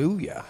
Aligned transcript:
Hallelujah. 0.00 0.44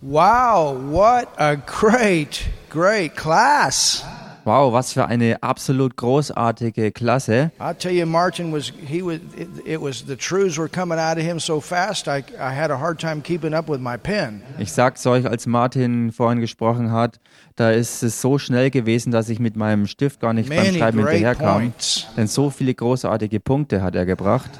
Wow, 0.00 0.72
what 0.72 1.34
a 1.36 1.56
great, 1.56 2.48
great 2.70 3.16
class. 3.16 4.02
Wow, 4.46 4.72
was 4.72 4.92
für 4.92 5.06
eine 5.06 5.42
absolut 5.42 5.96
großartige 5.96 6.92
Klasse. 6.92 7.50
I'll 7.58 7.74
tell 7.74 7.92
you, 7.92 8.06
Martin 8.06 8.52
was 8.52 8.72
he 8.86 9.02
was 9.02 9.18
it, 9.36 9.48
it 9.66 9.80
was 9.80 10.04
the 10.06 10.16
truths 10.16 10.56
were 10.56 10.68
coming 10.68 10.98
out 10.98 11.18
of 11.18 11.24
him 11.24 11.40
so 11.40 11.60
fast. 11.60 12.06
I 12.06 12.22
I 12.38 12.52
had 12.54 12.70
a 12.70 12.78
hard 12.78 13.00
time 13.00 13.22
keeping 13.22 13.52
up 13.52 13.68
with 13.68 13.80
my 13.80 13.96
pen. 13.98 14.42
Ich 14.60 14.72
sag's 14.72 15.04
euch, 15.04 15.26
als 15.26 15.46
Martin 15.46 16.12
vorhin 16.12 16.40
gesprochen 16.40 16.92
hat, 16.92 17.18
da 17.56 17.70
ist 17.70 18.02
es 18.02 18.20
so 18.20 18.38
schnell 18.38 18.70
gewesen, 18.70 19.10
dass 19.10 19.30
ich 19.30 19.38
mit 19.38 19.56
meinem 19.56 19.86
Stift 19.86 20.20
gar 20.20 20.34
nicht 20.34 20.50
beim 20.50 20.74
Schreiben 20.74 20.98
hinterherkam. 20.98 21.72
Denn 22.16 22.26
so 22.26 22.50
viele 22.50 22.74
großartige 22.74 23.40
Punkte 23.40 23.82
hat 23.82 23.94
er 23.94 24.04
gebracht, 24.04 24.50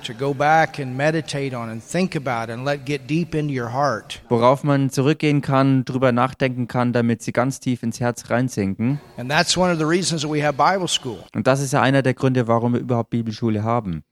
worauf 4.30 4.64
man 4.64 4.90
zurückgehen 4.90 5.42
kann, 5.42 5.84
drüber 5.84 6.12
nachdenken 6.12 6.68
kann, 6.68 6.94
damit 6.94 7.22
sie 7.22 7.32
ganz 7.32 7.60
tief 7.60 7.82
ins 7.82 8.00
Herz 8.00 8.30
reinsinken. 8.30 8.98
Und 11.34 11.46
das 11.46 11.60
ist 11.60 11.72
ja 11.74 11.82
einer 11.82 12.00
der 12.02 12.14
Gründe, 12.14 12.48
warum 12.48 12.72
wir 12.72 12.80
überhaupt 12.80 13.10
Bibelschule 13.10 13.62
haben. 13.62 14.02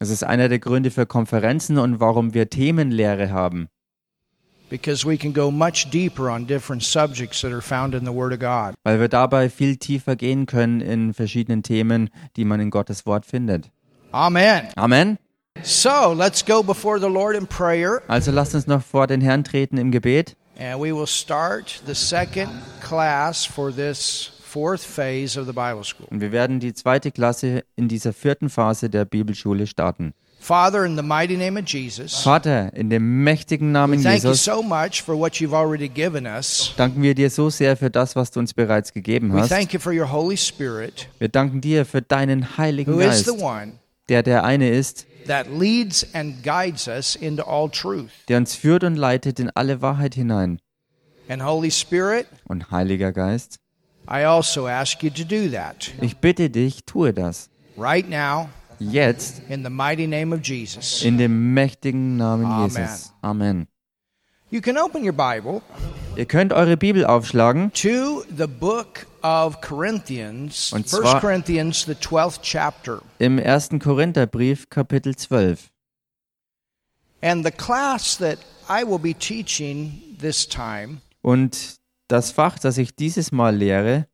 Es 0.00 0.10
ist 0.10 0.24
einer 0.24 0.48
der 0.48 0.58
Gründe 0.58 0.90
für 0.90 1.06
Konferenzen 1.06 1.78
und 1.78 2.00
warum 2.00 2.34
wir 2.34 2.50
Themenlehre 2.50 3.30
haben. 3.30 3.68
Because 4.70 5.04
we 5.06 5.18
can 5.18 5.32
go 5.34 5.50
much 5.50 5.90
deeper 5.90 6.30
on 6.30 6.46
different 6.46 6.82
subjects 6.82 7.42
that 7.42 7.52
are 7.52 7.60
found 7.60 7.94
in 7.94 8.04
the 8.04 8.12
Word 8.12 8.32
of 8.32 8.38
God. 8.38 8.74
Weil 8.84 9.00
wir 9.00 9.08
dabei 9.08 9.50
viel 9.50 9.76
tiefer 9.76 10.16
gehen 10.16 10.46
können 10.46 10.80
in 10.80 11.12
verschiedenen 11.12 11.62
Themen, 11.62 12.08
die 12.36 12.44
man 12.46 12.60
in 12.60 12.70
Gottes 12.70 13.04
Wort 13.04 13.26
findet. 13.26 13.70
Amen. 14.12 14.68
Amen. 14.76 15.18
So 15.62 16.14
let's 16.14 16.44
go 16.44 16.62
before 16.62 16.98
the 16.98 17.08
Lord 17.08 17.36
in 17.36 17.46
prayer 17.46 18.00
Also 18.08 18.30
lasst 18.30 18.54
uns 18.54 18.66
noch 18.66 18.82
vor 18.82 19.06
den 19.06 19.20
Herrn 19.20 19.44
treten 19.44 19.76
im 19.76 19.90
Gebet. 19.90 20.36
and 20.58 20.78
we 20.80 20.92
will 20.94 21.06
start 21.06 21.82
the 21.86 21.94
second 21.94 22.50
class 22.80 23.44
for 23.46 23.72
this 23.72 24.30
fourth 24.42 24.82
phase 24.84 25.38
of 25.38 25.46
the 25.46 25.52
Bible 25.52 25.82
school. 25.84 26.06
Und 26.10 26.20
wir 26.20 26.32
werden 26.32 26.60
die 26.60 26.74
zweite 26.74 27.10
Klasse 27.10 27.64
in 27.76 27.88
dieser 27.88 28.12
vierten 28.12 28.48
Phase 28.50 28.90
der 28.90 29.04
Bibelschule 29.04 29.66
starten. 29.66 30.12
Father, 30.42 30.84
in 30.86 30.96
the 30.96 31.02
mighty 31.02 31.36
name 31.36 31.58
of 31.58 31.66
Jesus, 31.66 32.22
Vater, 32.22 32.70
in 32.74 32.88
dem 32.88 33.22
mächtigen 33.24 33.72
Namen 33.72 34.00
Jesus 34.02 34.42
so 34.42 34.62
much 34.62 35.02
for 35.02 35.14
what 35.16 35.34
you've 35.38 35.52
already 35.54 35.86
given 35.88 36.26
us. 36.26 36.72
danken 36.78 37.02
wir 37.02 37.14
dir 37.14 37.28
so 37.30 37.50
sehr 37.50 37.76
für 37.76 37.90
das, 37.90 38.16
was 38.16 38.30
du 38.30 38.40
uns 38.40 38.54
bereits 38.54 38.92
gegeben 38.94 39.32
We 39.34 39.40
hast. 39.40 39.50
thank 39.50 39.72
you 39.74 39.78
for 39.78 39.92
your 39.92 40.10
Holy 40.10 40.36
Spirit, 40.38 41.08
Wir 41.18 41.28
danken 41.28 41.60
dir 41.60 41.84
für 41.84 42.00
deinen 42.00 42.56
Heiligen 42.56 42.94
who 42.94 43.00
is 43.00 43.06
Geist, 43.06 43.24
the 43.26 43.32
one 43.44 43.72
der 44.08 44.22
der 44.22 44.42
eine 44.42 44.70
ist, 44.70 45.06
that 45.26 45.46
leads 45.52 46.06
and 46.14 46.42
guides 46.42 46.88
us 46.88 47.14
into 47.16 47.42
all 47.44 47.68
truth. 47.70 48.08
der 48.28 48.38
uns 48.38 48.54
führt 48.54 48.82
und 48.82 48.96
leitet 48.96 49.38
in 49.40 49.50
alle 49.50 49.82
Wahrheit 49.82 50.14
hinein. 50.14 50.58
And 51.28 51.44
Holy 51.44 51.70
Spirit, 51.70 52.26
Und 52.48 52.70
Heiliger 52.70 53.12
Geist, 53.12 53.58
I 54.10 54.24
also 54.24 54.66
ask 54.66 55.02
you 55.02 55.10
to 55.10 55.22
do 55.22 55.48
that 55.52 55.90
ich 56.00 56.16
bitte 56.16 56.48
dich, 56.48 56.84
tue 56.86 57.12
das. 57.12 57.50
right 57.76 58.08
now 58.08 58.48
Jetzt 58.80 59.42
in 59.48 59.62
the 59.62 59.70
mighty 59.70 60.06
name 60.06 60.34
of 60.34 60.40
Jesus. 60.42 61.02
in 61.02 61.18
dem 61.18 61.52
mächtigen 61.54 62.16
Namen 62.16 62.46
Amen. 62.46 62.68
Jesus. 62.68 63.12
Amen. 63.22 63.66
You 64.50 64.60
can 64.60 64.76
open 64.78 65.04
your 65.04 65.12
Bible 65.12 65.62
Ihr 66.16 66.26
könnt 66.26 66.52
eure 66.52 66.76
Bibel 66.76 67.04
aufschlagen 67.06 67.72
to 67.72 68.24
the 68.36 68.46
book 68.48 69.06
of 69.22 69.60
Corinthians, 69.60 70.72
Und 70.72 70.86
1 70.86 70.88
zwar- 70.90 71.20
Corinthians, 71.20 71.84
the 71.84 71.94
12th 71.94 72.40
chapter. 72.42 73.00
im 73.18 73.38
1. 73.38 73.78
Korintherbrief, 73.78 74.68
Kapitel 74.70 75.14
12. 75.14 75.70
And 77.22 77.44
the 77.44 77.52
class 77.52 78.16
that 78.18 78.38
I 78.68 78.82
will 78.84 78.98
be 78.98 79.14
teaching 79.14 80.02
this 80.18 80.48
time 80.48 81.00
Und 81.22 81.76
das 82.08 82.32
Fach, 82.32 82.58
das 82.58 82.76
ich 82.78 82.96
dieses 82.96 83.30
Mal 83.30 83.54
lehre, 83.54 84.06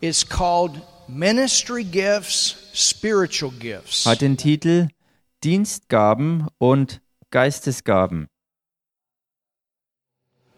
is 0.00 0.26
called 0.28 0.80
Ministry 1.08 1.84
Gifts, 1.84 2.56
Spiritual 2.74 3.50
Gifts. 3.58 4.04
hat 4.06 4.20
den 4.20 4.36
Titel 4.36 4.88
Dienstgaben 5.42 6.48
und 6.58 7.00
Geistesgaben. 7.30 8.28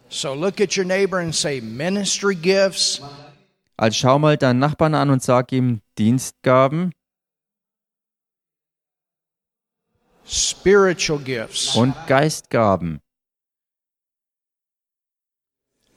So 0.09 0.33
look 0.33 0.59
at 0.59 0.75
your 0.77 0.83
neighbor 0.83 1.19
and 1.19 1.33
say, 1.33 1.61
Ministry 1.61 2.35
Gifts, 2.35 3.01
Also 3.77 3.95
schau 3.97 4.19
mal 4.19 4.37
deinen 4.37 4.59
Nachbarn 4.59 4.93
an 4.93 5.09
und 5.09 5.23
sag 5.23 5.51
ihm 5.53 5.81
Dienstgaben 5.97 6.91
Spiritual 10.27 11.19
Gifts. 11.19 11.75
und 11.75 11.95
Geistgaben. 12.07 12.99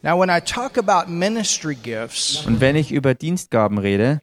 Now, 0.02 0.18
when 0.20 0.28
I 0.30 0.38
talk 0.40 0.76
about 0.76 1.10
ministry 1.10 1.74
gifts, 1.74 2.44
Und 2.46 2.60
wenn 2.60 2.76
ich 2.76 2.92
über 2.92 3.14
Dienstgaben 3.14 3.78
rede, 3.78 4.20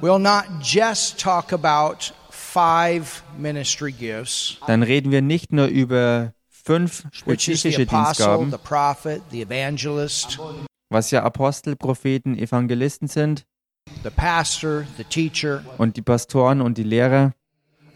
we'll 0.00 0.18
not 0.18 0.46
just 0.60 1.18
talk 1.18 1.52
about 1.52 2.12
five 2.30 3.22
ministry 3.36 3.92
gifts, 3.92 4.58
dann 4.66 4.82
reden 4.82 5.10
wir 5.10 5.22
nicht 5.22 5.52
nur 5.52 5.66
über 5.66 6.32
fünf 6.48 7.04
spezifische 7.12 7.86
Dienstgaben, 7.86 8.50
the 8.50 8.58
prophet, 8.58 9.22
the 9.30 9.42
evangelist, 9.42 10.38
was 10.90 11.10
ja 11.10 11.22
Apostel, 11.22 11.76
Propheten, 11.76 12.36
Evangelisten 12.36 13.08
sind 13.08 13.44
the 14.02 14.10
pastor, 14.10 14.86
the 14.96 15.04
teacher. 15.04 15.64
und 15.78 15.96
die 15.96 16.02
Pastoren 16.02 16.60
und 16.60 16.78
die 16.78 16.84
Lehrer, 16.84 17.32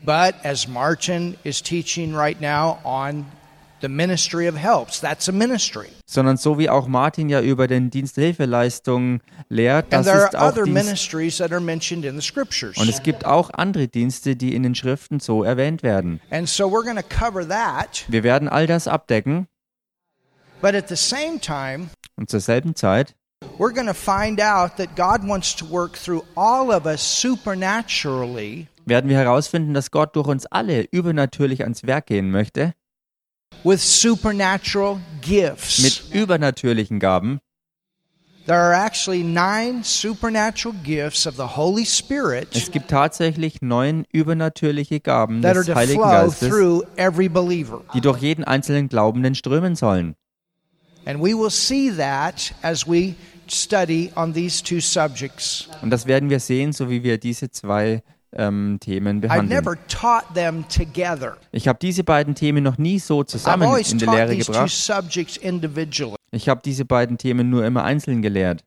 But 0.05 0.35
as 0.45 0.67
Martin 0.67 1.37
is 1.45 1.63
teaching 1.63 2.13
right 2.13 2.41
now 2.41 2.79
on 2.85 3.25
the 3.83 3.89
ministry 3.89 4.49
of 4.49 4.57
helps, 4.57 5.01
that's 5.01 5.29
a 5.29 5.33
ministry. 5.33 5.89
sondern 6.07 6.37
so 6.39 6.59
wie 6.59 6.71
auch 6.71 6.87
Martin 6.89 7.29
ja 7.29 7.41
über 7.43 7.67
den 7.69 7.91
Dienst 7.91 8.17
der 8.17 8.25
Hilfeleistung 8.25 9.21
lehrt, 9.49 9.93
And 9.93 9.93
das 9.93 10.07
there 10.07 10.25
ist 10.27 10.35
are 10.35 10.45
auch 10.47 10.53
other 10.53 10.65
Dienst. 10.65 10.85
ministries 10.85 11.37
that 11.39 11.53
are 11.53 11.61
mentioned 11.61 12.05
in 12.07 12.15
the 12.19 12.27
scriptures. 12.27 12.77
Und 12.79 12.89
es 12.89 13.03
gibt 13.03 13.27
auch 13.27 13.51
andere 13.51 13.89
Dienste, 13.89 14.37
die 14.37 14.55
in 14.55 14.63
den 14.63 14.75
Schriften 14.75 15.21
so 15.21 15.43
erwähnt 15.45 15.83
werden. 15.83 16.21
And 16.31 16.49
so 16.49 16.65
we're 16.69 16.85
going 16.85 16.97
to 16.97 17.03
cover 17.03 17.47
that. 17.47 18.05
Wir 18.09 18.23
werden 18.23 18.49
all 18.49 18.67
das 18.67 18.89
abdecken 18.89 19.49
But 20.63 20.75
at 20.77 20.89
the 20.89 20.97
same 20.97 21.41
time, 21.41 21.89
und 22.17 22.31
zur 22.31 22.41
selben 22.41 22.75
Zeit 22.77 23.15
we're 23.59 23.75
going 23.75 23.89
to 23.89 23.95
find 23.95 24.41
out 24.41 24.77
that 24.77 24.95
God 24.95 25.29
wants 25.29 25.57
to 25.57 25.69
work 25.69 25.95
through 25.95 26.23
all 26.37 26.71
of 26.71 26.87
us 26.87 27.03
supernaturally 27.21 28.69
werden 28.85 29.09
wir 29.09 29.17
herausfinden, 29.17 29.75
dass 29.75 29.91
Gott 29.93 30.17
durch 30.17 30.27
uns 30.27 30.47
alle 30.47 30.83
übernatürlich 30.91 31.63
ans 31.63 31.85
Werk 31.87 32.07
gehen 32.07 32.31
möchte. 32.31 32.75
Mit 35.79 36.03
übernatürlichen 36.13 36.99
Gaben. 36.99 37.41
There 38.45 38.59
are 38.59 38.75
actually 38.75 39.23
nine 39.23 39.85
supernatural 39.85 40.75
gifts 40.83 41.29
of 41.29 41.37
the 41.37 41.57
Holy 41.57 41.87
Spirit 41.87 42.49
Es 42.57 42.73
gibt 42.73 42.91
tatsächlich 42.91 43.63
neun 43.63 44.05
übernatürliche 44.13 44.99
Gaben 44.99 45.43
des 45.43 45.73
Heiligen 45.73 46.03
Geistes, 46.03 46.49
through 46.49 46.83
every 46.97 47.29
believer. 47.29 47.83
die 47.95 48.01
durch 48.01 48.19
jeden 48.19 48.43
einzelnen 48.43 48.89
Glaubenden 48.89 49.37
strömen 49.37 49.77
sollen. 49.77 50.17
And 51.05 51.21
we 51.21 51.35
will 51.35 51.51
see 51.51 51.91
that 51.97 52.53
as 52.63 52.85
we 52.87 53.15
study 53.47 54.11
on 54.17 54.35
these 54.35 54.61
two 54.61 54.81
subjects. 54.81 55.69
Und 55.81 55.91
das 55.91 56.07
werden 56.07 56.29
wir 56.29 56.41
sehen, 56.41 56.73
so 56.73 56.91
wie 56.91 57.05
wir 57.05 57.19
diese 57.19 57.51
zwei 57.51 58.03
ähm, 58.37 58.79
Themen 58.81 59.21
behandeln. 59.21 59.51
Ich 61.53 61.69
habe 61.69 61.79
diese 61.81 62.05
beiden 62.05 62.35
Themen 62.35 62.63
noch 62.65 62.79
nie 62.79 62.99
so 62.99 63.25
zusammen 63.25 63.63
in 63.63 63.99
taught 64.07 64.17
Lehre 64.17 64.31
these 64.31 64.47
two 64.47 64.53
gebracht. 64.53 64.71
Ich 66.31 66.49
habe 66.49 66.61
diese 66.65 66.85
beiden 66.85 67.19
Themen 67.19 67.51
nur 67.51 67.65
immer 67.65 67.85
einzeln 67.85 68.23
gelehrt. 68.23 68.65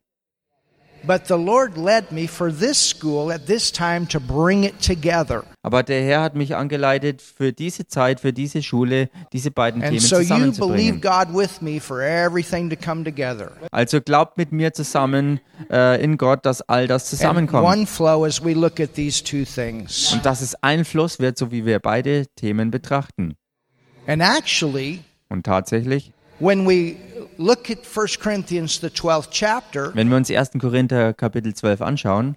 But 1.06 1.26
the 1.28 1.34
Lord 1.34 1.76
led 1.76 2.10
me 2.10 2.26
for 2.26 2.50
this 2.52 2.78
school 2.90 3.30
at 3.32 3.46
this 3.46 3.70
time 3.70 4.06
to 4.08 4.18
bring 4.18 4.64
it 4.64 4.80
together. 4.84 5.44
Aber 5.62 5.82
der 5.82 6.02
Herr 6.02 6.22
hat 6.22 6.34
mich 6.34 6.56
angeleitet, 6.56 7.22
für 7.22 7.52
diese 7.52 7.86
Zeit, 7.86 8.20
für 8.20 8.32
diese 8.32 8.62
Schule, 8.62 9.08
diese 9.32 9.50
beiden 9.50 9.82
And 9.82 9.90
Themen 9.92 10.00
so 10.00 10.16
you 10.20 10.28
believe 10.28 10.98
zusammenzubringen. 10.98 11.00
God 11.00 11.28
with 11.34 11.60
me 11.60 11.80
for 11.80 12.00
everything 12.02 12.68
to 12.70 12.76
come 12.76 13.04
together. 13.04 13.52
Also 13.70 14.00
glaubt 14.00 14.36
mit 14.36 14.52
mir 14.52 14.72
zusammen 14.72 15.40
äh, 15.70 16.02
in 16.02 16.16
Gott, 16.18 16.44
dass 16.46 16.62
all 16.62 16.86
das 16.86 17.02
And 17.04 17.10
zusammenkommt. 17.20 17.64
one 17.66 17.86
flow 17.86 18.24
as 18.24 18.44
we 18.44 18.52
look 18.54 18.80
at 18.80 18.94
these 18.94 19.22
two 19.22 19.44
things. 19.44 20.12
Und 20.12 20.24
dass 20.26 20.40
es 20.40 20.54
ein 20.62 20.84
Fluss 20.84 21.18
wird, 21.20 21.38
so 21.38 21.50
wie 21.52 21.64
wir 21.64 21.78
beide 21.78 22.26
Themen 22.36 22.70
betrachten. 22.70 23.34
And 24.06 24.22
actually, 24.22 25.00
Und 25.28 25.44
tatsächlich, 25.46 26.12
when 26.38 26.66
we 26.66 26.96
look 27.38 27.70
at 27.70 27.78
1 27.86 28.06
Corinthians, 28.20 28.80
the 28.80 28.88
12th 28.90 29.28
chapter, 29.30 29.94
wenn 29.94 30.08
wir 30.08 30.16
uns 30.16 30.30
1. 30.30 30.58
Korinther 30.60 31.12
Kapitel 31.12 31.54
12 31.54 31.80
anschauen, 31.82 32.36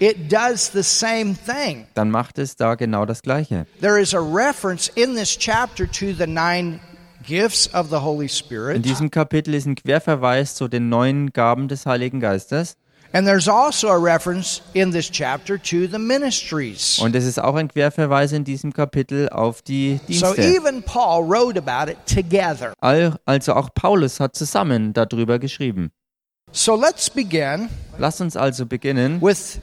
it 0.00 0.30
does 0.30 0.70
the 0.72 0.82
same 0.82 1.34
thing. 1.34 1.86
dann 1.94 2.10
macht 2.10 2.38
es 2.38 2.56
da 2.56 2.74
genau 2.74 3.04
das 3.04 3.22
Gleiche. 3.22 3.66
There 3.80 4.00
is 4.00 4.14
a 4.14 4.20
reference 4.20 4.88
in 4.94 5.14
this 5.14 5.36
chapter 5.36 5.86
to 5.90 6.12
the 6.12 6.26
nine 6.26 6.80
gifts 7.26 7.72
of 7.74 7.88
the 7.90 7.96
Holy 7.96 8.26
In 8.26 8.28
Spirit. 8.28 8.84
diesem 8.84 9.10
Kapitel 9.10 9.54
ist 9.54 9.66
ein 9.66 9.74
Querverweis 9.74 10.54
zu 10.54 10.68
den 10.68 10.88
neuen 10.88 11.32
Gaben 11.32 11.68
des 11.68 11.84
Heiligen 11.84 12.20
Geistes. 12.20 12.76
And 13.12 13.26
there's 13.26 13.48
also 13.48 13.88
a 13.88 13.96
reference 13.98 14.60
in 14.74 14.92
this 14.92 15.10
chapter 15.10 15.56
to 15.58 15.86
the 15.86 15.98
ministries. 15.98 16.98
Und 16.98 17.16
es 17.16 17.24
ist 17.24 17.38
auch 17.40 17.54
ein 17.54 17.68
Querverweis 17.68 18.32
in 18.32 18.44
diesem 18.44 18.72
Kapitel 18.72 19.28
auf 19.30 19.62
die 19.62 19.98
So 20.08 20.34
Dienste. 20.34 20.42
even 20.42 20.82
Paul 20.82 21.22
wrote 21.26 21.58
about 21.58 21.90
it 21.90 21.96
together. 22.06 22.74
Al- 22.80 23.16
Also 23.24 23.54
auch 23.54 23.70
Paulus 23.74 24.20
hat 24.20 24.36
zusammen 24.36 24.92
darüber 24.92 25.38
geschrieben. 25.38 25.90
So 26.52 26.76
let's 26.76 27.08
begin 27.10 27.68
Lasst 27.98 28.20
uns 28.20 28.36
also 28.36 28.66
beginnen 28.66 29.20
with 29.22 29.58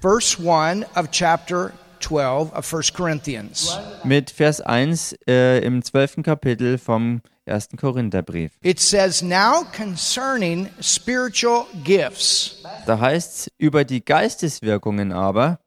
verse 0.00 0.36
1 0.38 0.84
of 0.96 1.10
chapter 1.12 1.72
12 2.00 2.52
of 2.56 2.64
1 2.74 2.92
Corinthians. 2.92 3.78
mit 4.04 4.30
Vers 4.30 4.60
1 4.60 5.16
äh, 5.28 5.58
im 5.64 5.82
12. 5.84 6.22
Kapitel 6.24 6.78
vom 6.78 7.20
1. 7.48 7.76
Korintherbrief. 7.76 8.52
It 8.62 8.78
says, 8.80 9.22
Now 9.22 9.64
concerning 9.76 10.68
spiritual 10.80 11.66
gifts. 11.84 12.62
Da 12.86 12.98
heißt 13.00 13.36
es 13.46 13.50
über 13.58 13.84
die 13.84 14.04
Geisteswirkungen 14.04 15.12
aber, 15.12 15.58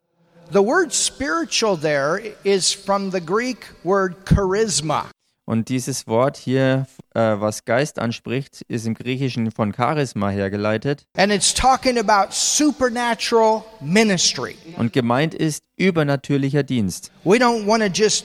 The 0.52 0.60
word 0.62 0.92
spiritual 0.92 1.78
there 1.78 2.20
is 2.44 2.72
from 2.72 3.10
the 3.10 3.20
Greek 3.20 3.58
word 3.84 4.16
charisma. 4.26 5.06
und 5.44 5.68
dieses 5.68 6.06
Wort 6.06 6.36
hier, 6.36 6.86
äh, 7.14 7.20
was 7.20 7.64
Geist 7.64 7.98
anspricht, 7.98 8.62
ist 8.68 8.86
im 8.86 8.94
Griechischen 8.94 9.50
von 9.50 9.74
Charisma 9.74 10.30
hergeleitet. 10.30 11.06
And 11.16 11.32
it's 11.32 11.52
talking 11.54 11.98
about 11.98 12.32
supernatural 12.32 13.64
ministry. 13.80 14.56
Und 14.76 14.92
gemeint 14.92 15.34
ist 15.34 15.64
übernatürlicher 15.76 16.62
Dienst. 16.62 17.10
We 17.24 17.38
don't 17.38 17.66
want 17.66 17.82
to 17.82 17.88
just 17.88 18.24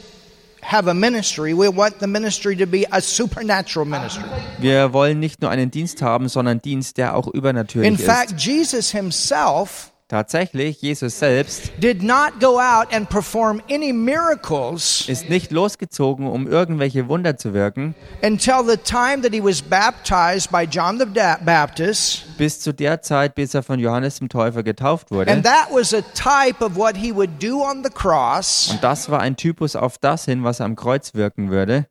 have 0.67 0.89
a 0.89 0.93
ministry, 0.93 1.53
we 1.53 1.69
want 1.69 1.99
the 1.99 2.07
ministry 2.07 2.55
to 2.57 2.65
be 2.65 2.85
a 2.91 3.01
supernatural 3.01 3.85
ministry. 3.85 4.25
Wir 4.59 4.91
wollen 4.91 5.19
nicht 5.19 5.41
nur 5.41 5.49
einen 5.49 5.71
Dienst 5.71 6.01
haben, 6.01 6.27
sondern 6.27 6.61
Dienst, 6.61 6.97
der 6.97 7.15
auch 7.15 7.27
übernatürlich 7.27 7.87
In 7.87 7.95
ist. 7.95 8.05
fact, 8.05 8.39
Jesus 8.39 8.91
himself 8.91 9.91
Tatsächlich, 10.09 10.81
Jesus 10.81 11.19
selbst 11.19 11.71
did 11.79 12.01
not 12.01 12.39
go 12.39 12.61
out 12.61 12.93
and 12.93 13.09
perform 13.09 13.61
any 13.69 13.91
miracles 13.91 15.03
ist 15.09 15.29
nicht 15.29 15.51
losgezogen, 15.51 16.27
um 16.27 16.47
irgendwelche 16.47 17.09
Wunder 17.09 17.35
zu 17.35 17.53
wirken, 17.53 17.93
until 18.23 18.63
the 18.65 18.77
time 18.77 19.21
that 19.21 19.33
he 19.33 19.43
was 19.43 19.61
baptized 19.61 20.49
by 20.49 20.63
John 20.63 20.97
the 20.97 21.05
Baptist. 21.05 22.23
bis 22.37 22.61
zu 22.61 22.73
der 22.73 23.01
Zeit, 23.01 23.35
bis 23.35 23.53
er 23.53 23.63
von 23.63 23.81
Johannes 23.81 24.19
dem 24.19 24.29
Täufer 24.29 24.63
getauft 24.63 25.11
wurde. 25.11 25.29
And 25.29 25.43
that 25.43 25.67
was 25.71 25.93
a 25.93 26.01
type 26.13 26.63
of 26.63 26.77
what 26.77 26.95
he 26.95 27.13
would 27.13 27.43
do 27.43 27.61
on 27.61 27.83
the 27.83 27.89
cross. 27.89 28.69
Und 28.71 28.81
das 28.81 29.09
war 29.09 29.19
ein 29.19 29.35
Typus 29.35 29.75
auf 29.75 29.97
das 29.97 30.23
hin, 30.23 30.41
was 30.45 30.61
er 30.61 30.67
am 30.67 30.77
Kreuz 30.77 31.15
wirken 31.15 31.49
würde. 31.49 31.85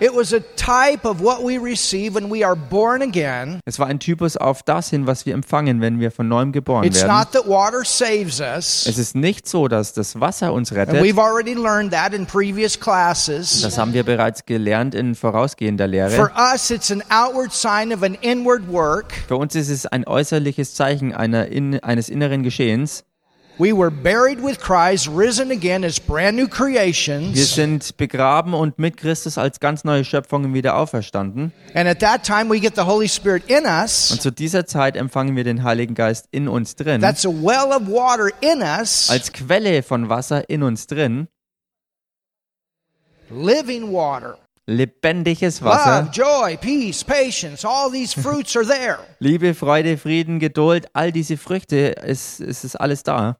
It 0.00 0.14
was 0.14 0.32
a 0.32 0.40
type 0.56 1.04
of 1.06 1.20
what 1.20 1.44
we 1.44 1.58
receive 1.58 2.14
when 2.14 2.30
we 2.32 2.42
are 2.42 2.56
born 2.56 3.02
again. 3.02 3.60
Es 3.66 3.78
war 3.78 3.86
ein 3.86 3.98
Typus 4.00 4.38
auf 4.38 4.62
das 4.62 4.88
hin, 4.88 5.06
was 5.06 5.26
wir 5.26 5.34
empfangen, 5.34 5.82
wenn 5.82 6.00
wir 6.00 6.10
von 6.10 6.26
neuem 6.26 6.52
geboren 6.52 6.84
It's 6.84 7.02
werden. 7.02 7.14
not 7.18 7.32
that 7.32 7.46
water 7.46 7.84
saves 7.84 8.40
us. 8.40 8.86
Es 8.86 8.96
ist 8.96 9.14
nicht 9.14 9.46
so, 9.46 9.68
dass 9.68 9.92
das 9.92 10.18
Wasser 10.18 10.54
uns 10.54 10.72
And 10.72 10.80
rettet. 10.80 11.02
we've 11.02 11.20
already 11.20 11.52
learned 11.52 11.92
that 11.92 12.14
in 12.14 12.24
previous 12.24 12.80
classes. 12.80 13.60
Das 13.60 13.76
haben 13.76 13.92
wir 13.92 14.02
bereits 14.04 14.46
gelernt 14.46 14.94
in 14.94 15.14
vorausgehender 15.14 15.84
For 15.84 15.90
Lehre. 15.90 16.30
us, 16.54 16.70
it's 16.70 16.90
an 16.90 17.02
outward 17.10 17.52
sign 17.52 17.92
of 17.92 18.02
an 18.02 18.14
inward 18.22 18.62
work. 18.72 19.12
Für 19.28 19.36
uns 19.36 19.54
ist 19.54 19.68
es 19.68 19.84
ein 19.84 20.06
äußerliches 20.06 20.74
Zeichen 20.74 21.14
einer 21.14 21.48
in, 21.48 21.78
eines 21.80 22.08
inneren 22.08 22.42
Geschehens. 22.42 23.04
We 23.60 23.74
were 23.74 23.90
buried 23.90 24.42
with 24.42 24.58
Christ, 24.58 25.06
risen 25.06 25.50
again 25.50 25.84
as 25.84 26.00
brand 26.00 26.34
new 26.34 26.46
Wir 26.46 26.48
creations. 26.48 27.54
sind 27.54 27.94
begraben 27.98 28.54
und 28.54 28.78
mit 28.78 28.96
Christus 28.96 29.36
als 29.36 29.60
ganz 29.60 29.84
neue 29.84 30.02
Schöpfungen 30.02 30.54
wieder 30.54 30.76
auferstanden. 30.76 31.52
And 31.74 31.86
at 31.86 32.00
that 32.00 32.24
time, 32.24 32.48
we 32.50 32.58
get 32.58 32.74
the 32.74 32.86
Holy 32.86 33.06
Spirit 33.06 33.42
in 33.50 33.66
Und 33.66 33.66
us. 33.66 34.18
zu 34.18 34.30
dieser 34.30 34.64
Zeit 34.64 34.96
empfangen 34.96 35.36
wir 35.36 35.44
den 35.44 35.62
Heiligen 35.62 35.94
Geist 35.94 36.26
in 36.30 36.48
uns 36.48 36.74
drin. 36.74 37.02
That's 37.02 37.26
a 37.26 37.28
well 37.28 37.70
of 37.76 37.86
water 37.86 38.30
in 38.40 38.62
us, 38.62 39.10
Als 39.10 39.30
Quelle 39.30 39.82
von 39.82 40.08
Wasser 40.08 40.48
in 40.48 40.62
uns 40.62 40.86
drin. 40.86 41.28
living 43.28 43.92
water. 43.92 44.38
Lebendiges 44.66 45.62
Wasser. 45.62 46.02
Love, 46.04 46.10
joy, 46.12 46.56
peace, 46.56 47.04
patience, 47.04 47.64
all 47.66 47.90
these 47.90 48.14
fruits 48.14 48.56
are 48.56 48.64
there. 48.64 49.00
Liebe, 49.18 49.52
Freude, 49.52 49.98
Frieden, 49.98 50.38
Geduld, 50.38 50.86
all 50.94 51.12
diese 51.12 51.36
Früchte, 51.36 51.98
es, 51.98 52.40
es 52.40 52.64
ist 52.64 52.76
alles 52.76 53.02
da. 53.02 53.36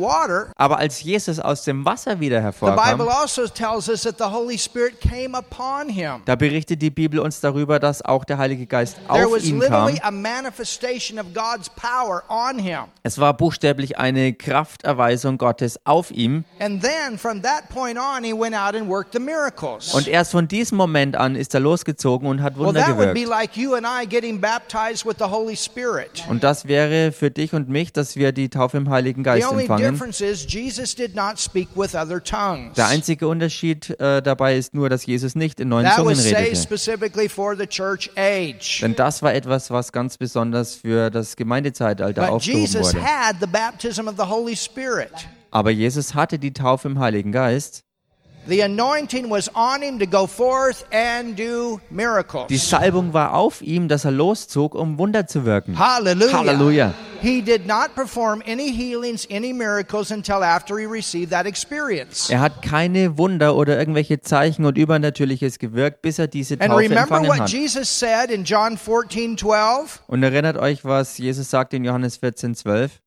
Water, 0.00 0.52
Aber 0.56 0.78
als 0.78 1.02
Jesus 1.02 1.40
aus 1.40 1.64
dem 1.64 1.84
Wasser 1.84 2.20
wieder 2.20 2.40
the 2.40 2.50
Bible 2.52 2.74
hervorkam, 2.76 3.08
also 3.08 3.46
tells 3.46 3.88
us 3.88 4.02
that 4.02 4.18
the 4.18 4.24
Holy 4.24 4.58
Spirit 4.58 5.00
came 5.00 5.36
upon 5.36 5.88
him. 5.88 6.22
da 6.24 6.36
berichtet 6.36 6.82
die 6.82 6.90
Bibel 6.90 7.20
uns 7.20 7.40
darüber, 7.40 7.78
dass 7.78 8.02
auch 8.02 8.24
der 8.24 8.38
Heilige 8.38 8.66
Geist 8.66 8.96
There 9.08 9.26
auf 9.26 9.42
ihn 9.44 9.60
kam. 9.60 9.88
literally 9.88 10.00
a 10.02 10.10
manifestation 10.10 11.18
of 11.18 11.26
God's 11.34 11.68
power 11.70 12.22
on 12.28 12.58
him. 12.58 12.84
Es 13.02 13.18
war 13.18 13.34
buchstäblich 13.34 13.98
eine 13.98 14.32
Krafterweisung 14.32 15.38
Gottes 15.38 15.78
auf 15.84 16.10
ihm. 16.10 16.44
And 16.58 16.82
then 16.82 17.18
from 17.18 17.42
that 17.42 17.68
point 17.68 17.98
on, 17.98 18.24
he 18.24 18.32
went 18.32 18.54
out 18.54 18.74
and 18.74 18.88
worked 18.88 19.12
the 19.12 19.20
miracles. 19.20 19.94
Und 19.94 20.08
erst 20.08 20.32
von 20.32 20.48
diesem 20.48 20.78
Moment 20.78 21.16
an 21.16 21.36
ist 21.36 21.54
er 21.54 21.60
losgezogen 21.60 22.28
und 22.28 22.42
hat 22.42 22.56
Well, 22.58 22.66
Wunder 22.66 22.86
be 22.86 23.12
gewirkt. 23.14 23.28
like. 23.28 23.50
Und 26.28 26.44
das 26.44 26.66
wäre 26.66 27.12
für 27.12 27.30
dich 27.30 27.52
und 27.52 27.68
mich, 27.68 27.92
dass 27.92 28.16
wir 28.16 28.32
die 28.34 28.48
Taufe 28.50 28.76
im 28.76 28.90
Heiligen 28.90 29.22
Geist 29.22 29.46
empfangen. 29.62 29.98
Der 32.76 32.86
einzige 32.88 33.28
Unterschied 33.28 33.90
äh, 34.00 34.20
dabei 34.20 34.56
ist 34.58 34.74
nur, 34.74 34.88
dass 34.90 35.06
Jesus 35.06 35.34
nicht 35.34 35.60
in 35.60 35.68
neuen 35.68 35.84
Zungen 35.96 36.14
redete. 36.36 36.50
Denn 38.82 38.94
das 38.96 39.22
war 39.22 39.32
etwas, 39.34 39.70
was 39.70 39.92
ganz 39.92 40.18
besonders 40.18 40.74
für 40.74 41.10
das 41.10 41.36
Gemeindezeitalter 41.36 42.22
aufgehoben 42.32 42.62
wurde. 42.94 43.00
Aber 45.50 45.70
Jesus 45.70 46.14
hatte 46.14 46.38
die 46.38 46.52
Taufe 46.52 46.88
im 46.88 46.98
Heiligen 46.98 47.30
Geist. 47.32 47.84
Die 51.36 51.94
miracles. 51.94 52.68
Salbung 52.68 53.12
war 53.12 53.34
auf 53.34 53.62
ihm, 53.62 53.88
dass 53.88 54.04
er 54.04 54.10
loszog, 54.10 54.74
um 54.74 54.98
Wunder 54.98 55.26
zu 55.26 55.44
wirken. 55.44 55.78
Hallelujah. 55.78 56.32
Halleluja. 56.38 56.94
He 57.24 57.40
did 57.40 57.66
not 57.66 57.94
perform 57.94 58.42
any 58.46 58.70
healings, 58.70 59.26
any 59.30 59.54
miracles 59.54 60.10
until 60.10 60.42
after 60.42 60.76
he 60.76 60.84
received 60.84 61.30
that 61.30 61.46
experience. 61.46 62.28
Er 62.28 62.40
hat 62.40 62.60
keine 62.60 63.16
Wunder 63.16 63.56
oder 63.56 63.78
irgendwelche 63.78 64.20
Zeichen 64.20 64.66
und 64.66 64.76
Übernatürliches 64.76 65.58
gewirkt, 65.58 66.02
bis 66.02 66.18
er 66.18 66.26
diese 66.26 66.54
And 66.60 66.64
Taufe 66.64 66.82
remember 66.82 67.00
empfangen 67.00 67.28
what 67.28 67.40
hat. 67.40 67.48
Jesus 67.50 67.98
said 67.98 68.30
in 68.30 68.44
John 68.44 68.76
14 68.76 69.38
12? 69.38 70.02
Und 70.06 70.22
erinnert 70.22 70.58
euch, 70.58 70.84
was 70.84 71.16
Jesus 71.16 71.48
sagt 71.48 71.72
in 71.72 71.84
Johannes 71.84 72.18
14, 72.18 72.54
12? 72.54 73.00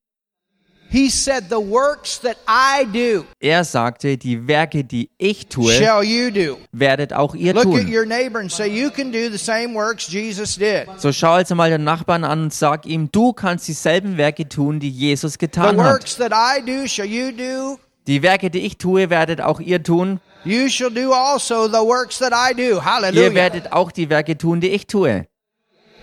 He 0.89 1.10
said, 1.10 1.50
The 1.50 1.57
works 1.60 2.19
that 2.22 2.38
I 2.48 2.86
do 2.86 3.25
Er 3.42 3.63
sagte, 3.66 4.18
die 4.18 4.48
Werke, 4.48 4.84
die 4.86 5.10
ich 5.17 5.48
tue, 5.48 5.72
shall 5.74 6.01
you 6.03 6.32
do. 6.32 6.58
werdet 6.72 7.12
auch 7.12 7.36
ihr 7.36 7.53
Look 7.53 7.65
at 7.65 7.72
tun. 7.84 7.94
your 7.94 8.06
neighbor 8.06 8.39
and 8.39 8.50
say, 8.51 8.67
You 8.70 8.89
can 8.89 9.12
do 9.12 9.29
the 9.29 9.38
same 9.38 9.74
works 9.75 10.08
Jesus 10.08 10.56
did. 10.56 10.88
So 10.98 11.12
schau 11.12 11.34
also 11.34 11.56
mal 11.56 11.70
den 11.70 11.84
Nachbarn 11.84 12.24
an 12.24 12.44
und 12.44 12.53
sag 12.53 12.86
ihm, 12.86 13.12
du 13.12 13.34
kannst 13.34 13.67
dieselben 13.67 14.17
Werke 14.17 14.48
tun, 14.48 14.79
die 14.79 14.89
Jesus 14.89 15.34
The 15.34 15.39
getan 15.39 15.77
hat. 15.82 15.94
works 15.94 16.15
that 16.17 16.32
I 16.32 16.62
do 16.65 16.88
shall 16.88 17.06
you 17.06 17.32
do. 17.32 17.77
Die 18.08 18.22
Werke, 18.24 18.50
die 18.50 18.60
ich 18.62 18.77
tue, 18.77 19.10
werdet 19.10 19.41
auch 19.41 19.60
ihr 19.60 19.84
tun. 19.84 20.22
You 20.46 20.70
shall 20.70 20.89
do 20.89 21.12
also 21.12 21.67
the 21.67 21.86
works 21.86 22.20
that 22.20 22.32
I 22.32 22.53
do. 22.56 22.75
Ihr 22.77 22.86
Hallelujah. 22.86 23.34
werdet 23.34 23.74
auch 23.74 23.91
die 23.91 24.10
Werke 24.10 24.38
tun, 24.38 24.62
die 24.62 24.70
ich 24.70 24.88
tue. 24.88 25.25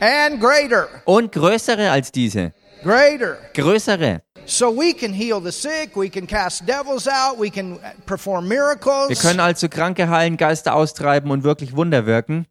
And 0.00 0.38
greater, 0.40 0.88
Und 1.06 1.32
größere 1.32 1.90
als 1.90 2.12
diese. 2.12 2.52
greater. 2.82 3.38
Größere. 3.54 4.20
So 4.46 4.70
we 4.70 4.92
can 4.92 5.12
heal 5.12 5.40
the 5.40 5.52
sick, 5.52 5.96
we 5.96 6.08
can 6.10 6.26
cast 6.26 6.66
devils 6.66 7.08
out, 7.08 7.38
we 7.40 7.50
can 7.50 7.78
perform 8.06 8.48
Wir 8.48 8.58
miracles. 8.60 9.20
können 9.20 9.40
also 9.40 9.68
Kranke 9.68 10.08
heilen, 10.08 10.36
Geister 10.36 10.74
austreiben 10.74 11.30
und 11.30 11.44
wirklich 11.44 11.74
Wunder 11.76 12.04
wirken. 12.06 12.46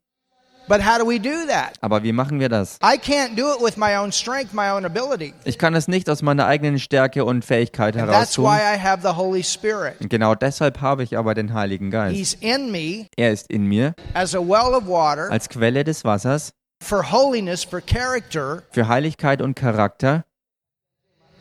But 0.68 0.80
how 0.86 0.98
do 0.98 1.06
we 1.06 1.20
do 1.20 1.46
that? 1.50 1.74
Aber 1.82 2.04
wie 2.04 2.14
machen 2.14 2.40
wir 2.40 2.48
das? 2.48 2.78
I 2.82 2.98
can't 2.98 3.36
do 3.36 3.54
it 3.54 3.62
with 3.62 3.76
my 3.76 3.98
own 3.98 4.14
strength, 4.14 4.54
my 4.54 4.70
own 4.72 4.86
ability. 4.86 5.34
Ich 5.44 5.58
kann 5.60 5.76
es 5.76 5.90
nicht 5.90 6.10
aus 6.10 6.22
meiner 6.22 6.48
eigenen 6.48 6.80
Stärke 6.80 7.26
und 7.26 7.44
Fähigkeit 7.44 7.98
heraus 7.98 8.16
that's 8.16 8.34
tun. 8.36 8.46
why 8.46 8.60
I 8.60 8.80
have 8.80 9.02
the 9.02 9.16
Holy 9.18 9.44
Spirit. 9.44 10.00
Und 10.00 10.10
genau 10.10 10.36
deshalb 10.36 10.80
habe 10.80 11.04
ich 11.04 11.18
aber 11.18 11.34
den 11.34 11.54
Heiligen 11.54 11.92
Geist. 11.92 12.16
He's 12.16 12.34
in 12.40 12.72
me 12.72 13.08
Er 13.18 13.32
ist 13.34 13.50
in 13.52 13.66
mir 13.68 13.94
as 14.14 14.34
a 14.34 14.40
well 14.40 14.74
of 14.74 14.88
water 14.88 15.30
als 15.30 15.50
Quelle 15.50 15.84
des 15.84 16.06
Wassers 16.06 16.54
for 16.82 17.12
holiness, 17.12 17.66
for 17.66 17.82
character, 17.82 18.64
für 18.72 18.88
Heiligkeit 18.88 19.42
und 19.42 19.56
Charakter. 19.56 20.24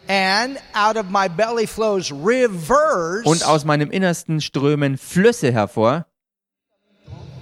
And 0.09 0.59
out 0.75 0.97
of 0.97 1.11
my 1.11 1.28
belly 1.28 1.66
flows 1.66 2.11
rivers. 2.11 3.25
Und 3.25 3.44
aus 3.44 3.64
meinem 3.64 3.90
Innersten 3.90 4.40
strömen 4.40 4.99
Flüsse 4.99 5.52
hervor. 5.52 6.06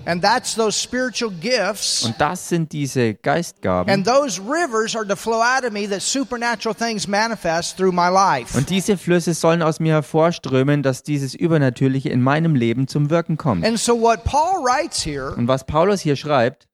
And 0.07 0.23
that's 0.23 0.55
those 0.55 0.73
spiritual 0.81 1.31
gifts. 1.31 2.05
Und 2.05 2.19
das 2.19 2.49
sind 2.49 2.73
diese 2.73 3.14
Geistgaben. 3.14 3.93
And 3.93 4.07
those 4.07 4.40
rivers 4.40 4.97
are 4.97 5.07
to 5.07 5.14
flow 5.14 5.43
out 5.43 5.64
of 5.64 5.73
me 5.73 5.87
that 5.88 6.00
supernatural 6.00 6.75
things 6.75 7.07
manifest 7.07 7.76
through 7.76 7.93
my 7.93 8.09
life. 8.09 8.57
Und 8.57 8.71
diese 8.71 8.97
Flüsse 8.97 9.35
sollen 9.35 9.62
aus 9.62 9.79
mir 9.79 9.93
hervorströmen, 9.93 10.83
dass 10.83 11.02
dieses 11.02 11.35
Übernatürliche 11.35 12.09
in 12.09 12.23
meinem 12.23 12.55
Leben 12.55 12.88
zum 12.88 13.11
Wirken 13.11 13.37
kommt. 13.37 13.64
And 13.64 13.79
so 13.79 13.95
what 14.00 14.25
Paul 14.25 14.64
writes 14.64 15.05
here 15.05 15.35
Und 15.37 15.49
was 15.49 15.64
Paulus 15.64 16.00
hier 16.00 16.17
schreibt, 16.17 16.67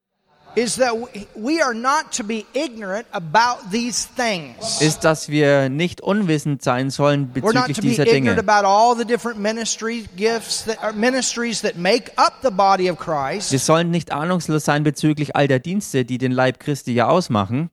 ist, 0.57 0.79
dass 5.03 5.29
wir 5.29 5.69
nicht 5.69 6.01
unwissend 6.01 6.63
sein 6.63 6.89
sollen 6.89 7.31
bezüglich 7.31 7.75
to 7.75 7.81
be 7.81 7.87
dieser 7.89 8.07
ignorant 8.07 8.39
Dinge. 8.39 8.39
about 8.39 8.67
all 8.67 8.97
the 8.97 9.05
different 9.05 9.39
ministry 9.39 10.05
gifts 10.15 10.65
that 10.65 10.81
are 10.83 10.93
ministries 10.93 11.61
that 11.61 11.77
make 11.77 12.11
up 12.17 12.39
the 12.41 12.49
body 12.49 12.89
of 12.89 12.97
Christ. 12.97 13.51
Wir 13.51 13.59
sollen 13.59 13.91
nicht 13.91 14.11
ahnungslos 14.11 14.65
sein 14.65 14.83
bezüglich 14.83 15.35
all 15.35 15.47
der 15.47 15.59
Dienste, 15.59 16.05
die 16.05 16.17
den 16.17 16.31
Leib 16.31 16.59
Christi 16.59 16.93
ja 16.93 17.07
ausmachen. 17.07 17.69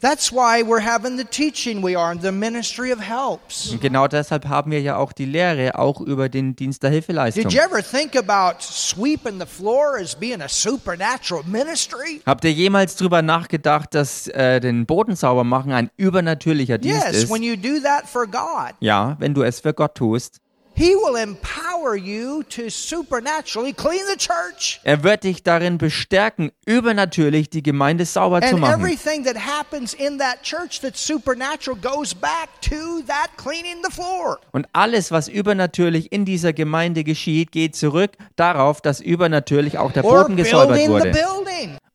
That's 0.00 0.32
why 0.32 0.62
we're 0.66 0.80
having 0.80 1.18
the 1.18 1.24
teaching 1.24 1.82
we 1.84 1.94
are 1.94 2.10
in 2.12 2.20
the 2.22 2.32
ministry 2.32 2.90
of 2.92 3.00
helps. 3.00 3.70
Und 3.70 3.80
genau 3.82 4.08
deshalb 4.08 4.46
haben 4.48 4.70
wir 4.70 4.80
ja 4.80 4.96
auch 4.96 5.12
die 5.12 5.26
Lehre, 5.26 5.78
auch 5.78 6.00
über 6.00 6.28
den 6.30 6.56
Dienst 6.56 6.82
der 6.82 6.90
Hilfeleistung. 6.90 7.42
Did 7.44 7.52
you 7.52 7.60
ever 7.60 7.82
think 7.82 8.16
about 8.16 8.60
sweeping 8.62 9.38
the 9.38 9.46
floor 9.46 9.98
as 10.00 10.14
being 10.14 10.40
a 10.40 10.48
supernatural 10.48 11.42
ministry? 11.46 12.22
Habt 12.24 12.44
ihr 12.44 12.52
jemals 12.52 12.96
drüber 12.96 13.20
nachgedacht, 13.20 13.94
dass 13.94 14.26
äh, 14.28 14.60
den 14.60 14.86
Boden 14.86 15.16
sauber 15.16 15.44
machen 15.44 15.72
ein 15.72 15.90
übernatürlicher 15.98 16.78
Dienst 16.78 17.04
Yes, 17.06 17.16
ist? 17.24 17.30
when 17.30 17.42
you 17.42 17.56
do 17.56 17.78
that 17.82 18.08
for 18.08 18.26
God, 18.26 18.74
Ja, 18.80 19.16
wenn 19.18 19.34
du 19.34 19.42
es 19.42 19.60
für 19.60 19.74
Gott 19.74 19.94
tust. 19.96 20.40
He 20.80 20.96
will 20.96 21.16
empower 21.16 21.94
you 21.94 22.42
to 22.44 22.70
supernaturally 22.70 23.74
clean 23.74 24.00
the 24.10 24.16
church. 24.16 24.80
Er 24.82 25.02
wird 25.02 25.24
dich 25.24 25.42
darin 25.42 25.76
bestärken, 25.76 26.52
übernatürlich 26.64 27.50
die 27.50 27.62
Gemeinde 27.62 28.06
sauber 28.06 28.40
zu 28.40 28.56
machen. 28.56 28.80
everything 28.80 29.22
that 29.26 29.36
happens 29.36 29.92
in 29.92 30.18
that 30.18 30.42
church 30.42 30.80
that's 30.80 31.06
supernatural 31.06 31.78
goes 31.78 32.14
back 32.14 32.48
to 32.62 33.02
that 33.06 33.28
cleaning 33.36 33.82
the 33.84 33.92
floor. 33.92 34.38
Und 34.52 34.68
alles, 34.72 35.10
was 35.10 35.28
übernatürlich 35.28 36.12
in 36.12 36.24
dieser 36.24 36.54
Gemeinde 36.54 37.04
geschieht, 37.04 37.52
geht 37.52 37.76
zurück 37.76 38.12
darauf, 38.36 38.80
dass 38.80 39.00
übernatürlich 39.00 39.76
auch 39.76 39.92
der 39.92 40.00
Boden 40.00 40.36
gesäubert 40.36 40.88
wurde. 40.88 41.12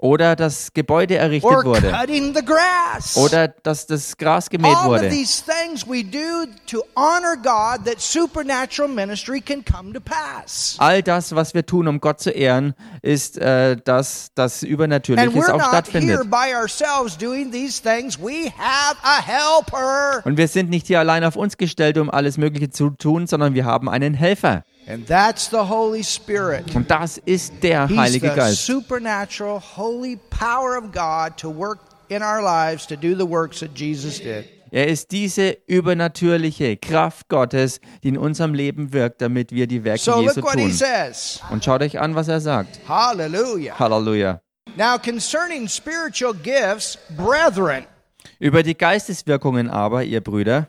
Oder 0.05 0.35
das 0.35 0.71
Gebäude 0.71 1.15
errichtet 1.15 1.51
Or 1.51 1.65
wurde. 1.65 1.91
Oder 3.15 3.47
dass 3.47 3.87
das 3.87 4.15
Gras 4.17 4.49
gemäht 4.51 4.75
All 4.75 4.89
wurde. 4.89 5.09
these 5.09 5.43
things 5.43 5.87
we 5.87 6.03
do 6.03 6.45
to 6.67 6.83
honor 6.95 7.35
God 7.35 7.85
that 7.85 7.99
supernatural 7.99 8.87
ministry 8.87 9.41
can 9.41 9.65
come 9.65 9.93
to 9.93 9.99
pass. 9.99 10.75
All 10.77 11.01
das, 11.01 11.33
was 11.33 11.55
wir 11.55 11.65
tun, 11.65 11.87
um 11.87 11.99
Gott 11.99 12.19
zu 12.19 12.29
ehren, 12.29 12.75
ist, 13.01 13.39
äh, 13.39 13.77
dass 13.83 14.29
das 14.35 14.61
Übernatürliches 14.61 15.49
auch 15.49 15.67
stattfindet. 15.67 16.19
Und 20.23 20.37
wir 20.37 20.47
sind 20.47 20.69
nicht 20.69 20.87
hier 20.87 20.99
allein 20.99 21.23
auf 21.23 21.35
uns 21.35 21.57
gestellt, 21.57 21.97
um 21.97 22.11
alles 22.11 22.37
Mögliche 22.37 22.69
zu 22.69 22.91
tun, 22.91 23.25
sondern 23.25 23.55
wir 23.55 23.65
haben 23.65 23.89
einen 23.89 24.13
Helfer. 24.13 24.63
And 24.87 25.05
that's 25.07 25.49
the 25.49 25.57
Holy 25.67 26.03
Spirit. 26.03 26.75
Und 26.75 26.89
das 26.91 27.17
ist 27.25 27.53
der 27.63 27.87
He's 27.87 27.97
Heilige 27.97 28.29
the 28.29 28.35
Geist. 28.35 28.65
supernatural, 28.65 29.59
holy 29.59 30.17
power 30.29 30.77
of 30.77 30.91
God 30.91 31.37
to 31.37 31.49
work 31.49 31.79
in 32.09 32.21
our 32.21 32.41
lives 32.41 32.85
to 32.87 32.95
do 32.95 33.15
the 33.15 33.27
works 33.27 33.59
that 33.61 33.71
Jesus 33.75 34.19
did. 34.19 34.45
Er 34.71 34.87
ist 34.87 35.11
diese 35.11 35.57
übernatürliche 35.67 36.75
Kraft 36.77 37.29
Gottes, 37.29 37.79
die 38.03 38.09
in 38.09 38.17
unserem 38.17 38.53
Leben 38.53 38.91
wirkt, 38.93 39.21
damit 39.21 39.51
wir 39.51 39.67
die 39.67 39.83
Werke 39.83 39.99
So 40.01 40.21
Jesu 40.21 40.41
look 40.41 40.45
what 40.45 40.55
he 40.59 40.63
tun. 40.67 40.71
says. 40.73 41.39
Und 41.49 41.63
schaut 41.63 41.81
euch 41.81 41.99
an, 41.99 42.13
was 42.15 42.27
er 42.27 42.41
sagt. 42.41 42.79
Hallelujah. 42.87 43.77
Halleluja. 43.79 44.41
Now, 44.77 44.97
concerning 44.97 45.67
spiritual 45.69 46.33
gifts, 46.33 46.97
brethren. 47.15 47.85
Über 48.39 48.63
die 48.63 48.75
Geisteswirkungen 48.77 49.69
aber, 49.69 50.03
ihr 50.03 50.19
Brüder, 50.21 50.67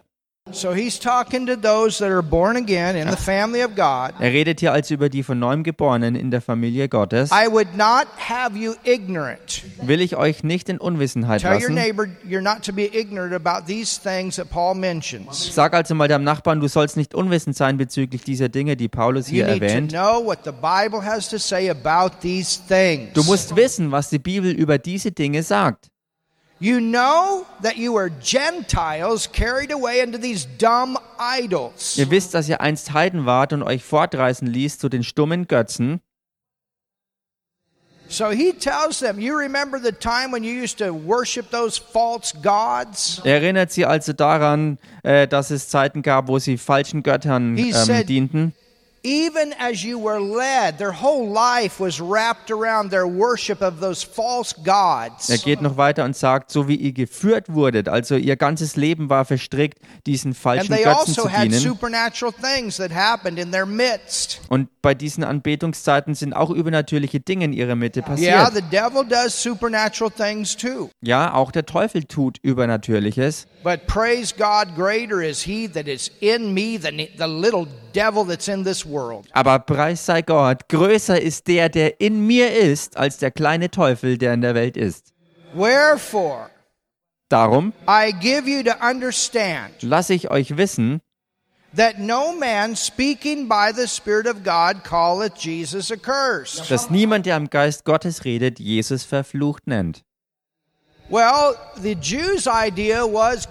So 0.52 0.72
he's 0.72 1.00
talking 1.00 1.44
to 1.48 1.56
those 1.56 1.98
that 1.98 2.12
are 2.12 2.22
born 2.22 2.56
again 2.56 2.94
in 2.94 3.10
the 3.10 3.16
family 3.16 3.64
of 3.64 3.74
God. 3.74 4.12
er 4.20 4.32
redet 4.32 4.60
hier 4.60 4.72
also 4.72 4.94
über 4.94 5.08
die 5.08 5.24
von 5.24 5.40
neuem 5.40 5.64
Geborenen 5.64 6.14
in 6.14 6.30
der 6.30 6.40
Familie 6.40 6.88
Gottes, 6.88 7.30
I 7.32 7.48
would 7.50 7.76
not 7.76 8.06
have 8.16 8.56
you 8.56 8.74
ignorant. 8.84 9.64
will 9.82 10.00
ich 10.00 10.14
euch 10.16 10.44
nicht 10.44 10.68
in 10.68 10.78
Unwissenheit 10.78 11.42
Tell 11.42 11.60
your 11.60 11.70
neighbor 11.70 12.06
you're 12.24 12.40
not 12.40 12.62
to 12.62 12.72
be 12.72 12.84
ignorant 12.96 13.34
about 13.34 13.66
these 13.66 14.00
things 14.00 14.36
that 14.36 14.48
Paul 14.48 14.76
mentions. 14.76 15.52
Sag 15.52 15.74
also 15.74 15.96
mal 15.96 16.06
deinem 16.06 16.22
Nachbarn, 16.24 16.60
du 16.60 16.68
sollst 16.68 16.96
nicht 16.96 17.12
unwissend 17.12 17.56
sein 17.56 17.76
bezüglich 17.76 18.22
dieser 18.22 18.48
Dinge, 18.48 18.76
die 18.76 18.88
Paulus 18.88 19.28
You 19.28 19.44
hier 19.44 19.46
need 19.48 19.58
to 19.58 19.64
erwähnt. 19.66 19.90
know 19.90 20.24
what 20.24 20.38
the 20.44 20.52
Bible 20.52 21.04
has 21.04 21.28
to 21.28 21.38
say 21.38 21.68
about 21.68 22.20
these 22.22 22.56
things. 22.68 23.12
Du 23.14 23.24
musst 23.24 23.56
wissen, 23.56 23.90
was 23.90 24.10
die 24.10 24.20
Bibel 24.20 24.52
über 24.52 24.78
diese 24.78 25.10
Dinge 25.10 25.42
sagt. 25.42 25.90
You 26.58 26.80
know 26.80 27.44
that 27.60 27.76
you 27.76 27.92
were 27.92 28.08
Gentiles 28.08 29.30
carried 29.30 29.70
away 29.70 30.00
into 30.00 30.18
these 30.18 30.46
dumb 30.58 30.96
idols. 31.18 31.98
Ihr 31.98 32.10
wisst, 32.10 32.32
dass 32.32 32.48
ihr 32.48 32.62
einst 32.62 32.94
Heiden 32.94 33.26
wart 33.26 33.52
und 33.52 33.62
euch 33.62 33.84
fortreißen 33.84 34.46
ließ 34.46 34.78
zu 34.78 34.88
den 34.88 35.04
stummen 35.04 35.46
Götzen. 35.46 36.00
So 38.08 38.30
he 38.30 38.52
tells 38.52 39.00
them, 39.00 39.18
You 39.18 39.36
remember 39.36 39.78
the 39.78 39.92
time 39.92 40.32
when 40.32 40.44
you 40.44 40.52
used 40.52 40.78
to 40.78 40.92
worship 40.92 41.50
those 41.50 41.76
false 41.76 42.32
gods? 42.32 43.20
Er 43.24 43.42
erinnert 43.42 43.72
sie 43.72 43.84
also 43.84 44.12
daran, 44.12 44.78
äh, 45.02 45.26
dass 45.26 45.50
es 45.50 45.68
Zeiten 45.68 46.02
gab, 46.02 46.28
wo 46.28 46.38
sie 46.38 46.56
falschen 46.56 47.02
Göttern 47.02 47.58
ähm, 47.58 48.06
dienten. 48.06 48.54
Even 49.08 49.54
as 49.60 49.84
you 49.84 50.00
were 50.02 50.18
led, 50.20 50.78
their 50.78 50.90
whole 51.00 51.32
life 51.32 51.78
was 51.78 52.00
wrapped 52.00 52.50
around 52.50 52.90
their 52.90 53.06
worship 53.06 53.62
of 53.62 53.78
those 53.80 54.02
false 54.04 54.52
gods. 54.64 55.30
Er 55.30 55.38
geht 55.38 55.62
noch 55.62 55.76
weiter 55.76 56.02
und 56.04 56.16
sagt, 56.16 56.50
so 56.50 56.66
wie 56.66 56.74
ihr 56.74 56.92
geführt 56.92 57.52
wurdet, 57.54 57.88
also 57.88 58.16
ihr 58.16 58.34
ganzes 58.34 58.74
Leben 58.74 59.08
war 59.08 59.24
verstrickt, 59.24 59.78
diesen 60.08 60.30
And 60.32 60.36
falschen 60.36 60.74
they 60.74 60.82
Götzen 60.82 60.96
also 60.96 61.22
zu 61.22 61.32
had 61.32 61.44
dienen. 61.44 61.60
supernatural 61.60 62.32
things 62.32 62.78
that 62.78 62.90
happened 62.92 63.38
in 63.38 63.52
their 63.52 63.64
midst. 63.64 64.40
Und 64.48 64.68
bei 64.82 64.92
diesen 64.94 65.22
Anbetungszeiten 65.22 66.16
sind 66.16 66.32
auch 66.34 66.50
übernatürliche 66.50 67.20
Dinge 67.20 67.44
in 67.44 67.52
ihrer 67.52 67.76
Mitte 67.76 68.00
Yeah, 68.00 68.08
passiert. 68.48 68.54
the 68.54 68.76
devil 68.76 69.04
does 69.08 69.40
supernatural 69.40 70.10
things 70.10 70.56
too. 70.56 70.90
Ja, 71.00 71.32
auch 71.32 71.52
der 71.52 71.64
Teufel 71.64 72.02
tut 72.04 72.38
Übernatürliches. 72.42 73.46
But 73.62 73.86
praise 73.86 74.34
God, 74.36 74.74
greater 74.76 75.22
is 75.22 75.42
he 75.42 75.68
that 75.68 75.86
is 75.86 76.10
in 76.20 76.52
me 76.54 76.76
than 76.80 76.98
the 77.18 77.26
little 77.26 77.66
devil 77.92 78.24
that's 78.26 78.48
in 78.48 78.64
this 78.64 78.84
world. 78.84 78.95
Aber 79.32 79.58
preis 79.60 80.06
sei 80.06 80.22
Gott, 80.22 80.68
größer 80.68 81.20
ist 81.20 81.46
der, 81.48 81.68
der 81.68 82.00
in 82.00 82.26
mir 82.26 82.52
ist, 82.52 82.96
als 82.96 83.18
der 83.18 83.30
kleine 83.30 83.70
Teufel, 83.70 84.18
der 84.18 84.34
in 84.34 84.40
der 84.40 84.54
Welt 84.54 84.76
ist. 84.76 85.12
Wherefore, 85.54 86.50
Darum 87.28 87.72
I 87.88 88.12
give 88.12 88.48
you 88.48 88.62
to 88.62 88.72
understand 88.80 89.82
lasse 89.82 90.14
ich 90.14 90.30
euch 90.30 90.56
wissen, 90.56 91.00
that 91.74 91.98
no 91.98 92.32
man 92.32 92.76
speaking 92.76 93.48
by 93.48 93.72
the 93.74 93.88
Spirit 93.88 94.26
of 94.26 94.44
God 94.44 94.84
calleth 94.84 95.36
Jesus 95.36 95.90
accursed. 95.90 96.70
dass 96.70 96.88
niemand, 96.90 97.26
der 97.26 97.34
am 97.34 97.50
Geist 97.50 97.84
Gottes 97.84 98.24
redet, 98.24 98.60
Jesus 98.60 99.04
verflucht 99.04 99.66
nennt. 99.66 100.04
Well, 101.08 101.56
the 101.80 101.94
Jews' 101.94 102.46
idea 102.46 103.04
was 103.04 103.48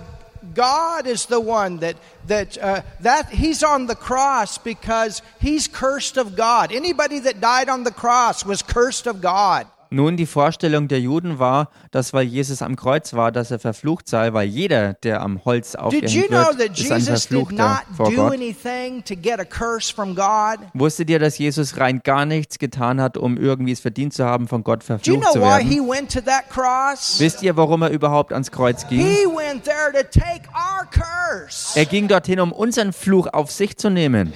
God 0.56 1.06
is 1.06 1.28
the 1.28 1.40
one 1.40 1.78
that 1.78 1.98
that 2.28 2.58
uh, 2.58 2.82
that 3.02 3.30
he's 3.30 3.62
on 3.62 3.86
the 3.86 3.96
cross 3.96 4.58
because 4.58 5.22
he's 5.40 5.68
cursed 5.68 6.18
of 6.18 6.36
God. 6.36 6.72
Anybody 6.72 7.20
that 7.20 7.40
died 7.40 7.70
on 7.70 7.84
the 7.84 7.92
cross 7.92 8.46
was 8.46 8.62
cursed 8.62 9.06
of 9.06 9.22
God. 9.22 9.68
Nun, 9.89 10.18
die 10.18 10.25
Vorstellung 10.25 10.88
der 10.88 11.00
Juden 11.00 11.39
war, 11.39 11.70
dass 11.92 12.13
weil 12.13 12.24
Jesus 12.25 12.62
am 12.62 12.75
Kreuz 12.75 13.13
war, 13.13 13.32
dass 13.32 13.51
er 13.51 13.60
verflucht 13.60 14.08
sei, 14.08 14.34
weil 14.34 14.48
jeder, 14.48 14.94
der 14.94 15.22
am 15.22 15.44
Holz 15.46 15.72
Did 15.72 15.80
you 15.80 15.86
aufgehängt 15.86 16.27
know 16.30 16.58
wird, 16.58 16.80
ist 16.80 16.92
ein 16.92 17.00
Jesus 17.00 17.27
did 17.27 17.38
Verfluchter 17.39 17.70
not 17.70 17.98
vor 17.98 18.10
do 18.10 18.15
Gott. 18.15 18.34
anything 18.34 19.04
to 19.04 19.15
get 19.15 19.39
a 19.39 19.46
curse 19.46 19.94
from 19.94 20.15
God? 20.15 20.60
Wusstet 20.74 21.10
ihr, 21.10 21.20
dass 21.20 21.38
Jesus 21.38 21.77
rein 21.77 22.01
gar 22.04 22.25
nichts 22.25 22.60
getan 22.60 23.00
hat, 23.01 23.18
um 23.18 23.38
irgendwie 23.38 23.72
es 23.72 23.80
verdient 23.80 24.13
zu 24.13 24.25
haben, 24.25 24.48
von 24.48 24.63
Gott 24.63 24.84
you 24.84 24.88
verflucht 24.88 25.22
know 25.22 25.32
zu 25.32 25.42
werden? 25.42 25.70
Wisst 27.20 27.44
ihr, 27.44 27.58
warum 27.58 27.82
er 27.82 27.89
überhaupt 27.89 28.34
ans 28.34 28.51
Kreuz 28.51 28.88
ging? 28.88 29.06
Er 31.75 31.86
ging 31.86 32.08
dorthin, 32.08 32.39
um 32.39 32.51
unseren 32.51 32.94
Fluch 32.94 33.27
auf 33.32 33.51
sich 33.51 33.77
zu 33.77 33.89
nehmen. 33.89 34.34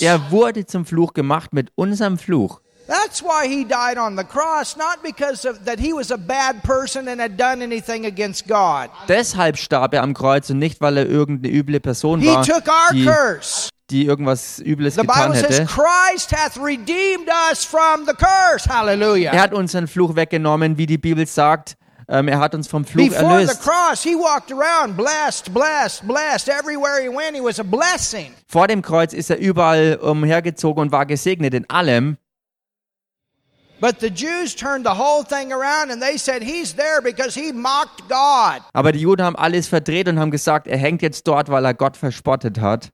Er 0.00 0.30
wurde 0.30 0.66
zum 0.66 0.84
Fluch 0.86 1.12
gemacht 1.12 1.52
mit 1.52 1.70
unserem 1.74 2.18
Fluch. 2.18 2.49
That's 2.90 3.22
why 3.22 3.46
he 3.46 3.64
died 3.64 3.98
on 3.98 4.16
the 4.16 4.24
cross, 4.24 4.76
not 4.76 5.00
because 5.04 5.44
of 5.48 5.64
that 5.64 5.78
he 5.78 5.92
was 5.92 6.10
a 6.10 6.18
bad 6.18 6.60
person 6.64 7.06
and 7.06 7.20
had 7.20 7.36
done 7.38 7.62
anything 7.62 8.04
against 8.04 8.48
God. 8.48 8.90
Deshalb 9.06 9.56
starb 9.58 9.94
er 9.94 10.02
am 10.02 10.12
Kreuz 10.12 10.50
und 10.50 10.58
nicht, 10.58 10.80
weil 10.80 10.96
er 10.96 11.06
irgendeine 11.06 11.54
üble 11.54 11.78
Person 11.78 12.18
He 12.20 12.26
war, 12.26 12.42
took 12.44 12.66
our 12.66 12.92
die, 12.92 13.04
curse. 13.04 13.68
die 13.90 14.06
irgendwas 14.06 14.58
Übles 14.58 14.96
The 14.96 15.02
getan 15.02 15.30
Bible 15.30 15.40
says 15.40 15.60
hätte. 15.60 15.66
Christ 15.66 16.32
hath 16.32 16.56
redeemed 16.60 17.28
us 17.50 17.64
from 17.64 18.06
the 18.06 18.12
curse. 18.12 18.68
Hallelujah. 18.68 19.30
Er 19.32 19.40
hat 19.42 19.54
unseren 19.54 19.86
Fluch 19.86 20.16
weggenommen, 20.16 20.76
wie 20.76 20.86
die 20.86 20.98
Bibel 20.98 21.26
sagt. 21.28 21.76
Ähm, 22.08 22.26
er 22.26 22.40
hat 22.40 22.56
uns 22.56 22.66
vom 22.66 22.84
Fluch 22.84 23.08
Before 23.10 23.20
the 23.46 23.52
erlöst. 23.52 23.62
cross, 23.62 24.02
he 24.02 24.16
walked 24.16 24.50
around 24.50 24.96
blessed, 24.96 25.54
blessed, 25.54 26.08
blessed. 26.08 26.48
Everywhere 26.48 27.00
he 27.00 27.08
went, 27.08 27.36
he 27.36 27.40
was 27.40 27.60
a 27.60 27.62
blessing. 27.62 28.34
Vor 28.48 28.66
dem 28.66 28.82
Kreuz 28.82 29.12
ist 29.12 29.30
er 29.30 29.38
überall 29.38 29.96
umhergezogen 30.02 30.82
und 30.82 30.90
war 30.90 31.06
gesegnet 31.06 31.54
in 31.54 31.70
allem. 31.70 32.16
Aber 38.74 38.92
die 38.92 39.00
Juden 39.00 39.24
haben 39.24 39.36
alles 39.36 39.68
verdreht 39.68 40.06
und 40.08 40.18
haben 40.18 40.30
gesagt, 40.30 40.66
er 40.66 40.76
hängt 40.76 41.00
jetzt 41.00 41.26
dort, 41.26 41.48
weil 41.48 41.64
er 41.64 41.72
Gott 41.72 41.96
verspottet 41.96 42.60
hat. 42.60 42.90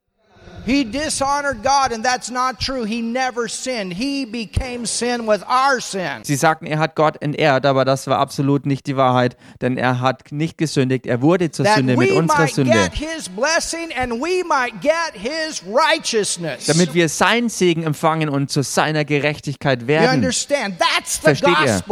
He 0.67 0.85
dishonored 0.85 1.63
God, 1.63 1.93
and 1.93 2.05
that's 2.05 2.29
not 2.29 2.59
true. 2.59 2.85
He 2.85 3.01
never 3.01 3.49
sinned. 3.49 3.95
He 3.95 4.27
became 4.27 4.85
sin 4.85 5.27
with 5.29 5.43
our 5.49 5.81
sin. 5.81 6.25
Sie 6.25 6.35
sagten, 6.35 6.67
er 6.67 6.81
hat 6.81 6.97
Gott 6.97 7.23
entehrt, 7.23 7.65
aber 7.65 7.85
das 7.85 8.09
war 8.09 8.19
absolut 8.19 8.67
nicht 8.67 8.87
die 8.89 8.97
Wahrheit, 8.97 9.37
denn 9.61 9.79
er 9.79 10.01
hat 10.01 10.33
nicht 10.33 10.59
gesündigt, 10.59 11.07
er 11.07 11.23
wurde 11.23 11.53
zur 11.53 11.65
That 11.67 11.77
Sünde 11.77 11.97
mit 11.97 12.11
unserer 12.11 12.49
Sünde, 12.49 12.73
get 12.73 12.95
His 12.95 13.29
blessing 13.29 13.93
and 13.97 14.15
we 14.15 14.43
might 14.45 14.81
get 14.81 15.13
His 15.15 15.63
righteousness. 15.65 16.67
damit 16.67 16.95
wir 16.95 17.09
sein 17.09 17.49
Segen 17.49 17.85
empfangen 17.85 18.29
und 18.29 18.51
zu 18.51 18.63
seiner 18.63 19.05
Gerechtigkeit 19.05 19.83
You 19.83 19.87
werden. 19.89 20.17
understand? 20.17 20.75
That's 20.81 21.15
the 21.15 21.21
Versteht 21.21 21.49
ihr? 21.65 21.83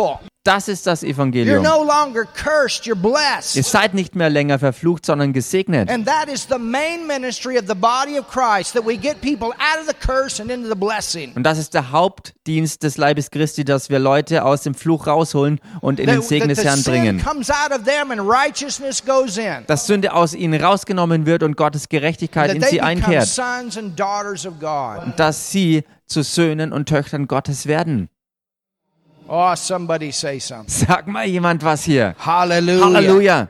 Das 0.45 0.69
ist 0.69 0.87
das 0.87 1.03
You're 1.03 1.09
Evangelium. 1.09 1.63
no 1.63 1.83
longer 1.83 2.27
cursed, 2.27 2.85
you're 2.85 2.91
Ihr 2.91 2.97
blessed. 2.97 3.65
seid 3.65 3.95
nicht 3.95 4.15
mehr 4.15 4.29
länger 4.29 4.59
verflucht, 4.59 5.07
sondern 5.07 5.33
gesegnet. 5.33 5.91
And 5.91 6.07
that 6.07 6.29
is 6.29 6.47
the 6.51 6.59
main 6.59 7.07
ministry 7.07 7.57
of 7.59 7.65
the 7.67 7.75
body 7.75 8.19
of 8.19 8.29
Christ 8.29 8.75
that 8.75 8.87
we 8.87 8.99
get 8.99 9.23
people 9.23 9.49
out 9.49 9.81
of 9.81 9.89
the 9.89 9.95
curse 9.95 10.43
and 10.43 10.51
into 10.51 10.69
the 10.69 10.75
blessing. 10.75 11.33
Und 11.35 11.45
das 11.45 11.57
ist 11.57 11.73
der 11.73 11.93
Hauptdienst 11.93 12.83
des 12.83 12.99
Leibes 12.99 13.31
Christi, 13.31 13.65
dass 13.65 13.89
wir 13.89 13.99
Leute 13.99 14.45
aus 14.45 14.61
dem 14.63 14.75
Fluch 14.75 15.07
rausholen 15.07 15.61
und 15.81 15.99
in 15.99 16.09
den 16.09 16.21
Segen 16.21 16.51
des 16.51 16.63
Herrn 16.63 16.83
bringen. 16.83 17.25
comes 17.25 17.49
out 17.51 17.71
of 17.71 17.85
them 17.85 18.11
and 18.11 18.21
righteousness 18.21 19.03
goes 19.03 19.39
in. 19.39 19.65
Dass 19.67 19.87
Sünde 19.87 20.13
aus 20.13 20.35
ihnen 20.35 20.63
rausgenommen 20.63 21.25
wird 21.25 21.43
und 21.43 21.57
Gottes 21.57 21.89
Gerechtigkeit 21.89 22.53
in 22.53 22.61
sie 22.63 22.83
einkehrt. 22.83 23.35
God. 24.61 25.15
Dass 25.17 25.51
sie 25.51 25.85
zu 26.07 26.23
Söhnen 26.23 26.71
und 26.73 26.87
Töchtern 26.87 27.29
Gottes 27.29 27.67
werden. 27.67 28.11
Oh, 29.29 29.55
somebody 29.55 30.13
say 30.13 30.39
something. 30.39 30.69
Sag 30.69 31.07
mal 31.07 31.27
jemand 31.27 31.63
was 31.63 31.85
hier. 31.85 32.15
Hallelujah. 32.19 32.85
Halleluja. 32.85 33.49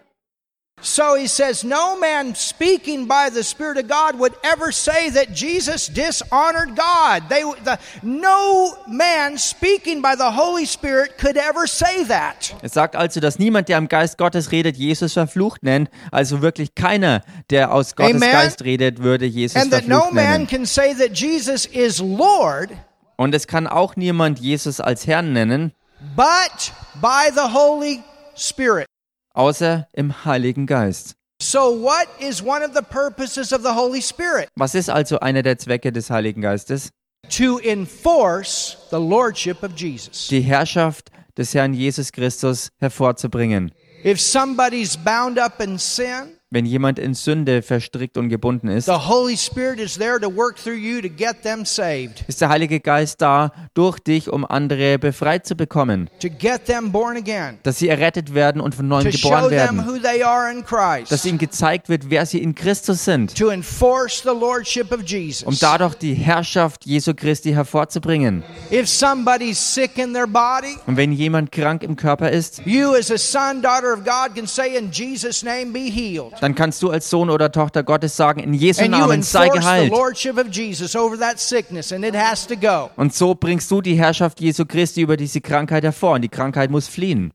So 0.81 1.14
he 1.14 1.28
says, 1.28 1.64
No 1.64 1.97
man 1.99 2.35
speaking 2.35 3.07
by 3.07 3.31
the 3.31 3.43
Spirit 3.43 3.78
of 3.78 3.88
God 3.88 4.19
would 4.19 4.35
ever 4.45 4.71
say 4.71 5.09
that 5.11 5.33
Jesus 5.33 5.87
dishonored 5.87 6.76
God. 6.76 7.28
They, 7.31 7.40
the, 7.43 7.78
no 8.02 8.76
man 8.87 9.38
speaking 9.38 10.02
by 10.02 10.14
the 10.14 10.31
Holy 10.31 10.66
Spirit 10.66 11.16
could 11.16 11.38
ever 11.38 11.66
say 11.66 12.04
that. 12.04 12.54
Es 12.61 12.75
sagt 12.75 12.97
also, 12.97 13.21
dass 13.21 13.38
niemand, 13.38 13.69
der 13.71 13.78
am 13.78 13.88
Geist 13.88 14.19
Gottes 14.19 14.52
redet, 14.52 14.76
Jesus 14.76 15.14
verflucht 15.14 15.62
nennt. 15.62 15.88
Also 16.12 16.43
wirklich 16.43 16.75
keiner, 16.75 17.23
der 17.49 17.73
aus 17.73 17.97
Gottes 17.97 18.16
Amen. 18.16 18.33
Geist 18.33 18.62
redet, 18.62 19.02
würde 19.02 19.25
Jesus 19.25 19.57
And 19.57 19.73
that 19.73 19.88
no 19.88 20.00
verflucht 20.00 20.14
man 20.14 20.25
nennen. 20.43 20.47
can 20.47 20.66
say 20.66 20.93
that 20.93 21.12
Jesus 21.19 21.64
is 21.64 21.99
Lord, 21.99 22.73
Und 23.16 23.35
es 23.35 23.47
kann 23.47 23.66
auch 23.66 23.97
niemand 23.97 24.38
Jesus 24.40 24.80
als 24.80 25.06
Herrn 25.06 25.33
nennen, 25.33 25.73
but 26.16 26.73
by 27.00 27.30
the 27.35 27.52
Holy 27.52 28.02
Spirit. 28.37 28.87
außer 29.35 29.87
im 29.92 30.25
Heiligen 30.25 30.66
Geist. 30.66 31.14
So, 31.42 31.80
what 31.83 32.06
is 32.21 32.40
one 32.42 32.64
of 32.64 32.73
the 32.75 32.83
purposes 32.83 33.52
of 33.52 33.62
the 33.62 33.75
Holy 33.75 34.00
Spirit? 34.00 34.49
Was 34.56 34.75
ist 34.75 34.88
also 34.88 35.18
einer 35.21 35.42
der 35.42 35.59
Zwecke 35.59 35.92
des 35.92 36.09
Heiligen 36.11 36.40
Geistes? 36.42 36.90
To 37.30 37.59
enforce 37.61 38.76
the 38.90 38.97
Lordship 38.99 39.62
of 39.62 39.73
Jesus. 39.76 40.28
Die 40.28 40.40
Herrschaft 40.40 41.11
des 41.37 41.54
Herrn 41.54 41.75
Jesus 41.75 42.12
Christus 42.12 42.68
hervorzubringen. 42.80 43.73
If 44.04 44.21
somebody's 44.21 44.97
bound 44.97 45.38
up 45.38 45.61
in 45.61 45.78
sin, 45.78 46.38
Wenn 46.54 46.66
jemand 46.66 47.00
in 47.00 47.14
Sünde 47.14 47.62
verstrickt 47.62 48.16
und 48.16 48.28
gebunden 48.28 48.68
ist, 48.68 48.88
ist 52.28 52.40
der 52.40 52.49
Heilige 52.49 52.78
Geist 52.78 53.20
da 53.20 53.52
durch 53.75 53.99
dich, 53.99 54.32
um 54.32 54.44
andere 54.44 55.00
befreit 55.00 55.46
zu 55.46 55.56
bekommen, 55.56 56.08
to 56.20 56.28
get 56.28 56.66
them 56.66 56.92
born 56.92 57.16
again, 57.16 57.58
dass 57.64 57.80
sie 57.80 57.88
errettet 57.88 58.34
werden 58.34 58.61
und 58.61 58.76
von 58.76 58.87
neuem 58.87 59.11
geboren 59.11 59.50
werden, 59.50 59.84
dass 61.08 61.25
ihnen 61.25 61.38
gezeigt 61.38 61.88
wird, 61.88 62.08
wer 62.08 62.25
sie 62.25 62.40
in 62.40 62.54
Christus 62.54 63.04
sind, 63.04 63.37
to 63.37 63.49
enforce 63.49 64.23
the 64.23 64.28
Lordship 64.28 64.92
of 64.92 65.00
um 65.46 65.58
dadurch 65.58 65.96
die 65.96 66.14
Herrschaft 66.14 66.87
Jesu 66.87 67.14
Christi 67.14 67.50
hervorzubringen. 67.50 68.44
If 68.70 68.88
somebody's 68.88 69.58
sick 69.58 69.99
in 69.99 70.14
their 70.14 70.28
body, 70.28 70.76
Und 70.87 70.96
wenn 70.96 71.11
jemand 71.11 71.50
krank 71.50 71.82
im 71.82 71.96
Körper 71.96 72.30
ist, 72.30 72.62
you 72.64 72.94
as 72.94 73.11
a 73.11 73.18
son, 73.18 73.61
daughter 73.61 73.92
of 73.92 74.04
God 74.04 74.37
can 74.37 74.46
say, 74.46 74.76
In 74.76 74.92
Jesus' 74.92 75.42
name 75.42 75.73
be 75.73 75.90
healed. 75.90 76.43
Dann 76.44 76.54
kannst 76.54 76.82
du 76.82 76.90
als 76.90 77.08
Sohn 77.08 77.30
oder 77.30 77.50
Tochter 77.50 77.82
Gottes 77.82 78.18
sagen, 78.18 78.40
in 78.40 78.52
Jesu 78.52 78.86
Namen 78.86 79.22
sei 79.22 79.48
geheilt. 79.48 79.90
Und 82.96 83.14
so 83.14 83.35
bringst 83.35 83.70
du 83.70 83.80
die 83.80 83.94
Herrschaft 83.94 84.42
Jesu 84.42 84.66
Christi 84.66 85.00
über 85.00 85.16
diese 85.16 85.40
Krankheit 85.40 85.85
hervor 85.85 86.16
und 86.16 86.20
die 86.20 86.28
Krankheit 86.28 86.70
muss 86.70 86.87
fliehen. 86.87 87.33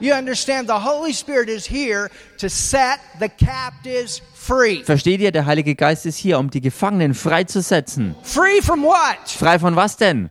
You 0.00 0.12
understand, 0.12 0.68
the 0.68 0.74
Holy 0.74 1.14
Spirit 1.14 1.48
is 1.48 1.64
here 1.66 2.10
to 2.36 2.50
set 2.50 2.98
the 3.18 3.30
captives 3.30 4.20
free. 4.34 4.84
Versteht 4.84 5.22
ihr, 5.22 5.32
der 5.32 5.46
Heilige 5.46 5.74
Geist 5.74 6.04
ist 6.04 6.18
hier, 6.18 6.38
um 6.38 6.50
die 6.50 6.60
Gefangenen 6.60 7.14
freizusetzen. 7.14 8.14
Free 8.22 8.60
from 8.60 8.82
what? 8.82 9.30
Frei 9.30 9.58
von 9.58 9.76
was 9.76 9.96
denn? 9.96 10.28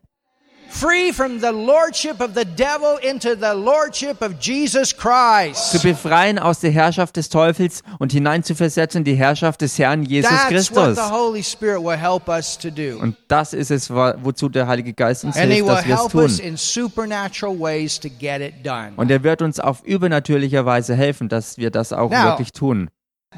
Free 0.69 1.11
from 1.13 1.39
the 1.39 1.51
lordship 1.51 2.19
of 2.19 2.31
the 2.35 2.43
devil 2.45 2.97
into 3.01 3.29
the 3.35 3.53
lordship 3.55 4.21
of 4.21 4.33
Jesus 4.41 4.89
Zu 4.89 4.97
Christ. 4.97 5.81
befreien 5.83 6.37
aus 6.37 6.59
der 6.59 6.71
Herrschaft 6.71 7.15
des 7.15 7.29
Teufels 7.29 7.81
und 7.99 8.11
hineinzuversetzen 8.11 8.99
in 8.99 9.03
die 9.05 9.15
Herrschaft 9.15 9.61
des 9.61 9.77
Herrn 9.79 10.03
Jesus 10.03 10.29
That's 10.31 10.75
what 10.75 10.95
the 10.95 11.01
Holy 11.13 11.43
Spirit 11.43 11.81
will 11.81 11.95
help 11.97 12.27
us 12.27 12.57
to 12.57 12.69
do. 12.69 12.97
Und 12.99 13.15
das 13.29 13.53
ist 13.53 13.71
es, 13.71 13.89
wo- 13.89 14.13
wozu 14.23 14.49
der 14.49 14.67
Heilige 14.67 14.93
Geist 14.93 15.23
uns 15.23 15.37
And 15.37 15.51
hilft, 15.51 15.69
dass 15.69 15.85
wir 15.85 15.93
es 15.95 16.01
help 16.01 16.15
us 16.15 16.37
tun. 16.37 16.45
in 16.45 16.57
supernatural 16.57 17.57
ways 17.57 17.97
to 17.99 18.09
get 18.09 18.41
it 18.41 18.65
done. 18.65 18.91
Und 18.97 19.09
er 19.11 19.23
wird 19.23 19.41
uns 19.41 19.59
auf 19.59 19.81
übernatürliche 19.83 20.65
Weise 20.65 20.95
helfen, 20.95 21.29
dass 21.29 21.57
wir 21.57 21.71
das 21.71 21.93
auch 21.93 22.09
Now, 22.11 22.23
wirklich 22.25 22.51
tun. 22.51 22.89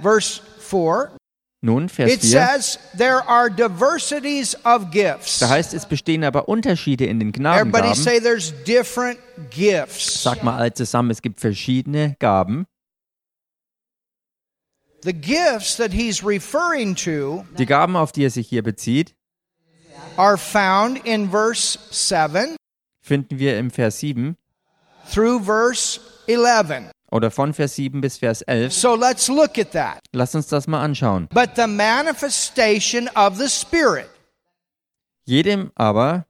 Verse 0.02 0.42
4 0.60 1.10
Nun, 1.62 1.90
Vers 1.90 2.12
it 2.14 2.22
4. 2.22 2.30
says, 2.30 2.80
There 2.96 3.28
are 3.28 3.50
diversities 3.50 4.56
of 4.64 4.92
gifts. 4.92 5.40
Da 5.40 5.50
heißt, 5.50 5.74
es 5.74 5.88
bestehen 5.88 6.24
aber 6.24 6.48
Unterschiede 6.48 7.06
in 7.06 7.20
den 7.20 7.30
Everybody 7.30 7.40
Gnadengaben. 7.40 7.96
say 7.96 8.20
there's 8.20 8.54
different 8.66 9.20
gifts. 9.50 10.22
Sag 10.22 10.44
mal 10.44 10.58
alle 10.58 10.74
zusammen, 10.74 11.10
es 11.10 11.22
gibt 11.22 11.40
verschiedene 11.40 12.16
Gaben. 12.20 12.68
The 15.04 15.14
gifts 15.14 15.78
that 15.78 15.94
he's 15.94 16.24
referring 16.24 16.96
to 16.98 17.46
Die 17.58 17.66
Gaben, 17.66 17.96
auf 17.96 18.12
die 18.12 18.24
er 18.26 18.30
sich 18.32 18.48
hier 18.50 18.62
bezieht, 18.64 19.16
are 20.16 20.38
found 20.38 21.06
in 21.06 21.30
verse 21.30 21.78
7 21.92 22.56
finden 23.02 23.40
wir 23.40 23.58
im 23.58 23.72
Vers 23.72 24.00
7 24.00 24.36
through 25.12 25.44
verse 25.46 26.00
11. 26.28 26.92
oder 27.12 27.32
von 27.32 27.54
Vers 27.54 27.76
7 27.76 28.02
bis 28.02 28.18
Vers 28.18 28.42
11. 28.42 28.74
So 28.74 28.96
let's 28.96 29.28
look 29.28 29.58
at 29.58 29.72
that. 29.72 30.00
Lass 30.14 30.36
uns 30.36 30.48
das 30.48 30.68
mal 30.68 30.82
anschauen. 30.82 31.28
But 31.34 31.52
the 31.56 31.68
manifestation 31.68 33.10
of 33.16 33.38
the 33.38 33.48
Spirit 33.50 34.10
Jedem 35.26 35.72
aber 35.76 36.26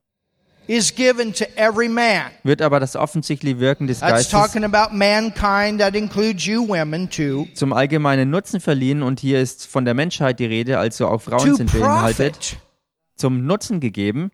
is 0.68 0.94
given 0.94 1.34
to 1.34 1.46
every 1.56 1.88
man. 1.88 2.32
wird 2.44 2.62
aber 2.62 2.80
das 2.80 2.96
offensichtliche 2.96 3.60
Wirken 3.60 3.88
des 3.88 4.00
That's 4.00 4.12
Geistes 4.12 4.32
talking 4.32 4.64
about 4.64 4.94
mankind. 4.94 5.80
That 5.80 5.96
includes 5.96 6.46
you 6.46 6.68
women 6.68 7.10
too. 7.10 7.48
zum 7.54 7.72
allgemeinen 7.74 8.30
Nutzen 8.30 8.60
verliehen 8.60 9.02
und 9.04 9.20
hier 9.20 9.40
ist 9.42 9.66
von 9.66 9.86
der 9.86 9.94
Menschheit 9.94 10.40
die 10.40 10.46
Rede, 10.46 10.78
also 10.78 11.08
auch 11.08 11.22
Frauen 11.22 11.48
To 11.48 11.56
sind 11.56 11.72
beinhaltet, 11.72 12.34
profit. 12.34 12.58
zum 13.16 13.46
Nutzen 13.46 13.80
gegeben. 13.80 14.32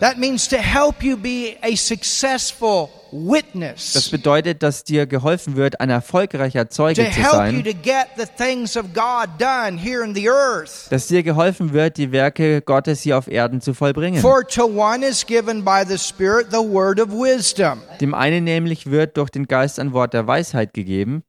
That 0.00 0.16
means 0.18 0.48
to 0.48 0.56
help 0.56 1.02
you 1.02 1.16
be 1.16 1.56
a 1.62 1.76
successful 1.76 2.88
Das 3.12 3.20
witness. 3.30 4.10
bedeutet, 4.10 4.62
dass 4.62 4.84
dir 4.84 5.06
geholfen 5.06 5.54
wird, 5.56 5.80
ein 5.80 5.90
erfolgreicher 5.90 6.70
Zeuge 6.70 7.10
zu 7.10 7.20
sein, 7.20 7.62
to 7.62 7.70
get 7.82 8.06
the 8.16 8.24
things 8.36 8.76
of 8.76 8.86
God 8.94 9.28
done 9.38 9.78
here 9.78 10.02
in 10.02 10.14
the 10.14 10.28
earth. 10.30 10.86
dass 10.90 11.08
dir 11.08 11.22
geholfen 11.22 11.74
wird, 11.74 11.98
die 11.98 12.10
Werke 12.10 12.62
Gottes 12.62 13.02
hier 13.02 13.18
auf 13.18 13.28
Erden 13.28 13.60
zu 13.60 13.74
vollbringen. 13.74 14.20
For 14.20 14.46
to 14.46 14.64
one 14.64 15.06
is 15.06 15.26
given 15.26 15.62
by 15.62 15.82
the 15.86 15.98
Spirit 15.98 16.46
the 16.50 16.56
word 16.56 16.98
of 16.98 17.10
wisdom. 17.10 17.82
Dem 18.00 18.14
einen 18.14 18.44
nämlich 18.44 18.90
wird 18.90 19.18
durch 19.18 19.28
den 19.30 19.46
Geist 19.46 19.78
ein 19.78 19.92
Wort 19.92 20.14
der 20.14 20.26
Weisheit 20.26 20.72
gegeben. 20.72 21.22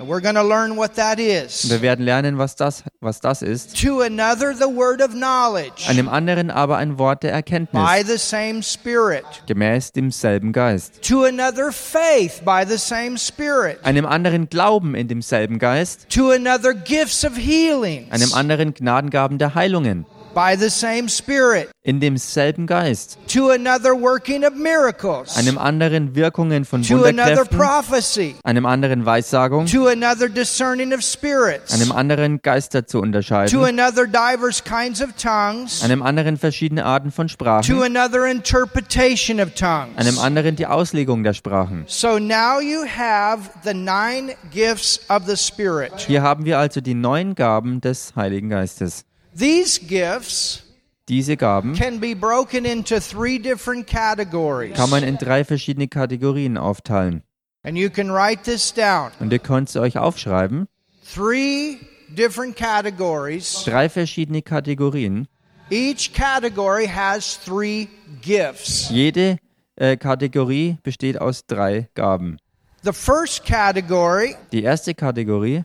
We're 0.00 0.20
going 0.20 0.36
to 0.36 0.42
learn 0.42 0.76
what 0.76 0.94
that 0.94 1.18
is. 1.18 1.68
Wir 1.68 1.82
werden 1.82 2.04
lernen, 2.04 2.38
was 2.38 2.54
das, 2.54 2.84
was 3.00 3.20
das 3.20 3.42
ist. 3.42 3.80
To 3.82 4.00
another 4.00 4.54
the 4.54 4.66
word 4.66 5.02
of 5.02 5.10
knowledge 5.10 5.88
Einem 5.88 6.08
anderen 6.08 6.50
aber 6.52 6.76
ein 6.76 6.98
Wort 6.98 7.24
der 7.24 7.30
by 7.32 7.36
Erkenntnis, 7.36 8.06
the 8.06 8.16
same 8.16 8.62
Spirit. 8.62 9.24
gemäß 9.46 9.90
demselben 9.92 10.52
Geist. 10.52 11.02
To 11.08 11.24
another 11.24 11.72
faith 11.72 12.42
by 12.44 12.64
the 12.64 12.78
same 12.78 13.18
Spirit. 13.18 13.78
Einem 13.84 14.06
anderen 14.06 14.48
Glauben 14.48 14.94
in 14.94 15.08
demselben 15.08 15.58
Geist. 15.58 16.06
To 16.10 16.30
another 16.30 16.74
gifts 16.74 17.24
of 17.24 17.36
healings 17.36 18.12
Einem 18.12 18.32
anderen 18.34 18.74
Gnadengaben 18.74 19.38
der 19.38 19.56
Heilungen. 19.56 20.06
By 20.38 20.54
the 20.56 20.70
same 20.70 21.08
Spirit, 21.08 21.68
in 21.82 21.98
demselben 21.98 22.68
Geist, 22.68 23.18
to 23.26 23.50
another 23.50 23.92
working 23.92 24.44
of 24.44 24.54
miracles, 24.54 25.36
einem 25.36 25.58
anderen 25.58 26.14
Wirkungen 26.14 26.64
von 26.64 26.82
to 26.82 27.02
another 27.06 27.44
prophecy, 27.44 28.36
einem 28.44 28.64
anderen 28.64 29.04
Weissagung, 29.04 29.66
to 29.66 29.88
another 29.88 30.28
discerning 30.28 30.92
of 30.94 31.02
spirits, 31.02 31.74
einem 31.74 31.90
anderen 31.90 32.40
Geister 32.40 32.86
zu 32.86 32.98
to 32.98 33.02
unterscheiden, 33.02 33.64
another 33.64 34.06
divers 34.06 34.62
kinds 34.62 35.02
of 35.02 35.08
tongues, 35.20 35.82
einem 35.82 36.02
anderen 36.02 36.36
verschiedene 36.36 36.84
Arten 36.84 37.10
von 37.10 37.26
to 37.26 37.32
Sprachen, 37.32 37.82
another 37.82 38.24
interpretation 38.28 39.40
of 39.40 39.56
tongues. 39.56 39.96
einem 39.96 40.20
anderen 40.20 40.54
die 40.54 40.66
Auslegung 40.66 41.24
der 41.24 41.34
Sprachen. 41.34 41.82
So 41.88 42.20
now 42.20 42.60
you 42.60 42.84
have 42.86 43.50
the 43.64 43.74
nine 43.74 44.36
gifts 44.52 45.00
of 45.08 45.24
the 45.26 45.36
Spirit. 45.36 45.98
Hier 46.06 46.22
haben 46.22 46.44
wir 46.44 46.60
also 46.60 46.80
die 46.80 46.94
neun 46.94 47.34
Gaben 47.34 47.80
des 47.80 48.14
Heiligen 48.14 48.50
Geistes. 48.50 49.07
These 49.38 49.80
gifts 49.86 50.62
Diese 51.08 51.36
Gaben 51.36 51.74
can 51.74 52.00
be 52.00 52.14
broken 52.14 52.64
into 52.64 53.00
three 53.00 53.38
different 53.38 53.86
categories. 53.86 54.74
kann 54.76 54.90
man 54.90 55.02
in 55.04 55.16
drei 55.16 55.44
verschiedene 55.44 55.88
Kategorien 55.88 56.58
aufteilen. 56.58 57.22
And 57.62 57.76
you 57.76 57.90
can 57.90 58.10
write 58.10 58.42
this 58.44 58.72
down. 58.72 59.10
Und 59.20 59.32
ihr 59.32 59.38
könnt 59.38 59.68
sie 59.68 59.80
euch 59.80 59.96
aufschreiben. 59.98 60.68
Three 61.14 61.78
different 62.08 62.56
categories. 62.56 63.64
Drei 63.64 63.88
verschiedene 63.88 64.42
Kategorien. 64.42 65.28
Each 65.70 66.12
category 66.12 66.86
has 66.86 67.38
three 67.44 67.88
gifts. 68.22 68.88
Jede 68.90 69.38
äh, 69.76 69.96
Kategorie 69.96 70.78
besteht 70.82 71.20
aus 71.20 71.46
drei 71.46 71.88
Gaben. 71.94 72.38
The 72.82 72.92
first 72.92 73.44
category 73.44 74.36
Die 74.52 74.62
erste 74.62 74.94
Kategorie 74.94 75.64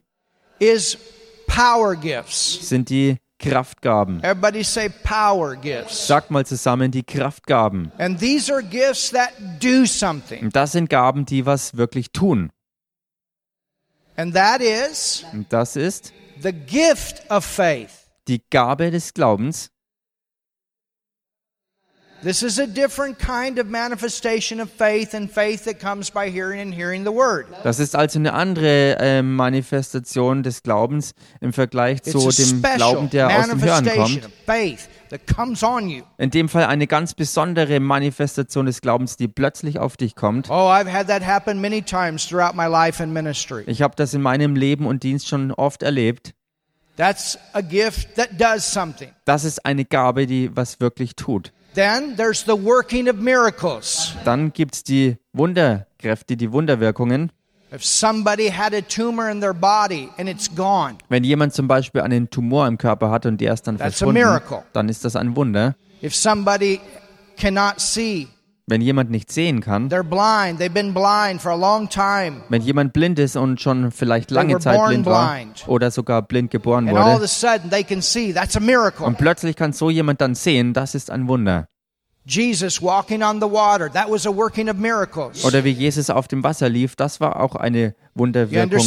is 0.59 0.97
power 1.47 1.95
gifts. 1.95 2.67
sind 2.69 2.89
die 2.89 3.17
Kraftgaben. 3.49 4.19
Everybody 4.23 4.63
say 4.63 4.89
power 4.89 5.55
gifts. 5.55 6.07
Sagt 6.07 6.31
mal 6.31 6.45
zusammen 6.45 6.91
die 6.91 7.03
Kraftgaben. 7.03 7.91
And 7.97 8.19
these 8.19 8.51
are 8.53 8.63
gifts 8.63 9.11
that 9.11 9.31
do 9.61 9.85
something. 9.85 10.43
Und 10.45 10.55
das 10.55 10.71
sind 10.73 10.89
Gaben, 10.89 11.25
die 11.25 11.45
was 11.45 11.75
wirklich 11.77 12.11
tun. 12.11 12.51
And 14.15 14.33
that 14.35 14.61
is 14.61 15.25
Und 15.33 15.51
das 15.51 15.75
ist 15.75 16.13
the 16.41 16.51
gift 16.53 17.29
of 17.29 17.43
faith. 17.43 17.89
die 18.27 18.41
Gabe 18.49 18.91
des 18.91 19.13
Glaubens. 19.13 19.69
This 22.23 22.41
is 22.41 22.57
a 22.57 22.65
different 22.65 23.19
kind 23.19 23.59
of 23.59 23.67
manifestation 23.67 24.61
of 24.61 24.69
faith 24.69 25.13
and 25.13 25.29
faith 25.29 25.65
that 25.65 25.81
comes 25.81 26.09
by 26.09 26.29
hearing 26.29 26.61
and 26.61 26.73
hearing 26.73 27.03
the 27.03 27.11
word. 27.11 27.47
Das 27.63 27.79
ist 27.79 27.97
also 27.97 28.17
eine 28.17 28.33
andere 28.33 28.97
äh, 28.97 29.21
Manifestation 29.21 30.41
des 30.41 30.63
Glaubens 30.63 31.15
im 31.41 31.51
Vergleich 31.51 32.01
zu 32.01 32.29
dem 32.29 32.61
Glauben, 32.61 33.09
der 33.09 33.27
aus 33.27 33.49
dem 33.49 33.61
Hören 33.61 33.85
kommt. 33.89 34.29
In 36.17 36.31
dem 36.31 36.47
Fall 36.47 36.65
eine 36.65 36.87
ganz 36.87 37.13
besondere 37.13 37.81
Manifestation 37.81 38.67
des 38.67 38.79
Glaubens, 38.79 39.17
die 39.17 39.27
plötzlich 39.27 39.79
auf 39.79 39.97
dich 39.97 40.15
kommt. 40.15 40.49
Oh, 40.49 40.69
I've 40.71 40.89
had 40.89 41.07
that 41.07 41.25
happen 41.25 41.59
many 41.59 41.81
times 41.81 42.25
throughout 42.25 42.55
my 42.55 42.67
life 42.67 43.03
and 43.03 43.13
ministry. 43.13 43.63
Ich 43.67 43.81
habe 43.81 43.95
das 43.97 44.13
in 44.13 44.21
meinem 44.21 44.55
Leben 44.55 44.85
und 44.85 45.03
Dienst 45.03 45.27
schon 45.27 45.51
oft 45.51 45.83
erlebt. 45.83 46.33
That's 46.95 47.37
a 47.51 47.59
gift 47.59 48.15
that 48.15 48.29
does 48.39 48.71
something. 48.71 49.09
Das 49.25 49.43
ist 49.43 49.65
eine 49.65 49.83
Gabe, 49.83 50.25
die 50.25 50.55
was 50.55 50.79
wirklich 50.79 51.17
tut. 51.17 51.51
Then 51.75 52.15
there's 52.15 52.43
the 52.45 52.53
working 52.53 53.09
of 53.09 53.15
miracles. 53.17 54.13
Dann 54.25 54.53
gibt 54.53 54.75
es 54.75 54.83
die 54.83 55.17
Wunderkräfte, 55.33 56.37
die 56.37 56.51
Wunderwirkungen. 56.51 57.31
If 57.73 57.83
somebody 57.83 58.51
had 58.51 58.75
a 58.75 58.81
tumor 58.81 59.29
in 59.31 59.41
their 59.41 59.53
body 59.53 60.07
and 60.19 60.29
it's 60.29 60.47
gone, 60.55 60.95
Wenn 61.09 61.23
jemand 61.23 61.53
zum 61.55 61.67
Beispiel 61.67 62.01
einen 62.01 62.29
Tumor 62.29 62.67
im 62.67 62.77
Körper 62.77 63.09
hat 63.09 63.25
und 63.25 63.41
der 63.41 63.53
ist 63.53 63.65
dann 63.65 63.79
That's 63.79 63.97
verschwunden, 63.97 64.39
dann 64.73 64.89
ist 64.89 65.03
das 65.03 65.15
ein 65.15 65.35
Wunder. 65.35 65.75
if 66.03 66.13
somebody 66.15 66.79
cannot 67.37 67.79
see, 67.79 68.27
Wenn 68.65 68.79
jemand 68.79 69.11
nicht 69.11 69.29
sehen 69.29 69.59
kann, 69.59 69.89
they're 69.89 70.03
blind, 70.03 70.57
they've 70.57 70.73
been 70.73 70.93
blind 70.93 71.41
for 71.41 71.51
a 71.51 71.55
long 71.55 71.89
time, 71.89 72.43
wenn 72.47 72.61
jemand 72.61 72.93
blind 72.93 73.19
ist 73.19 73.35
und 73.35 73.59
schon 73.59 73.91
vielleicht 73.91 74.31
lange 74.31 74.57
Zeit 74.59 74.81
blind 74.87 75.05
war 75.05 75.37
oder 75.67 75.91
sogar 75.91 76.21
blind 76.21 76.49
geboren 76.49 76.89
wurde 76.89 77.27
und 79.05 79.17
plötzlich 79.17 79.57
kann 79.57 79.73
so 79.73 79.89
jemand 79.89 80.21
dann 80.21 80.33
sehen, 80.33 80.73
das 80.73 80.95
ist 80.95 81.11
ein 81.11 81.27
Wunder. 81.27 81.67
Jesus 82.25 82.81
walking 82.81 83.21
on 83.21 83.41
the 83.41 83.51
water, 83.51 83.91
that 83.91 84.09
was 84.09 84.25
a 84.25 84.33
working 84.33 84.69
of 84.69 84.77
miracles. 84.77 85.43
Oder 85.43 85.65
wie 85.65 85.71
Jesus 85.71 86.09
auf 86.09 86.29
dem 86.29 86.41
Wasser 86.41 86.69
lief, 86.69 86.95
das 86.95 87.19
war 87.19 87.41
auch 87.41 87.57
eine 87.57 87.95
Wunderwirkung. 88.15 88.79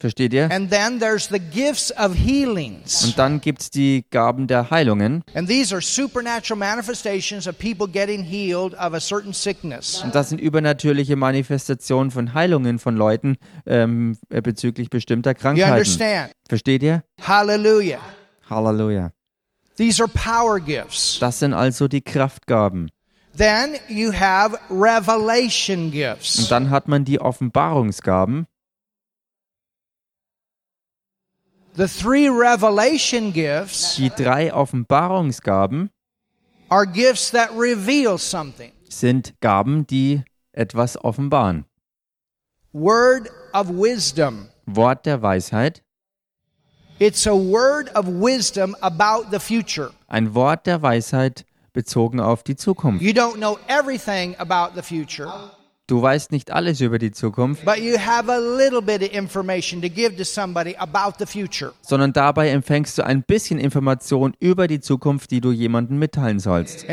Versteht 0.00 0.32
ihr? 0.32 0.50
And 0.50 0.70
then 0.70 0.98
there's 0.98 1.28
the 1.28 1.38
gifts 1.38 1.92
of 1.98 2.14
healings. 2.14 3.04
Und 3.04 3.18
dann 3.18 3.42
gibt 3.42 3.60
es 3.60 3.70
die 3.70 4.06
Gaben 4.10 4.46
der 4.46 4.70
Heilungen. 4.70 5.22
And 5.34 5.46
these 5.46 5.74
are 5.74 5.82
supernatural 5.82 6.58
manifestations 6.58 7.46
of 7.46 7.58
people 7.58 7.86
getting 7.86 8.22
healed 8.24 8.72
of 8.72 8.94
a 8.94 9.00
certain 9.00 9.34
sickness. 9.34 10.02
Und 10.02 10.14
das 10.14 10.30
sind 10.30 10.40
übernatürliche 10.40 11.16
Manifestationen 11.16 12.10
von 12.10 12.32
Heilungen 12.32 12.78
von 12.78 12.96
Leuten 12.96 13.36
ähm, 13.66 14.16
äh, 14.30 14.40
bezüglich 14.40 14.88
bestimmter 14.88 15.32
You 15.32 15.36
Krankheiten. 15.36 15.72
understand? 15.72 16.32
Versteht 16.48 16.82
ihr? 16.82 17.04
Hallelujah. 17.20 18.00
Halleluja. 18.48 19.10
These 19.76 20.02
are 20.02 20.10
power 20.12 20.60
gifts. 20.60 21.18
Das 21.20 21.40
sind 21.40 21.52
also 21.52 21.88
die 21.88 22.00
Kraftgaben. 22.00 22.90
Then 23.36 23.76
you 23.88 24.12
have 24.12 24.58
revelation 24.70 25.84
Und 25.86 25.90
gifts. 25.92 26.48
dann 26.48 26.70
hat 26.70 26.88
man 26.88 27.04
die 27.04 27.20
Offenbarungsgaben. 27.20 28.46
The 31.74 31.86
three 31.88 32.28
revelation 32.28 33.32
gifts 33.32 33.96
Die 33.96 34.10
drei 34.10 34.52
Offenbarungsgaben 34.52 35.90
are 36.68 36.84
gifts 36.86 37.30
that 37.30 37.50
reveal 37.56 38.18
something. 38.18 38.72
sind 38.88 39.34
Gaben, 39.40 39.86
die 39.86 40.22
etwas 40.52 40.96
offenbaren. 41.02 41.64
Word 42.72 43.28
of 43.54 43.68
wisdom. 43.68 44.48
Wort 44.66 45.06
der 45.06 45.22
Weisheit. 45.22 45.82
It's 46.98 47.26
a 47.26 47.34
word 47.34 47.88
of 47.94 48.06
wisdom 48.06 48.76
about 48.82 49.30
the 49.30 49.38
future. 49.40 49.90
Ein 50.08 50.34
Wort 50.34 50.66
der 50.66 50.82
Weisheit 50.82 51.44
bezogen 51.72 52.20
auf 52.20 52.42
die 52.42 52.56
Zukunft. 52.56 53.00
You 53.02 53.12
don't 53.12 53.36
know 53.36 53.58
everything 53.68 54.36
about 54.38 54.74
the 54.74 54.82
future, 54.82 55.26
Du 55.90 56.00
weißt 56.00 56.30
nicht 56.30 56.52
alles 56.52 56.80
über 56.80 57.00
die 57.00 57.10
Zukunft, 57.10 57.64
but 57.64 57.78
you 57.78 57.98
have 57.98 58.30
a 58.30 58.38
little 58.38 58.80
bit 58.80 59.02
of 59.02 59.12
information 59.12 59.82
to 59.82 59.88
give 59.88 60.14
to 60.16 60.22
somebody 60.22 60.76
about 60.76 61.14
the 61.18 61.26
future. 61.26 61.72
sondern 61.82 62.12
dabei 62.12 62.50
empfängst 62.50 62.96
du 62.96 63.04
ein 63.04 63.24
bisschen 63.24 63.58
Information 63.58 64.34
über 64.38 64.68
die 64.68 64.78
Zukunft, 64.78 65.32
die 65.32 65.40
du 65.40 65.50
jemandem 65.50 65.98
mitteilen 65.98 66.38
sollst. 66.38 66.86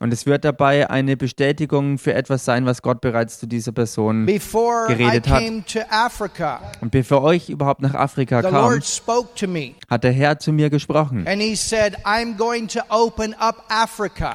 Und 0.00 0.12
es 0.12 0.26
wird 0.26 0.44
dabei 0.46 0.88
eine 0.88 1.16
Bestätigung 1.18 1.98
für 1.98 2.14
etwas 2.14 2.46
sein, 2.46 2.64
was 2.64 2.80
Gott 2.80 3.02
bereits 3.02 3.38
zu 3.38 3.46
dieser 3.46 3.72
Person. 3.72 4.24
Before 4.24 4.86
Geredet 4.88 5.28
hat. 5.28 5.42
Africa, 5.90 6.72
Und 6.80 6.90
bevor 6.90 7.34
ich 7.34 7.50
überhaupt 7.50 7.82
nach 7.82 7.92
Afrika 7.92 8.40
the 8.40 8.48
kam, 8.48 8.70
Lord 8.70 8.86
spoke 8.86 9.34
to 9.34 9.46
me 9.46 9.74
hat 9.88 10.04
der 10.04 10.12
Herr 10.12 10.38
zu 10.38 10.52
mir 10.52 10.68
gesprochen. 10.70 11.26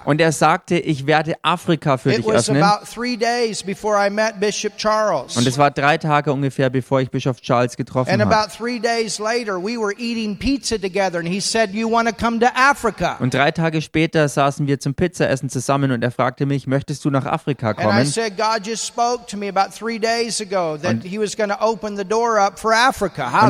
Und 0.06 0.22
er 0.22 0.32
sagte, 0.32 0.83
ich 0.86 1.06
werde 1.08 1.34
Afrika 1.42 1.98
für 1.98 2.12
It 2.12 2.20
dich 2.20 2.26
was 2.26 2.50
öffnen. 2.50 2.64
about 2.64 2.86
three 2.94 3.18
days 3.18 3.64
before 3.64 3.96
I 3.96 4.10
met 4.10 4.40
Bishop 4.40 4.78
Charles. 4.78 5.36
Und 5.38 5.48
es 5.48 5.58
war 5.58 5.72
drei 5.72 5.98
Tage 5.98 6.32
ungefähr, 6.32 6.70
bevor 6.70 7.02
ich 7.02 7.10
Bischof 7.10 7.42
Charles 7.42 7.76
getroffen 7.78 8.12
And 8.12 8.22
habe. 8.22 8.36
about 8.36 8.50
three 8.56 8.80
days 8.80 9.20
later, 9.20 9.58
we 9.58 9.78
were 9.78 9.94
eating 9.98 10.38
pizza 10.38 10.80
together, 10.80 11.20
and 11.20 11.28
he 11.28 11.40
said, 11.40 11.74
You 11.74 11.90
want 11.90 12.08
to 12.10 12.16
come 12.16 12.40
to 12.40 12.48
Africa? 12.56 13.18
Und 13.20 13.34
drei 13.34 13.52
Tage 13.52 13.82
später 13.82 14.28
saßen 14.28 14.68
wir 14.68 14.80
zum 14.80 14.94
Pizzaessen 14.94 15.50
zusammen 15.50 15.92
und 15.92 16.04
er 16.04 16.12
fragte 16.12 16.46
mich, 16.46 16.68
möchtest 16.68 17.06
du 17.06 17.10
nach 17.10 17.26
Afrika 17.26 17.74
kommen? 17.74 17.98
Und 18.00 18.08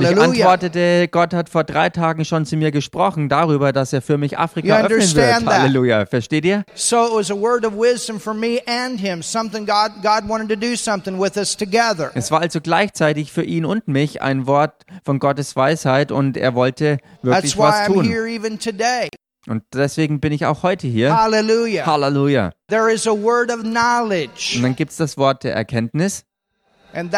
ich 0.03 0.17
antwortete, 0.17 1.07
Gott 1.09 1.33
hat 1.33 1.49
vor 1.49 1.63
drei 1.63 1.89
Tagen 1.89 2.25
schon 2.25 2.45
zu 2.45 2.55
mir 2.57 2.71
gesprochen 2.71 3.29
darüber, 3.29 3.71
dass 3.71 3.93
er 3.93 4.01
für 4.01 4.17
mich 4.17 4.37
Afrika 4.37 4.81
öffnen 4.81 5.15
wird. 5.15 5.45
Halleluja. 5.45 6.05
Versteht 6.05 6.45
ihr? 6.45 6.63
So 6.75 6.97
was 7.23 7.31
a 7.31 7.35
word 7.35 7.63
of 7.65 7.73
wisdom 7.75 8.19
for 8.19 8.33
me 8.33 8.59
and 8.67 8.99
him, 8.99 9.21
something 9.23 9.65
God, 9.65 10.01
God 10.01 10.27
wanted 10.27 10.49
to 10.49 10.57
do 10.57 10.75
something 10.75 11.17
with 11.17 11.37
us 11.37 11.55
together. 11.55 12.11
Es 12.15 12.31
war 12.31 12.41
also 12.41 12.59
gleichzeitig 12.59 13.31
für 13.31 13.43
ihn 13.43 13.63
und 13.65 13.87
mich 13.87 14.21
ein 14.21 14.45
Wort 14.45 14.83
von 15.05 15.19
Gottes 15.19 15.55
Weisheit 15.55 16.11
und 16.11 16.35
er 16.35 16.53
wollte 16.53 16.97
wirklich 17.21 17.55
That's 17.55 17.57
why 17.57 17.61
was 17.61 17.75
I'm 17.87 17.93
tun. 17.93 18.05
here 18.05 18.27
even 18.27 18.59
today. 18.59 19.07
Und 19.47 19.63
deswegen 19.73 20.19
bin 20.19 20.33
ich 20.33 20.45
auch 20.45 20.63
heute 20.63 20.87
hier. 20.87 21.15
Hallelujah. 21.15 21.85
Halleluja. 21.85 22.51
There 22.69 22.91
is 22.91 23.07
a 23.07 23.11
word 23.11 23.49
of 23.49 23.59
Und 23.59 23.71
knowledge, 23.71 24.59
dann 24.61 24.75
gibt 24.75 24.91
es 24.91 24.97
das 24.97 25.17
Wort 25.17 25.45
der 25.45 25.53
Erkenntnis. 25.55 26.25
Und 26.95 27.11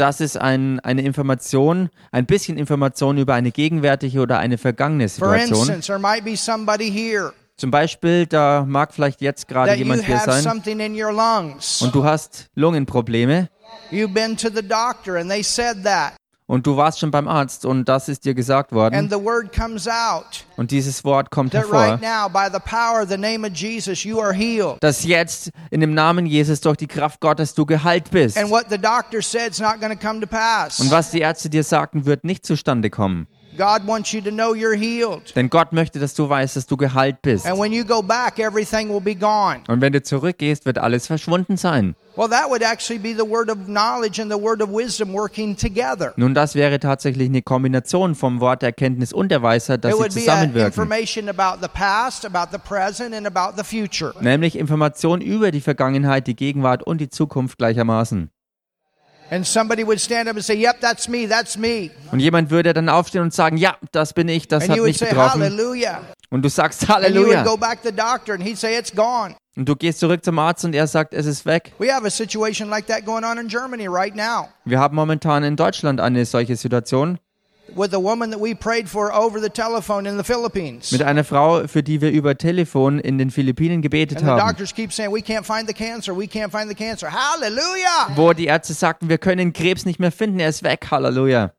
das 0.00 0.20
ist 0.20 0.36
ein, 0.36 0.80
eine 0.80 1.02
Information, 1.02 1.90
ein 2.12 2.26
bisschen 2.26 2.56
Information 2.56 3.18
über 3.18 3.34
eine 3.34 3.50
gegenwärtige 3.50 4.20
oder 4.20 4.38
eine 4.38 4.58
vergangene 4.58 5.08
For 5.08 5.28
Situation. 5.36 5.58
instance, 5.60 5.86
there 5.86 5.98
might 5.98 6.24
be 6.24 6.36
somebody 6.36 6.90
here 6.90 7.32
Zum 7.58 7.72
Beispiel, 7.72 8.26
da 8.26 8.64
mag 8.64 8.94
vielleicht 8.94 9.20
jetzt 9.20 9.48
gerade 9.48 9.74
jemand 9.74 10.04
hier 10.06 10.18
sein 10.20 10.42
something 10.42 10.78
in 10.78 10.94
your 10.94 11.12
lungs, 11.12 11.82
und 11.82 11.92
du 11.92 12.04
hast 12.04 12.46
Lungenprobleme 12.54 13.48
You've 13.90 14.14
been 14.14 14.36
to 14.36 14.48
the 14.48 14.62
doctor 14.62 15.16
and 15.16 15.28
they 15.28 15.42
said 15.42 15.84
that. 15.84 16.12
Und 16.50 16.66
du 16.66 16.76
warst 16.78 16.98
schon 16.98 17.10
beim 17.10 17.28
Arzt 17.28 17.66
und 17.66 17.84
das 17.90 18.08
ist 18.08 18.24
dir 18.24 18.32
gesagt 18.32 18.72
worden. 18.72 19.10
Und 20.56 20.70
dieses 20.70 21.04
Wort 21.04 21.30
kommt 21.30 21.52
hervor, 21.52 22.00
dass 24.80 25.04
jetzt 25.04 25.50
in 25.70 25.80
dem 25.80 25.92
Namen 25.92 26.24
Jesus 26.24 26.62
durch 26.62 26.78
die 26.78 26.86
Kraft 26.86 27.20
Gottes 27.20 27.52
du 27.52 27.66
geheilt 27.66 28.10
bist. 28.10 28.42
Und 28.42 28.50
was 30.90 31.10
die 31.10 31.20
Ärzte 31.20 31.50
dir 31.50 31.64
sagten, 31.64 32.06
wird 32.06 32.24
nicht 32.24 32.46
zustande 32.46 32.88
kommen. 32.88 33.26
God 33.58 33.86
wants 33.88 34.12
you 34.12 34.20
to 34.20 34.30
know 34.30 34.54
you're 34.54 34.76
healed. 34.76 35.34
Denn 35.34 35.50
Gott 35.50 35.72
möchte, 35.72 35.98
dass 35.98 36.14
du 36.14 36.28
weißt, 36.28 36.54
dass 36.54 36.66
du 36.66 36.76
geheilt 36.76 37.20
bist. 37.22 37.44
And 37.44 37.58
when 37.58 37.72
you 37.72 37.84
go 37.84 38.00
back, 38.00 38.38
everything 38.38 38.88
will 38.88 39.00
be 39.00 39.16
gone. 39.16 39.62
Und 39.66 39.80
wenn 39.80 39.92
du 39.92 40.00
zurückgehst, 40.00 40.64
wird 40.64 40.78
alles 40.78 41.08
verschwunden 41.08 41.56
sein. 41.56 41.96
Well, 42.14 42.28
that 42.28 42.48
would 42.48 42.62
actually 42.62 43.00
be 43.00 43.12
the 43.12 43.28
word 43.28 43.50
of 43.50 43.66
knowledge 43.66 44.22
and 44.22 44.30
the 44.30 44.40
word 44.40 44.62
of 44.62 44.70
wisdom 44.70 45.12
working 45.12 45.56
together. 45.56 46.14
Nun, 46.16 46.34
das 46.34 46.54
wäre 46.54 46.78
tatsächlich 46.78 47.28
eine 47.28 47.42
Kombination 47.42 48.14
vom 48.14 48.40
Wort 48.40 48.62
der 48.62 48.68
Erkenntnis 48.68 49.12
und 49.12 49.30
der 49.30 49.42
Weisheit, 49.42 49.84
dass 49.84 49.98
sie 49.98 50.08
zusammenwirken. 50.08 50.68
information 50.68 51.28
about 51.28 51.58
the 51.60 51.68
past, 51.68 52.24
about 52.24 52.50
the 52.52 52.58
present, 52.58 53.12
and 53.12 53.26
about 53.26 53.60
the 53.60 53.64
future. 53.64 54.14
Nämlich 54.20 54.56
Informationen 54.56 55.20
über 55.20 55.50
die 55.50 55.60
Vergangenheit, 55.60 56.28
die 56.28 56.36
Gegenwart 56.36 56.84
und 56.84 57.00
die 57.00 57.08
Zukunft 57.08 57.58
gleichermaßen. 57.58 58.30
Und 62.10 62.20
jemand 62.20 62.50
würde 62.50 62.72
dann 62.72 62.88
aufstehen 62.88 63.22
und 63.22 63.34
sagen, 63.34 63.56
ja, 63.56 63.76
das 63.92 64.12
bin 64.12 64.28
ich, 64.28 64.48
das 64.48 64.64
And 64.64 64.72
hat 64.72 64.80
mich 64.80 64.98
betroffen. 64.98 65.42
Und 66.30 66.42
du 66.42 66.48
sagst 66.48 66.88
And 66.90 67.04
you 67.14 67.22
would 67.22 67.36
Halleluja. 67.36 67.42
go 67.44 67.56
back 67.56 67.82
to 67.82 67.88
the 67.88 67.96
doctor 67.96 68.34
and 68.34 68.42
he'd 68.42 68.56
say, 68.58 68.78
It's 68.78 68.94
gone. 68.94 69.34
Und 69.56 69.68
du 69.68 69.74
gehst 69.74 69.98
zurück 69.98 70.24
zum 70.24 70.38
Arzt 70.38 70.64
und 70.64 70.74
er 70.74 70.86
sagt, 70.86 71.12
es 71.14 71.26
ist 71.26 71.44
weg. 71.44 71.72
We 71.78 71.92
have 71.92 72.06
a 72.06 72.10
situation 72.10 72.68
like 72.68 72.86
that 72.86 73.04
going 73.04 73.24
on 73.24 73.38
in 73.38 73.48
Germany 73.48 73.88
right 73.88 74.14
now 74.14 74.48
Wir 74.64 74.78
haben 74.78 74.94
momentan 74.94 75.42
in 75.42 75.56
Deutschland 75.56 76.00
eine 76.00 76.24
solche 76.26 76.54
Situation 76.54 77.18
with 77.74 77.92
a 77.94 78.00
woman 78.00 78.30
that 78.30 78.40
we 78.40 78.54
prayed 78.54 78.88
for 78.88 79.12
over 79.12 79.40
the 79.40 79.48
telephone 79.48 80.08
in 80.08 80.16
the 80.16 80.24
Philippines. 80.24 80.92
mit 80.92 81.02
einer 81.02 81.24
Frau, 81.24 81.66
für 81.66 81.82
die 81.82 82.00
wir 82.00 82.10
über 82.10 82.36
Telefon 82.36 82.98
in 82.98 83.18
den 83.18 83.30
Philippinen 83.30 83.82
gebetet 83.82 84.22
haben. 84.22 84.38
Wo 88.16 88.32
die 88.32 88.46
Ärzte 88.46 88.74
sagten, 88.74 89.08
wir 89.08 89.18
können 89.18 89.38
den 89.38 89.52
Krebs 89.52 89.84
nicht 89.84 90.00
mehr 90.00 90.12
finden, 90.12 90.40
er 90.40 90.48
ist 90.48 90.62
weg. 90.62 90.86
Halleluja. 90.90 91.52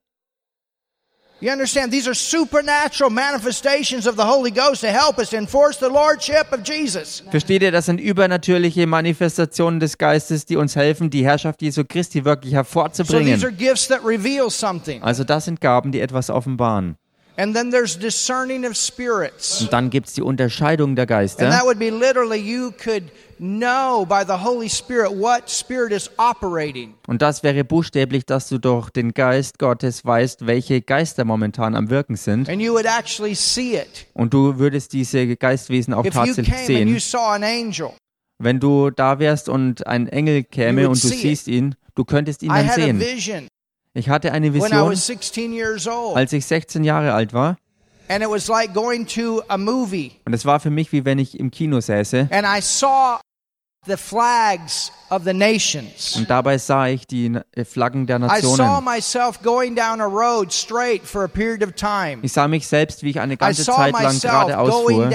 You 1.41 1.51
understand? 1.51 1.91
These 1.93 2.05
are 2.09 2.13
supernatural 2.15 3.09
manifestations 3.09 4.05
of 4.05 4.17
the 4.17 4.23
Holy 4.25 4.51
Ghost 4.51 4.81
to 4.81 4.87
help 4.87 5.17
us 5.19 5.31
enforce 5.31 5.77
the 5.79 5.87
Lordship 5.87 6.51
of 6.51 6.63
Jesus. 6.67 7.23
Versteht 7.31 7.61
ihr, 7.61 7.71
das 7.71 7.85
sind 7.85 8.01
übernatürliche 8.01 8.85
Manifestationen 8.87 9.79
des 9.79 9.97
Geistes, 9.97 10.45
die 10.45 10.57
uns 10.57 10.75
helfen, 10.75 11.09
die 11.09 11.23
Herrschaft 11.23 11.61
Jesu 11.61 11.83
Christi 11.87 12.25
wirklich 12.25 12.51
So 12.53 12.61
these 12.61 12.75
are 12.75 12.83
hervorzubringen. 12.83 13.57
gifts 13.57 13.87
that 13.87 14.03
reveal 14.03 14.49
something. 14.49 15.01
Also 15.01 15.23
das 15.23 15.45
sind 15.45 15.61
Gaben, 15.61 15.93
die 15.93 16.01
etwas 16.01 16.29
offenbaren. 16.29 16.97
And 17.39 17.55
then 17.55 17.71
there's 17.71 17.97
discerning 17.97 18.65
of 18.65 18.75
spirits. 18.75 19.61
Und 19.61 19.71
dann 19.71 19.89
gibt 19.89 20.07
es 20.07 20.13
die 20.13 20.21
Unterscheidung 20.21 20.97
der 20.97 21.03
And 21.03 21.09
Geister. 21.09 21.49
that 21.49 21.63
would 21.63 21.79
be 21.79 21.89
literally 21.89 22.37
you 22.37 22.71
could 22.71 23.03
know 23.37 24.05
by 24.05 24.25
the 24.27 24.43
Holy 24.43 24.67
Spirit 24.67 25.11
what 25.17 25.49
spirit 25.49 25.93
is 25.93 26.09
operating. 26.17 26.95
Und 27.07 27.21
das 27.21 27.41
wäre 27.41 27.63
buchstäblich, 27.63 28.25
dass 28.25 28.49
du 28.49 28.57
durch 28.57 28.89
den 28.89 29.13
Geist 29.13 29.57
Gottes 29.57 30.03
weißt, 30.03 30.47
welche 30.47 30.81
Geister 30.81 31.23
momentan 31.23 31.75
am 31.75 31.89
Wirken 31.89 32.17
sind. 32.17 32.49
And 32.49 32.61
you 32.61 32.73
would 32.73 32.85
actually 32.85 33.35
see 33.35 33.77
it. 33.77 34.07
Und 34.13 34.33
du 34.33 34.59
würdest 34.59 34.91
diese 34.91 35.37
Geistwesen 35.37 35.93
auch 35.93 36.03
If 36.03 36.15
you 36.15 36.25
tatsächlich 36.25 36.67
came 36.67 36.81
and 36.81 36.89
you 36.89 36.99
sehen. 36.99 36.99
saw 36.99 37.35
an 37.35 37.43
angel, 37.45 37.91
Wenn 38.37 38.59
du 38.59 38.89
da 38.89 39.19
wärst 39.19 39.47
und 39.47 39.87
ein 39.87 40.09
Engel 40.09 40.39
You 40.39 40.43
käme 40.51 40.89
und 40.89 41.01
du 41.01 41.07
siehst 41.07 41.47
ihn, 41.47 41.75
du 41.95 42.03
könntest 42.03 42.43
ihn 42.43 42.49
dann 42.49 42.69
sehen. 42.69 43.47
Ich 43.93 44.09
hatte 44.09 44.31
eine 44.31 44.53
Vision, 44.53 44.91
was 44.91 45.07
16 45.07 45.51
years 45.51 45.87
old. 45.87 46.15
als 46.15 46.31
ich 46.33 46.45
16 46.45 46.83
Jahre 46.83 47.13
alt 47.13 47.33
war. 47.33 47.57
And 48.07 48.23
it 48.23 48.29
was 48.29 48.47
like 48.47 48.73
going 48.73 49.05
to 49.07 49.41
a 49.49 49.57
movie. 49.57 50.13
Und 50.25 50.33
es 50.33 50.45
war 50.45 50.59
für 50.59 50.69
mich, 50.71 50.91
wie 50.91 51.05
wenn 51.05 51.19
ich 51.19 51.39
im 51.39 51.51
Kino 51.51 51.79
säße. 51.79 52.27
Und 56.15 56.29
dabei 56.29 56.57
sah 56.57 56.87
ich 56.87 57.07
die 57.07 57.39
äh, 57.55 57.65
Flaggen 57.65 58.05
der 58.07 58.19
Nationen. 58.19 58.83
Ich 62.21 62.33
sah 62.33 62.47
mich 62.47 62.67
selbst, 62.67 63.03
wie 63.03 63.09
ich 63.09 63.19
eine 63.19 63.37
ganze 63.37 63.63
Zeit 63.63 63.93
lang 63.93 64.19
geradeaus 64.19 64.73
fuhr. 64.93 65.09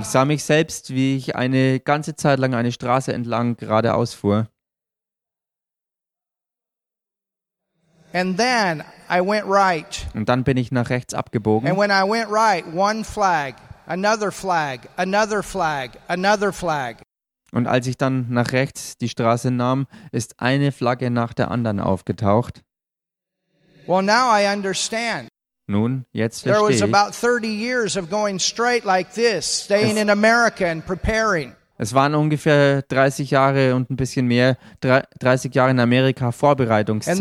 Ich 0.00 0.06
sah 0.06 0.24
mich 0.24 0.44
selbst, 0.44 0.90
wie 0.90 1.16
ich 1.16 1.36
eine 1.36 1.80
ganze 1.80 2.16
Zeit 2.16 2.38
lang 2.38 2.54
eine 2.54 2.72
Straße 2.72 3.12
entlang 3.12 3.56
geradeaus 3.56 4.14
fuhr. 4.14 4.48
And 8.14 8.36
then 8.38 8.84
I 9.10 9.20
went 9.20 9.44
right. 9.46 10.06
Und 10.14 10.28
dann 10.28 10.44
bin 10.44 10.56
ich 10.56 10.70
nach 10.70 10.88
rechts 10.88 11.14
And 11.14 11.18
abgebogen. 11.26 11.76
when 11.76 11.90
I 11.90 12.08
went 12.08 12.30
right, 12.30 12.64
one 12.72 13.02
flag, 13.04 13.54
another 13.86 14.30
flag, 14.30 14.88
another 14.96 15.42
flag, 15.42 15.90
another 16.06 16.52
flag. 16.52 16.98
Und 17.52 17.66
als 17.66 17.86
ich 17.88 17.96
dann 17.96 18.26
nach 18.30 18.52
rechts 18.52 18.96
die 18.98 19.08
Straße 19.08 19.50
nahm, 19.50 19.86
ist 20.12 20.40
eine 20.40 20.70
Flagge 20.72 21.10
nach 21.10 21.34
der 21.34 21.50
anderen 21.50 21.80
aufgetaucht. 21.80 22.62
Well, 23.86 24.02
now 24.02 24.30
I 24.32 24.46
understand. 24.52 25.28
Nun, 25.66 26.04
jetzt 26.12 26.42
There 26.44 26.56
was 26.60 26.78
verstehe 26.78 26.88
ich. 26.88 26.94
about 26.94 27.12
30 27.14 27.48
years 27.48 27.96
of 27.96 28.10
going 28.10 28.38
straight 28.38 28.84
like 28.84 29.12
this, 29.14 29.44
staying 29.64 29.96
in 29.96 30.08
America 30.10 30.66
and 30.66 30.84
preparing. 30.86 31.54
Es 31.76 31.92
waren 31.92 32.14
ungefähr 32.14 32.82
30 32.82 33.30
Jahre 33.32 33.74
und 33.74 33.90
ein 33.90 33.96
bisschen 33.96 34.26
mehr, 34.26 34.56
drei- 34.80 35.02
30 35.18 35.54
Jahre 35.54 35.72
in 35.72 35.80
Amerika 35.80 36.30
Vorbereitungszeit 36.30 37.16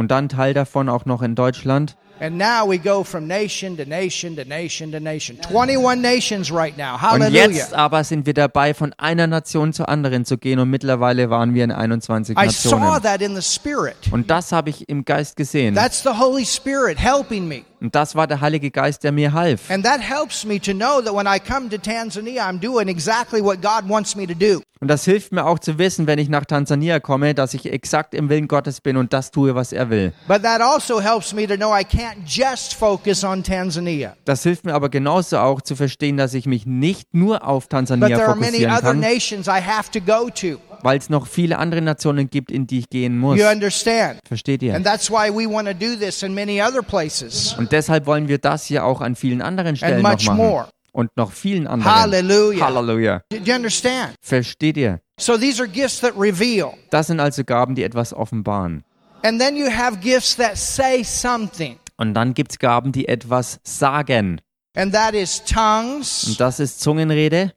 und 0.00 0.10
dann 0.10 0.30
Teil 0.30 0.54
davon 0.54 0.88
auch 0.88 1.04
noch 1.04 1.20
in 1.20 1.34
Deutschland. 1.34 1.94
And 2.20 2.38
now 2.38 2.66
we 2.66 2.78
go 2.78 3.04
from 3.04 3.26
nation 3.26 3.76
to 3.76 3.84
nation 3.84 4.34
to 4.36 4.44
nation 4.44 4.90
to 4.92 4.98
nation. 5.00 5.38
21 5.50 6.00
nations 6.00 6.50
right 6.50 6.76
now. 6.76 6.94
Und 6.94 7.02
Hallelujah. 7.02 7.48
jetzt 7.48 7.74
aber 7.74 8.02
sind 8.02 8.24
wir 8.24 8.32
dabei, 8.32 8.72
von 8.72 8.94
einer 8.96 9.26
Nation 9.26 9.74
zur 9.74 9.90
anderen 9.90 10.24
zu 10.24 10.38
gehen 10.38 10.58
und 10.58 10.70
mittlerweile 10.70 11.28
waren 11.28 11.52
wir 11.54 11.64
in 11.64 11.70
21 11.70 12.34
I 12.38 12.48
saw 12.48 12.76
Nationen. 12.78 13.02
that 13.02 13.20
in 13.20 13.36
the 13.38 13.42
Spirit. 13.42 13.94
Und 14.10 14.30
das 14.30 14.52
habe 14.52 14.70
ich 14.70 14.88
im 14.88 15.04
Geist 15.04 15.36
gesehen. 15.36 15.74
That's 15.74 16.02
the 16.02 16.18
Holy 16.18 16.46
Spirit 16.46 16.98
helping 16.98 17.46
me. 17.46 17.62
Und 17.82 17.94
das 17.94 18.14
war 18.14 18.26
der 18.26 18.40
Heilige 18.40 18.70
Geist, 18.70 19.04
der 19.04 19.12
mir 19.12 19.34
half. 19.34 19.70
And 19.70 19.84
that 19.84 20.00
helps 20.00 20.46
me 20.46 20.58
to 20.60 20.72
know 20.72 21.02
that 21.02 21.14
when 21.14 21.26
I 21.26 21.38
come 21.38 21.68
to 21.68 21.76
Tanzania, 21.76 22.48
I'm 22.48 22.58
doing 22.58 22.88
exactly 22.88 23.42
what 23.42 23.60
God 23.60 23.86
wants 23.88 24.16
me 24.16 24.26
to 24.26 24.34
do. 24.34 24.62
Und 24.82 24.88
das 24.88 25.04
hilft 25.04 25.32
mir 25.32 25.44
auch 25.44 25.58
zu 25.58 25.78
wissen, 25.78 26.06
wenn 26.06 26.18
ich 26.18 26.30
nach 26.30 26.46
Tansania 26.46 27.00
komme, 27.00 27.34
dass 27.34 27.52
ich 27.52 27.70
exakt 27.70 28.14
im 28.14 28.30
Willen 28.30 28.48
Gottes 28.48 28.80
bin 28.80 28.96
und 28.96 29.12
das 29.12 29.30
tue, 29.30 29.54
was 29.54 29.72
er 29.72 29.90
will. 29.90 30.14
But 30.26 30.42
that 30.42 30.62
also 30.62 31.02
helps 31.02 31.34
me 31.34 31.46
to 31.46 31.56
know 31.56 31.76
I 31.76 31.82
can't 31.82 32.24
just 32.24 32.72
focus 32.74 33.22
on 33.22 33.42
Tanzania. 33.42 34.16
Das 34.24 34.42
hilft 34.42 34.64
mir 34.64 34.72
aber 34.72 34.88
genauso 34.88 35.36
auch 35.36 35.60
zu 35.60 35.76
verstehen, 35.76 36.16
dass 36.16 36.32
ich 36.32 36.46
mich 36.46 36.64
nicht 36.64 37.12
nur 37.12 37.46
auf 37.46 37.64
But 37.64 37.72
Tansania 37.72 38.08
there 38.08 38.26
are 38.26 38.34
many 38.34 38.52
fokussieren 38.52 38.72
other 38.74 38.82
kann, 38.92 39.00
nations 39.00 39.46
I 39.48 39.60
have 39.60 39.90
to 39.90 40.00
go 40.00 40.30
to. 40.30 40.58
weil 40.82 40.98
es 40.98 41.10
noch 41.10 41.26
viele 41.26 41.58
andere 41.58 41.82
Nationen 41.82 42.30
gibt, 42.30 42.50
in 42.50 42.66
die 42.66 42.78
ich 42.78 42.88
gehen 42.88 43.18
muss. 43.18 43.38
You 43.38 43.48
understand? 43.48 44.20
Versteht 44.26 44.62
ihr? 44.62 44.74
And 44.74 44.86
that's 44.86 45.10
why 45.10 45.28
we 45.28 45.46
want 45.46 45.68
to 45.68 45.74
do 45.74 45.94
this 45.94 46.22
in 46.22 46.32
many 46.32 46.62
other 46.62 46.80
places. 46.82 47.54
Und 47.58 47.70
deshalb 47.72 48.06
wollen 48.06 48.28
wir 48.28 48.38
das 48.38 48.64
hier 48.64 48.86
auch 48.86 49.02
an 49.02 49.14
vielen 49.14 49.42
anderen 49.42 49.76
Stellen 49.76 50.00
noch 50.00 50.24
machen. 50.24 50.36
more. 50.36 50.68
Und 50.92 51.10
noch 51.16 51.32
vielen 51.32 51.66
anderen. 51.66 51.94
Hallelujah. 51.94 52.66
Halleluja. 52.66 53.22
Do 53.30 53.36
you 53.36 53.54
understand? 53.54 54.14
Versteht 54.20 54.76
ihr? 54.76 55.00
So 55.20 55.36
these 55.36 55.60
are 55.62 55.68
gifts 55.70 56.00
that 56.00 56.14
reveal. 56.18 56.72
Das 56.90 57.06
sind 57.08 57.20
also 57.20 57.44
Gaben, 57.44 57.74
die 57.74 57.84
etwas 57.84 58.12
offenbaren. 58.12 58.84
And 59.22 59.40
then 59.40 59.56
you 59.56 59.66
have 59.70 59.98
gifts 59.98 60.36
that 60.36 60.56
say 60.56 61.02
something. 61.04 61.78
Und 61.98 62.14
dann 62.14 62.32
gibt 62.34 62.52
es 62.52 62.58
Gaben, 62.58 62.92
die 62.92 63.06
etwas 63.06 63.60
sagen. 63.62 64.40
And 64.74 64.92
that 64.94 65.14
is 65.14 65.42
tongues, 65.44 66.24
Und 66.26 66.40
das 66.40 66.58
ist 66.60 66.80
Zungenrede, 66.80 67.52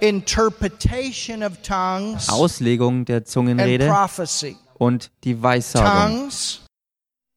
interpretation 0.00 1.42
of 1.42 1.60
tongues, 1.62 2.28
Auslegung 2.28 3.04
der 3.04 3.16
and 3.18 3.26
Zungenrede 3.28 3.88
prophecy. 3.88 4.56
und 4.78 5.10
die 5.24 5.42
Weissagung. 5.42 6.20
Tongues, 6.20 6.61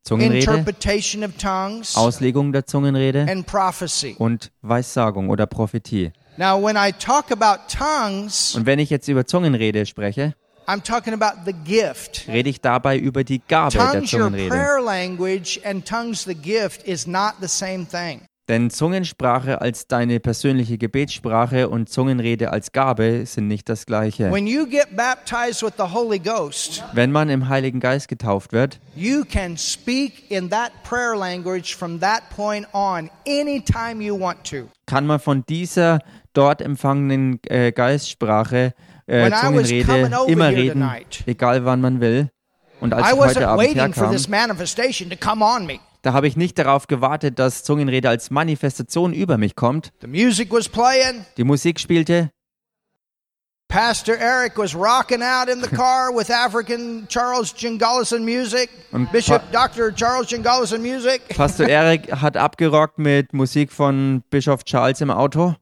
Zungenrede, 0.05 0.39
interpretation 0.39 1.23
of 1.23 1.31
tongues, 1.37 1.95
Auslegung 1.97 2.51
der 2.53 2.65
Zungenrede 2.67 3.25
and 3.29 3.45
prophecy. 3.47 4.15
und 4.19 4.51
Weissagung 4.61 5.29
oder 5.29 5.47
Prophetie. 5.47 6.11
Now, 6.37 6.61
when 6.63 6.75
I 6.77 6.91
talk 6.91 7.31
about 7.31 7.63
tongues, 7.67 8.53
Und 8.55 8.65
wenn 8.67 8.77
ich 8.79 8.89
jetzt 8.91 9.07
über 9.07 9.25
Zungenrede 9.25 9.85
spreche, 9.87 10.35
I'm 10.67 10.83
talking 10.83 11.13
about 11.13 11.41
the 11.45 11.53
gift. 11.53 12.27
rede 12.27 12.49
ich 12.49 12.61
dabei 12.61 12.97
über 12.97 13.23
die 13.23 13.41
Gabe 13.47 13.71
der 13.77 13.91
Tongues, 13.93 14.13
your 14.13 14.19
Zungenrede. 14.21 14.49
prayer 14.49 14.79
language, 14.81 15.59
and 15.65 15.85
tongues, 15.87 16.23
the 16.25 16.35
gift, 16.35 16.83
is 16.87 17.07
not 17.07 17.33
the 17.41 17.47
same 17.47 17.85
thing. 17.85 18.21
Denn 18.47 18.69
Zungensprache 18.69 19.60
als 19.60 19.88
deine 19.88 20.19
persönliche 20.19 20.77
Gebetssprache 20.77 21.67
und 21.67 21.89
Zungenrede 21.89 22.51
als 22.51 22.71
Gabe 22.71 23.25
sind 23.25 23.47
nicht 23.47 23.67
das 23.69 23.88
gleiche. 23.88 24.31
When 24.31 24.45
you 24.45 24.67
get 24.67 24.95
baptized 24.95 25.63
with 25.63 25.73
the 25.77 25.91
Holy 25.91 26.19
Ghost, 26.19 26.84
Wenn 26.93 27.12
man 27.12 27.29
im 27.29 27.49
Heiligen 27.49 27.79
Geist 27.79 28.08
getauft 28.08 28.53
wird, 28.53 28.79
you 28.95 29.23
can 29.25 29.58
speak 29.58 30.29
in 30.29 30.51
that 30.51 30.71
prayer 30.84 31.15
language 31.15 31.75
from 31.75 31.99
that 31.99 32.21
point 32.36 32.67
on 32.71 33.10
anytime 33.27 34.03
you 34.03 34.19
want 34.19 34.43
to. 34.43 34.69
kann 34.86 35.08
man 35.08 35.19
von 35.19 35.43
dieser 35.47 35.99
dort 36.34 36.62
empfangenen 36.62 37.39
äh, 37.47 37.71
Geistsprache, 37.71 38.75
äh, 39.08 39.31
Zungenrede 39.31 40.12
immer 40.27 40.49
reden, 40.49 40.81
tonight, 40.81 41.23
egal 41.25 41.65
wann 41.65 41.81
man 41.81 41.99
will. 41.99 42.29
Und 42.79 42.93
als 42.93 43.08
I 43.08 43.13
ich 43.13 43.19
heute 43.19 43.47
Abend 43.47 43.73
herkam, 43.73 44.12
da 46.05 46.13
habe 46.13 46.27
ich 46.27 46.37
nicht 46.37 46.57
darauf 46.59 46.87
gewartet, 46.87 47.39
dass 47.39 47.63
Zungenrede 47.63 48.07
als 48.09 48.29
Manifestation 48.29 49.11
über 49.13 49.37
mich 49.37 49.55
kommt. 49.55 49.91
The 50.01 50.07
music 50.07 50.51
was 50.51 50.69
playing. 50.69 51.25
Die 51.37 51.43
Musik 51.43 51.79
spielte, 51.79 52.29
Pastor 53.67 54.15
Eric 54.15 54.57
was 54.57 54.75
rocking 54.75 55.23
out 55.23 55.49
in 55.49 55.61
the 55.61 55.67
car 55.75 56.11
with 56.15 56.29
African 56.29 57.07
Charles 57.09 57.51
Jingallison 57.57 58.23
music. 58.23 58.69
Und 58.91 59.11
Bishop 59.11 59.41
Pa- 59.51 59.67
Dr. 59.67 59.93
Charles 59.93 60.29
Jingallison 60.29 60.81
music. 60.81 61.27
Pastor 61.29 61.67
Eric 61.69 62.11
hat 62.11 62.37
abgerockt 62.37 62.99
mit 62.99 63.33
Musik 63.33 63.71
von 63.71 64.23
Bischof 64.29 64.63
Charles 64.63 65.01
im 65.01 65.09
Auto. 65.09 65.55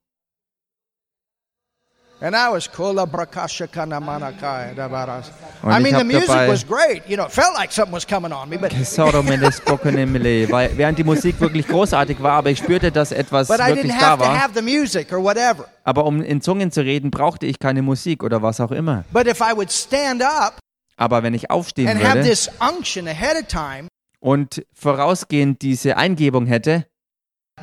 And 2.23 2.37
I 2.37 2.47
was 2.47 2.69
kula 2.69 3.05
brakasha 3.05 3.69
kana 3.69 3.99
manakai 3.99 4.73
dabaras. 4.75 5.29
I 5.61 5.77
ich 5.77 5.83
mean, 5.83 5.93
the 5.93 6.05
music 6.05 6.29
was 6.29 6.63
great. 6.63 7.05
You 7.05 7.17
know, 7.17 7.25
it 7.25 7.33
felt 7.33 7.53
like 7.53 7.73
something 7.73 7.91
was 7.91 8.05
coming 8.05 8.31
on 8.31 8.47
me, 8.47 8.57
but. 8.57 8.71
Weil 8.71 10.77
während 10.77 10.97
die 10.97 11.03
Musik 11.03 11.41
wirklich 11.41 11.67
großartig 11.67 12.23
war, 12.23 12.37
aber 12.37 12.49
ich 12.49 12.59
spürte, 12.59 12.93
dass 12.93 13.11
etwas 13.11 13.49
but 13.49 13.59
I 13.59 13.75
wirklich 13.75 13.91
da 13.99 14.17
war. 14.17 14.41
have 14.41 14.53
the 14.53 14.61
music 14.61 15.11
or 15.11 15.21
whatever. 15.21 15.65
Aber 15.83 16.05
um 16.05 16.21
in 16.21 16.39
Zungen 16.39 16.71
zu 16.71 16.85
reden, 16.85 17.11
brauchte 17.11 17.45
ich 17.45 17.59
keine 17.59 17.81
Musik 17.81 18.23
oder 18.23 18.41
was 18.41 18.61
auch 18.61 18.71
immer. 18.71 19.03
But 19.11 19.27
if 19.27 19.41
I 19.41 19.53
would 19.53 19.69
stand 19.69 20.23
up 20.23 20.59
Aber 20.95 21.23
wenn 21.23 21.33
ich 21.33 21.51
aufstehen 21.51 21.89
and 21.89 22.01
have 22.01 22.19
würde 22.19 22.29
this 22.29 22.49
unction 22.61 23.09
ahead 23.09 23.35
of 23.35 23.47
time, 23.47 23.89
und 24.21 24.63
vorausgehend 24.73 25.61
diese 25.61 25.97
Eingebung 25.97 26.45
hätte, 26.45 26.85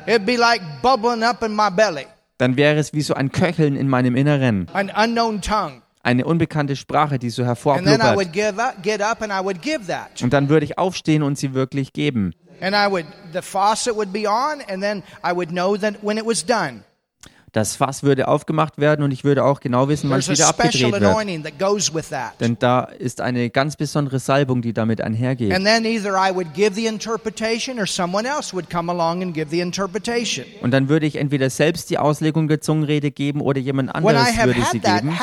it'd 0.05 0.27
be 0.27 0.35
like 0.35 0.61
bubbling 0.83 1.23
up 1.23 1.41
in 1.41 1.55
my 1.55 1.71
belly, 1.71 2.05
dann 2.41 2.57
wäre 2.57 2.79
es 2.79 2.91
wie 2.93 3.01
so 3.01 3.13
ein 3.13 3.31
Köcheln 3.31 3.75
in 3.75 3.87
meinem 3.87 4.15
Inneren. 4.15 4.67
an 4.73 4.89
unknown 4.89 5.41
tongue. 5.41 5.83
Eine 6.01 6.25
unbekannte 6.25 6.75
Sprache, 6.75 7.19
die 7.19 7.29
so 7.29 7.45
hervorblubbert. 7.45 8.17
Und 10.23 10.33
dann 10.33 10.49
würde 10.49 10.65
ich 10.65 10.79
aufstehen 10.79 11.21
und 11.21 11.37
sie 11.37 11.53
wirklich 11.53 11.93
geben. 11.93 12.33
Das 17.53 17.75
Fass 17.75 18.01
würde 18.03 18.29
aufgemacht 18.29 18.77
werden 18.77 19.03
und 19.03 19.11
ich 19.11 19.25
würde 19.25 19.43
auch 19.43 19.59
genau 19.59 19.89
wissen, 19.89 20.09
wann 20.09 20.19
es 20.19 20.29
wieder 20.29 20.47
abgedreht 20.47 20.93
wird. 21.01 21.03
Denn 22.39 22.57
da 22.59 22.83
ist 22.83 23.19
eine 23.19 23.49
ganz 23.49 23.75
besondere 23.75 24.19
Salbung, 24.19 24.61
die 24.61 24.71
damit 24.71 25.01
einhergeht. 25.01 25.51
Und 30.61 30.71
dann 30.71 30.89
würde 30.89 31.05
ich 31.05 31.15
entweder 31.17 31.49
selbst 31.49 31.89
die 31.89 31.97
Auslegung 31.97 32.47
der 32.47 32.61
Zungenrede 32.61 33.11
geben 33.11 33.41
oder 33.41 33.59
jemand 33.59 33.93
anderes 33.93 34.27
würde 34.45 34.61
sie 34.71 34.79
geben. 34.79 35.19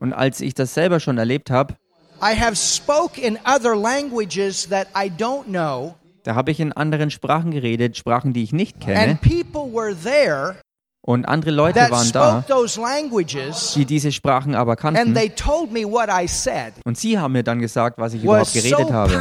Und 0.00 0.12
als 0.12 0.40
ich 0.42 0.52
das 0.52 0.74
selber 0.74 1.00
schon 1.00 1.16
erlebt 1.16 1.50
habe, 1.50 1.74
I 2.22 2.38
have 2.38 2.54
spoke 2.56 3.18
in 3.20 3.38
other 3.44 3.74
languages 3.74 4.68
that 4.68 4.88
I 4.94 5.10
don't 5.10 5.44
know, 5.44 5.94
da 6.22 6.34
habe 6.34 6.50
ich 6.52 6.60
in 6.60 6.72
anderen 6.72 7.10
Sprachen 7.10 7.50
geredet, 7.50 7.96
Sprachen, 7.98 8.32
die 8.32 8.42
ich 8.42 8.52
nicht 8.52 8.80
kenne. 8.80 9.18
Und 11.06 11.26
andere 11.26 11.50
Leute 11.50 11.80
waren 11.90 12.10
da, 12.12 12.42
die 13.74 13.84
diese 13.84 14.10
Sprachen 14.10 14.54
aber 14.54 14.74
kannten. 14.74 15.14
they 15.14 15.28
told 15.28 15.70
me 15.70 15.84
what 15.84 16.08
I 16.08 16.26
said 16.26 16.72
Und 16.86 16.96
sie 16.96 17.18
haben 17.18 17.32
mir 17.32 17.42
dann 17.42 17.58
gesagt, 17.58 17.98
was 17.98 18.14
ich 18.14 18.24
überhaupt 18.24 18.54
geredet 18.54 18.90
habe. 18.90 19.12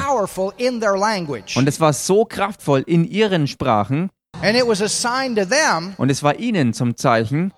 Und 1.55 1.67
es 1.67 1.81
war 1.81 1.91
so 1.91 2.23
kraftvoll 2.23 2.83
in 2.87 3.03
ihren 3.03 3.47
Sprachen 3.47 4.09
And 4.41 4.57
it 4.57 4.65
was 4.65 4.81
a 4.81 4.87
sign 4.87 5.35
to 5.35 5.43
them. 5.43 5.93
und 5.97 6.09
es 6.09 6.23
war 6.23 6.39
ihnen 6.39 6.73
zum 6.73 6.95
Zeichen. 6.95 7.51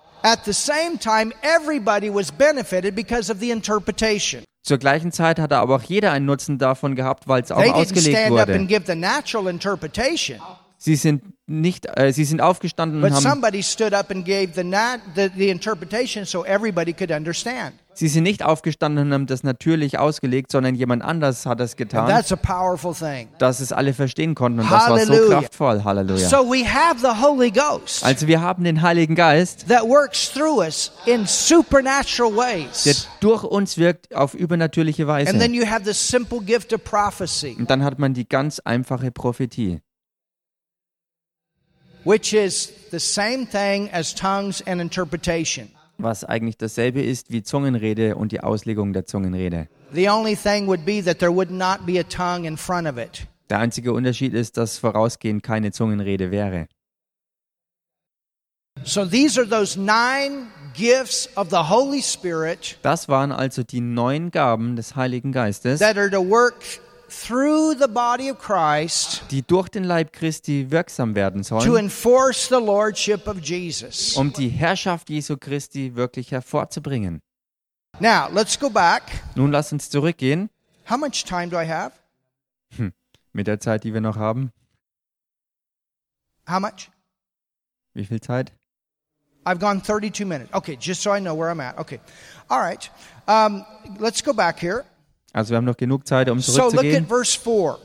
Zur 4.64 4.78
gleichen 4.78 5.12
Zeit 5.12 5.38
hatte 5.38 5.56
aber 5.58 5.76
auch 5.76 5.82
jeder 5.82 6.10
einen 6.10 6.26
Nutzen 6.26 6.58
davon 6.58 6.96
gehabt, 6.96 7.28
weil 7.28 7.42
es 7.42 7.52
auch 7.52 7.62
ausgelegt 7.62 8.30
wurde. 8.30 8.66
Sie 10.78 10.96
sind 10.96 11.22
nicht, 11.48 11.86
äh, 11.96 12.12
sie 12.12 12.24
sind 12.24 12.40
aufgestanden 12.40 12.98
und 13.02 13.08
but 13.08 13.12
haben, 13.12 13.22
somebody 13.22 13.62
stood 13.62 13.94
up 13.94 14.10
and 14.10 14.24
gave 14.24 14.48
the, 14.54 14.64
nat- 14.64 15.00
the, 15.14 15.28
the 15.36 15.48
interpretation 15.48 16.24
so 16.24 16.44
everybody 16.44 16.92
could 16.92 17.12
understand. 17.12 17.72
sie 17.94 18.08
sind 18.08 18.24
nicht 18.24 18.44
aufgestanden 18.44 19.06
und 19.06 19.12
haben 19.14 19.26
das 19.26 19.44
natürlich 19.44 19.96
ausgelegt, 19.98 20.50
sondern 20.50 20.74
jemand 20.74 21.02
anders 21.04 21.46
hat 21.46 21.60
And 21.60 21.76
getan, 21.76 22.08
that's 22.08 22.32
a 22.32 22.36
powerful 22.36 22.92
thing. 22.92 23.28
dass 23.38 23.60
es 23.60 23.72
alle 23.72 23.94
verstehen 23.94 24.34
konnten 24.34 24.58
und 24.60 24.70
das 24.70 24.90
war 24.90 24.98
so 24.98 25.28
kraftvoll. 25.30 25.84
Halleluja. 25.84 26.28
So 26.28 26.38
we 26.50 26.64
have 26.66 26.98
the 27.00 27.22
Holy 27.24 27.52
Ghost 27.52 28.02
Also 28.04 28.26
wir 28.26 28.40
haben 28.40 28.64
den 28.64 28.82
Heiligen 28.82 29.14
Geist, 29.14 29.68
that 29.68 29.82
works 29.84 30.32
through 30.32 30.58
us 30.58 30.90
in 31.06 31.26
supernatural 31.26 32.32
der 32.32 32.38
ways. 32.66 33.08
durch 33.20 33.44
uns 33.44 33.78
wirkt 33.78 34.14
auf 34.14 34.34
übernatürliche 34.34 35.06
And 35.08 35.26
then 35.26 35.38
Weise. 35.40 35.52
you 35.52 35.64
have 35.66 35.84
the 35.84 35.92
simple 35.94 36.40
gift 36.40 36.72
of 36.72 36.82
prophecy, 36.82 37.54
Und 37.58 37.70
dann 37.70 37.84
hat 37.84 37.98
man 38.00 38.14
die 38.14 38.28
ganz 38.28 38.58
einfache 38.60 39.10
Prophetie, 39.12 39.80
which 42.06 42.32
is 42.32 42.72
the 42.90 43.00
same 43.00 43.44
thing 43.46 43.90
as 43.90 44.14
tongues 44.14 44.62
and 44.66 44.80
interpretation. 44.80 45.68
was 45.98 46.24
eigentlich 46.24 46.56
dasselbe 46.56 47.02
ist 47.02 47.30
wie 47.30 47.42
Zungenrede 47.42 48.16
und 48.16 48.32
die 48.32 48.40
Auslegung 48.40 48.92
der 48.92 49.06
Zungenrede. 49.06 49.68
The 49.92 50.08
only 50.08 50.36
thing 50.36 50.66
would 50.66 50.84
be 50.84 51.02
that 51.02 51.18
there 51.18 51.32
would 51.32 51.50
not 51.50 51.84
be 51.86 51.98
a 51.98 52.04
tongue 52.04 52.46
in 52.46 52.56
front 52.56 52.86
of 52.86 52.98
it. 52.98 53.26
Der 53.48 53.58
einzige 53.58 53.92
Unterschied 53.92 54.34
ist, 54.34 54.56
dass 54.56 54.78
vorausgehend 54.78 55.42
keine 55.42 55.72
Zungenrede 55.72 56.30
wäre. 56.30 56.68
So 58.84 59.04
these 59.06 59.40
are 59.40 59.48
those 59.48 59.78
nine 59.78 60.48
gifts 60.74 61.28
of 61.36 61.48
the 61.50 61.70
Holy 61.70 62.02
Spirit 62.02 62.78
Das 62.82 63.08
waren 63.08 63.32
also 63.32 63.62
die 63.62 63.80
neun 63.80 64.30
Gaben 64.30 64.76
des 64.76 64.94
Heiligen 64.94 65.32
Geistes, 65.32 65.80
that 65.80 65.96
are 65.96 66.10
to 66.10 66.20
work 66.20 66.62
through 67.08 67.74
the 67.78 67.88
body 67.88 68.30
of 68.30 68.38
Christ 68.38 69.22
die 69.30 69.42
durch 69.42 69.68
den 69.68 69.84
Leib 69.84 70.12
Christi 70.12 70.70
wirksam 70.70 71.14
werden 71.14 71.42
to 71.42 71.60
sollen, 71.60 71.76
enforce 71.76 72.48
the 72.48 72.54
lordship 72.60 73.26
of 73.26 73.38
Jesus. 73.40 74.16
um 74.16 74.32
die 74.32 74.48
Herrschaft 74.48 75.08
Jesu 75.10 75.36
Christi 75.36 75.94
wirklich 75.96 76.32
hervorzubringen. 76.32 77.20
Now, 77.98 78.28
let's 78.32 78.58
go 78.58 78.68
back. 78.68 79.02
Nun 79.36 79.50
lass 79.52 79.72
uns 79.72 79.88
zurückgehen 79.90 80.50
How 80.88 80.96
much 80.98 81.24
time 81.24 81.48
do 81.48 81.56
I 81.58 81.66
have? 81.66 81.92
mit 83.32 83.46
der 83.46 83.60
Zeit, 83.60 83.84
die 83.84 83.92
wir 83.92 84.00
noch 84.00 84.16
haben. 84.16 84.50
How 86.48 86.60
much? 86.60 86.90
Wie 87.94 88.04
viel 88.04 88.20
Zeit? 88.20 88.52
I've 89.44 89.58
gone 89.58 89.80
32 89.82 90.24
minutes. 90.26 90.52
Okay, 90.52 90.76
just 90.80 91.02
so 91.02 91.12
I 91.14 91.20
know 91.20 91.34
where 91.38 91.50
I'm 91.50 91.60
at. 91.60 91.78
Okay. 91.78 92.00
All 92.48 92.60
right. 92.60 92.90
Um, 93.28 93.64
let's 93.98 94.22
go 94.22 94.32
back 94.32 94.58
here. 94.60 94.84
Also 95.36 95.50
wir 95.50 95.58
haben 95.58 95.66
noch 95.66 95.76
genug 95.76 96.06
Zeit, 96.06 96.30
um 96.30 96.40
So 96.40 96.52
look 96.52 96.60
at 96.64 96.70
zurückzugehen. 96.70 97.06
verse 97.06 97.38
4. 97.38 97.78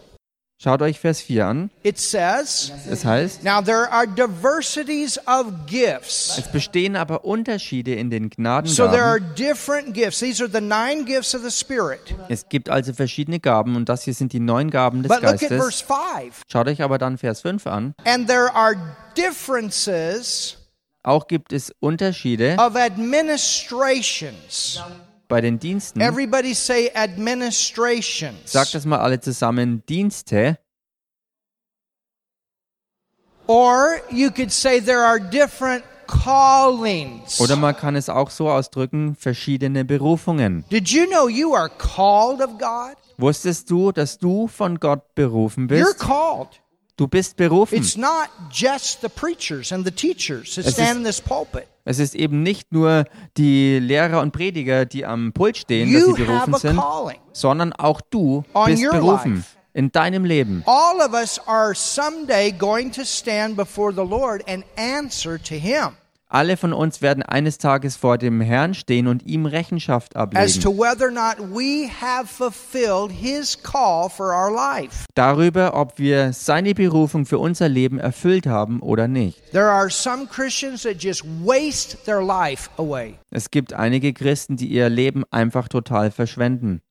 Schaut 0.64 0.84
euch 0.84 1.00
Vers 1.00 1.22
4 1.22 1.48
an. 1.48 1.72
It 1.82 1.98
says, 1.98 2.72
Es 2.88 3.04
heißt, 3.04 3.44
Now 3.44 3.64
there 3.64 3.92
are 3.92 4.06
diversities 4.08 5.18
of 5.28 5.48
gifts. 5.66 6.38
es 6.38 6.52
bestehen 6.52 6.96
aber 6.96 7.26
Unterschiede 7.26 7.96
in 7.96 8.12
den 8.12 8.30
So 8.66 8.88
there 8.88 9.02
are 9.04 9.20
Gnadengaben. 9.20 9.36
different 9.36 9.94
gifts. 9.96 10.20
These 10.20 10.44
are 10.44 10.52
the 10.52 10.62
nine 10.62 11.04
gifts 11.06 11.34
of 11.34 11.42
the 11.42 11.50
Spirit. 11.50 12.14
Es 12.30 12.48
gibt 12.48 12.70
also 12.70 12.94
verschiedene 12.94 13.40
Gaben 13.40 13.76
und 13.76 13.90
das 13.90 14.04
hier 14.04 14.14
sind 14.14 14.34
die 14.34 14.40
neun 14.40 14.70
Gaben 14.70 15.02
des 15.02 15.10
But 15.10 15.24
look 15.24 15.34
at 15.34 15.40
Geistes. 15.40 15.60
verse 15.60 15.84
5. 15.84 16.42
Schaut 16.48 16.68
euch 16.68 16.84
aber 16.84 17.00
dann 17.00 17.18
Vers 17.18 17.42
5 17.42 17.66
an. 17.66 17.96
And 18.06 18.28
there 18.28 18.54
are 18.54 18.76
differences 19.18 20.58
Auch 21.04 21.28
gibt 21.28 21.54
es 21.54 21.74
Unterschiede 21.80 22.56
of 22.60 22.76
administrations. 22.76 24.80
Bei 25.32 25.42
den 25.42 25.58
Diensten. 25.60 26.02
Everybody 26.02 26.54
say 26.54 26.92
administrations. 26.94 28.52
Sagt 28.52 28.76
das 28.76 28.86
mal 28.86 29.00
alle 29.00 29.20
zusammen. 29.20 29.82
Dienste. 29.88 30.60
Or 33.48 34.02
you 34.12 34.30
could 34.30 34.52
say 34.52 34.80
there 34.80 35.04
are 35.04 35.20
different 35.20 35.84
callings. 36.06 37.40
Oder 37.40 37.56
man 37.56 37.76
kann 37.76 37.96
es 37.96 38.10
auch 38.10 38.30
so 38.30 38.50
ausdrücken, 38.50 39.16
verschiedene 39.16 39.86
Berufungen. 39.86 40.66
Did 40.70 40.90
you 40.90 41.06
know 41.08 41.28
you 41.28 41.56
are 41.56 41.70
called 41.70 42.42
of 42.42 42.58
God? 42.58 42.96
Wusstest 43.18 43.70
du, 43.70 43.92
dass 43.92 44.18
du 44.18 44.48
von 44.48 44.80
Gott 44.80 45.16
berufen 45.16 45.68
You're 45.68 45.86
bist? 45.86 46.00
called. 46.00 46.61
Du 47.02 47.08
bist 47.08 47.36
berufen. 47.36 47.80
It's 47.80 47.98
not 47.98 48.30
just 48.52 49.02
the 49.02 49.10
preachers 49.10 49.72
and 49.72 49.84
the 49.84 49.92
teachers 49.92 50.54
that 50.54 50.68
Es 50.68 50.74
stand 50.76 50.90
ist- 50.92 50.98
in 50.98 51.04
this 51.04 51.20
pulpit. 51.20 51.66
Es 51.84 51.98
ist 51.98 52.14
eben 52.14 52.44
nicht 52.44 52.72
nur 52.72 53.06
die 53.38 53.80
Lehrer 53.80 54.22
und 54.22 54.32
Prediger, 54.34 54.86
die 54.86 55.04
am 55.04 55.34
Pult 55.34 55.58
stehen, 55.58 55.92
dass 55.92 56.04
sie 56.06 56.14
berufen 56.14 56.54
sind, 56.60 56.80
sondern 57.34 57.74
auch 57.74 58.02
du 58.12 58.44
bist 58.68 58.84
berufen 58.92 59.44
in 59.74 59.92
deinem 59.92 60.26
Leben. 60.26 60.62
All 60.68 61.00
of 61.02 61.14
us 61.14 61.40
are 61.48 61.74
someday 61.74 62.52
going 62.52 62.92
to 62.92 63.04
stand 63.04 63.56
before 63.58 63.92
the 63.92 64.08
Lord 64.08 64.48
and 64.48 64.64
answer 64.78 65.42
to 65.42 65.56
Him 65.56 65.98
Alle 66.34 66.56
von 66.56 66.72
uns 66.72 67.02
werden 67.02 67.24
eines 67.24 67.58
Tages 67.58 67.98
vor 67.98 68.18
dem 68.18 68.40
Herrn 68.40 68.74
stehen 68.74 69.08
und 69.08 69.24
ihm 69.28 69.46
Rechenschaft 69.46 70.16
ablegen. 70.16 70.62
to 70.62 70.72
whether 70.72 71.08
or 71.08 71.12
not 71.12 71.36
we 71.54 71.90
have 71.90 72.26
fulfilled 72.26 73.12
His 73.12 73.62
call 73.62 74.10
for 74.10 74.28
our 74.28 74.50
life. 74.50 75.04
Darüber, 75.14 75.74
ob 75.74 76.00
wir 76.00 76.32
seine 76.32 76.74
Berufung 76.74 77.26
für 77.26 77.38
unser 77.38 77.68
Leben 77.68 78.00
erfüllt 78.00 78.48
haben 78.48 78.80
oder 78.80 79.10
nicht. 79.10 79.42
There 79.52 79.70
are 79.70 79.90
some 79.90 80.26
Christians 80.26 80.84
that 80.84 81.04
just 81.04 81.26
waste 81.44 81.98
their 82.06 82.24
life 82.24 82.70
away. 82.78 83.16
Es 83.30 83.52
gibt 83.52 83.74
einige 83.74 84.14
Christen, 84.14 84.56
die 84.56 84.68
ihr 84.68 84.88
Leben 84.88 85.26
einfach 85.32 85.68
total 85.68 86.12
verschwenden. 86.12 86.82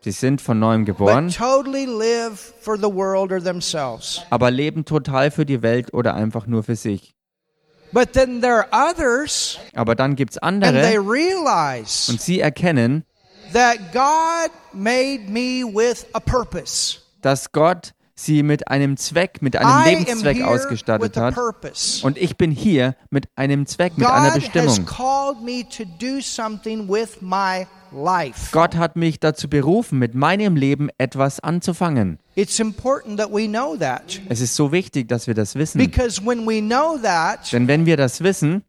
Sie 0.00 0.10
sind 0.10 0.40
von 0.40 0.58
neuem 0.58 0.84
geboren, 0.84 1.28
totally 1.28 1.86
live 1.86 2.54
for 2.60 2.76
the 2.76 2.92
world 2.92 3.30
or 3.30 3.40
themselves. 3.40 4.20
aber 4.30 4.50
leben 4.50 4.84
total 4.84 5.30
für 5.30 5.46
die 5.46 5.62
Welt 5.62 5.94
oder 5.94 6.14
einfach 6.14 6.48
nur 6.48 6.64
für 6.64 6.74
sich. 6.74 7.14
But 7.92 8.12
then 8.12 8.40
there 8.40 8.58
are 8.72 8.90
others, 8.90 9.58
Aber 9.74 9.94
dann 9.94 10.14
gibt's 10.14 10.38
and 10.38 10.62
they 10.62 10.68
andere 10.96 11.00
realize 11.00 12.08
und 12.10 12.20
sie 12.20 12.40
erkennen, 12.40 13.04
that 13.52 13.92
God 13.92 14.50
made 14.72 15.28
me 15.28 15.64
with 15.64 16.06
a 16.14 16.20
purpose. 16.20 16.98
dass 17.22 17.50
Gott 17.52 17.92
sie 18.24 18.42
mit 18.42 18.68
einem 18.68 18.96
Zweck, 18.96 19.42
mit 19.42 19.56
einem 19.56 19.84
Lebenszweck 19.84 20.42
ausgestattet 20.42 21.16
hat. 21.16 21.34
Und 22.02 22.18
ich 22.18 22.36
bin 22.36 22.50
hier 22.50 22.94
mit 23.10 23.28
einem 23.36 23.66
Zweck, 23.66 23.96
mit 23.96 24.06
einer 24.06 24.34
Bestimmung. 24.34 24.86
Gott 28.52 28.76
hat 28.76 28.96
mich 28.96 29.20
dazu 29.20 29.48
berufen, 29.48 29.98
mit 29.98 30.14
meinem 30.14 30.56
Leben 30.56 30.90
etwas 30.98 31.40
anzufangen. 31.40 32.18
It's 32.36 32.58
important 32.60 33.18
that 33.18 33.32
we 33.32 33.46
know 33.48 33.76
that. 33.76 34.20
Es 34.28 34.40
ist 34.40 34.54
so 34.54 34.72
wichtig, 34.72 35.08
dass 35.08 35.26
wir 35.26 35.34
das 35.34 35.56
wissen. 35.56 35.78
Because 35.78 36.24
when 36.24 36.46
we 36.46 36.60
know 36.60 36.96
that, 37.02 37.52
Denn 37.52 37.68
wenn 37.68 37.86
wir 37.86 37.96
das 37.96 38.22
wissen, 38.22 38.62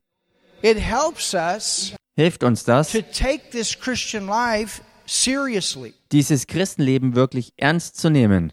it 0.62 0.78
helps 0.78 1.34
us 1.34 1.94
hilft 2.16 2.44
uns 2.44 2.64
das, 2.64 2.92
to 2.92 3.02
take 3.02 3.50
this 3.52 3.80
Christian 3.80 4.28
life 4.28 4.82
seriously. 5.06 5.94
dieses 6.12 6.48
Christenleben 6.48 7.16
wirklich 7.16 7.54
ernst 7.58 7.98
zu 7.98 8.10
nehmen. 8.10 8.52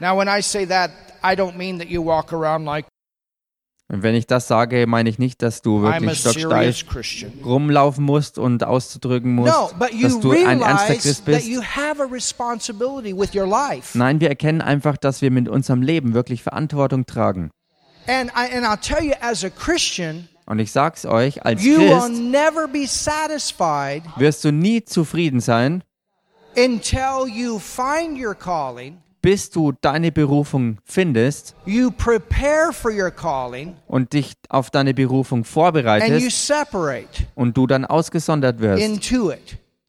Now, 0.00 0.16
when 0.16 0.28
I 0.28 0.42
say 0.42 0.64
that, 0.66 0.90
I 1.22 1.34
don't 1.34 1.56
mean 1.56 1.78
that 1.78 1.88
you 1.88 2.02
walk 2.04 2.32
around 2.32 2.64
like 2.64 2.86
Und 3.90 4.02
wenn 4.02 4.14
ich 4.14 4.26
das 4.26 4.46
sage, 4.46 4.86
meine 4.86 5.08
ich 5.08 5.18
nicht, 5.18 5.40
dass 5.40 5.62
du 5.62 5.78
I'm 5.78 5.86
a 5.88 6.00
wirklich 6.00 6.20
stocksteif 6.20 6.84
rumlaufen 7.42 8.04
musst 8.04 8.38
und 8.38 8.62
auszudrücken 8.62 9.34
musst, 9.34 9.54
No, 9.54 9.70
dass 10.02 10.20
du 10.20 10.32
ein 10.32 10.60
ernster 10.60 10.94
Christ 10.96 11.24
bist. 11.24 11.46
you 11.46 11.62
have 11.62 11.98
a 12.02 12.04
responsibility 12.04 13.16
with 13.16 13.34
your 13.34 13.46
life. 13.46 13.96
Nein, 13.96 14.20
wir 14.20 14.28
erkennen 14.28 14.60
einfach, 14.60 14.98
dass 14.98 15.22
wir 15.22 15.30
mit 15.30 15.48
unserem 15.48 15.80
Leben 15.80 16.12
wirklich 16.12 16.42
Verantwortung 16.42 17.06
tragen. 17.06 17.50
And, 18.06 18.30
I, 18.36 18.54
and 18.54 18.66
I'll 18.66 18.78
tell 18.80 19.02
you, 19.02 19.14
as 19.22 19.42
a 19.42 19.48
Christian, 19.50 20.28
Und 20.44 20.58
ich 20.58 20.70
sag's 20.70 21.06
euch, 21.06 21.44
als 21.46 21.62
you 21.64 21.78
will 21.78 21.98
Christ 21.98 22.12
never 22.22 22.68
be 22.68 22.86
satisfied 22.86 24.02
wirst 24.16 24.44
du 24.44 24.52
nie 24.52 24.84
zufrieden 24.84 25.40
sein, 25.40 25.82
until 26.56 27.26
you 27.26 27.58
find 27.58 28.18
your 28.18 28.34
calling, 28.34 28.98
bis 29.22 29.50
du 29.50 29.72
deine 29.80 30.12
Berufung 30.12 30.78
findest 30.84 31.54
you 31.66 31.90
prepare 31.90 32.72
for 32.72 32.90
your 32.90 33.10
calling, 33.10 33.76
und 33.86 34.12
dich 34.12 34.34
auf 34.48 34.70
deine 34.70 34.94
Berufung 34.94 35.38
and 35.38 35.46
you 35.46 35.52
vorbereitest 35.52 36.46
separate 36.46 37.26
und 37.34 37.56
du 37.56 37.66
dann 37.66 37.84
ausgesondert 37.84 38.60
wirst, 38.60 38.82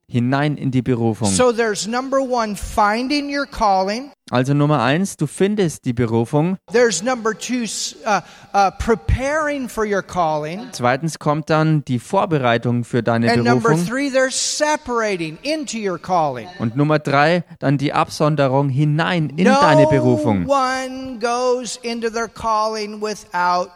hinein 0.08 0.58
in 0.58 0.72
die 0.72 0.82
Berufung. 0.82 1.30
So 1.30 1.52
there's 1.52 1.88
number 1.88 2.20
one, 2.20 2.56
finding 2.56 3.30
your 3.34 3.46
calling. 3.46 4.12
Also 4.32 4.54
Nummer 4.54 4.82
eins, 4.84 5.18
du 5.18 5.26
findest 5.28 5.86
die 5.86 5.94
Berufung. 5.94 6.58
There's 6.72 7.02
number 7.02 7.34
two, 7.38 7.64
uh, 8.06 8.22
uh, 8.54 8.72
preparing 8.78 9.68
for 9.68 9.86
your 9.86 10.04
calling. 10.04 10.68
Zweitens 10.72 11.18
kommt 11.18 11.50
dann 11.50 11.84
die 11.86 12.00
Vorbereitung 12.00 12.84
für 12.84 13.02
deine 13.02 13.32
And 13.32 13.44
number 13.44 13.70
Berufung. 13.70 13.88
three, 13.88 14.10
there's 14.12 14.36
separating 14.36 15.38
into 15.42 15.78
your 15.78 15.98
calling. 15.98 16.48
Und 16.60 16.76
Nummer 16.78 17.00
drei, 17.00 17.44
dann 17.60 17.78
die 17.78 17.94
Absonderung 17.94 18.70
hinein 18.70 19.30
in 19.36 19.46
deine 19.46 19.88
Berufung. 19.88 20.44
No 20.44 20.54
one 20.54 21.20
goes 21.20 21.78
into 21.82 22.10
their 22.10 22.28
calling 22.28 23.02
without 23.02 23.70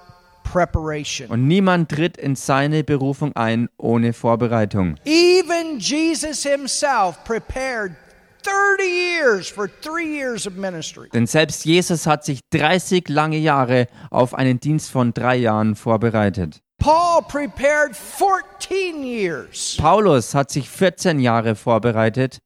preparation. 0.43 1.29
Und 1.29 1.47
niemand 1.47 1.89
tritt 1.89 2.15
in 2.17 2.35
seine 2.35 2.83
Berufung 2.83 3.35
ein 3.35 3.69
ohne 3.77 4.13
Vorbereitung. 4.13 4.97
Even 5.05 5.79
Jesus 5.79 6.43
himself 6.43 7.23
prepared 7.23 7.95
30 8.43 8.83
years 8.83 9.49
for 9.49 9.69
three 9.81 10.17
years 10.17 10.45
of 10.45 10.55
ministry. 10.55 11.09
Denn 11.13 11.27
selbst 11.27 11.65
Jesus 11.65 12.05
hat 12.05 12.25
sich 12.25 12.41
30 12.51 13.09
lange 13.09 13.37
Jahre 13.37 13.87
auf 14.09 14.33
einen 14.33 14.59
Dienst 14.59 14.91
von 14.91 15.13
drei 15.13 15.35
Jahren 15.37 15.75
vorbereitet. 15.75 16.61
Paul 16.79 17.21
prepared 17.27 17.95
14 17.95 19.03
years. 19.03 19.77
Paulus 19.77 20.35
hat 20.35 20.51
sich 20.51 20.69
14 20.69 21.19
Jahre 21.19 21.55
vorbereitet 21.55 22.39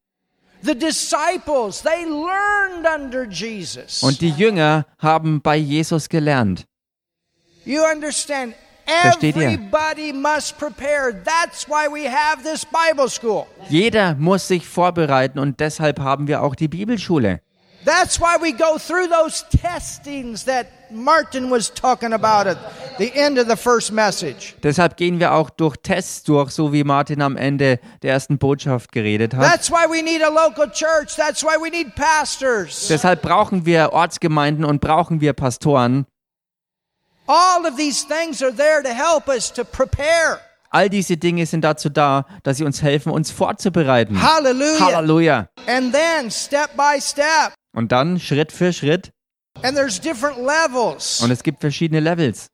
The 0.64 0.74
disciples, 0.76 1.82
they 1.82 2.04
learned 2.06 2.86
under 2.88 3.26
Jesus. 3.30 4.02
und 4.04 4.22
die 4.22 4.32
Jünger 4.32 4.86
haben 5.00 5.42
bei 5.42 5.56
Jesus 5.56 6.10
gelernt. 6.10 6.66
You 7.64 7.82
understand? 7.94 8.56
Versteht 8.88 9.36
ihr? 9.36 9.50
Everybody 9.50 10.14
must 10.14 10.58
prepare. 10.58 11.14
That's 11.14 11.68
why 11.68 11.88
we 11.92 12.10
have 12.10 12.44
this 12.44 12.66
Bible 12.66 13.10
school. 13.10 13.46
Jeder 13.70 14.16
muss 14.16 14.48
sich 14.48 14.66
vorbereiten 14.68 15.40
und 15.40 15.60
deshalb 15.60 16.00
haben 16.00 16.28
wir 16.28 16.42
auch 16.42 16.56
die 16.56 16.68
Bibelschule. 16.68 17.42
That's 17.86 18.20
why 18.20 18.36
we 18.42 18.52
go 18.52 18.78
through 18.78 19.08
those 19.08 19.46
testings 19.50 20.44
that 20.44 20.68
Martin 20.92 21.50
was 21.50 21.74
talking 21.74 22.12
about 22.12 22.46
at 22.46 22.58
the 22.98 23.14
end 23.14 23.40
of 23.40 23.48
the 23.48 23.56
first 23.56 23.94
message. 23.94 24.56
Deshalb 24.62 24.98
gehen 24.98 25.20
wir 25.22 25.34
auch 25.34 25.50
durch 25.50 25.78
Tests 25.78 26.24
durch, 26.24 26.52
so 26.52 26.74
wie 26.74 26.84
Martin 26.84 27.22
am 27.22 27.38
Ende 27.38 27.80
der 28.02 28.12
ersten 28.12 28.38
Botschaft 28.40 28.92
geredet 28.92 29.34
hat. 29.34 29.46
That's 29.46 29.72
why 29.72 29.86
we 29.90 30.04
need 30.04 30.22
a 30.22 30.30
local 30.30 30.70
church. 30.70 31.16
That's 31.16 31.44
why 31.44 31.56
we 31.62 31.70
need 31.70 31.96
pastors. 31.96 32.88
Deshalb 32.90 33.22
brauchen 33.22 33.66
wir 33.66 33.94
Ortsgemeinden 33.94 34.66
und 34.66 34.82
brauchen 34.82 35.22
wir 35.22 35.32
Pastoren. 35.32 36.06
All 37.28 37.66
of 37.66 37.76
these 37.76 38.04
things 38.06 38.42
are 38.42 38.54
there 38.54 38.82
to 38.82 38.90
help 38.90 39.28
us 39.28 39.52
to 39.54 39.66
prepare. 39.66 40.40
All 40.70 40.90
diese 40.90 41.18
Dinge 41.18 41.46
sind 41.46 41.62
dazu 41.62 41.90
da, 41.90 42.26
dass 42.44 42.58
sie 42.58 42.64
uns 42.64 42.82
helfen, 42.82 43.12
uns 43.12 43.32
vorzubereiten. 43.32 44.22
Hallelujah. 44.22 44.80
Halleluja. 44.80 45.50
And 45.66 45.94
then 45.94 46.30
step 46.30 46.76
by 46.76 47.00
step. 47.02 47.54
Und 47.74 47.92
dann 47.92 48.20
Schritt 48.20 48.52
für 48.52 48.74
Schritt. 48.74 49.12
And 49.64 49.76
there's 49.76 50.00
different 50.00 50.38
levels. 50.40 51.22
Und 51.22 51.32
es 51.32 51.44
gibt 51.44 51.62
verschiedene 51.62 52.00
Levels. 52.00 52.48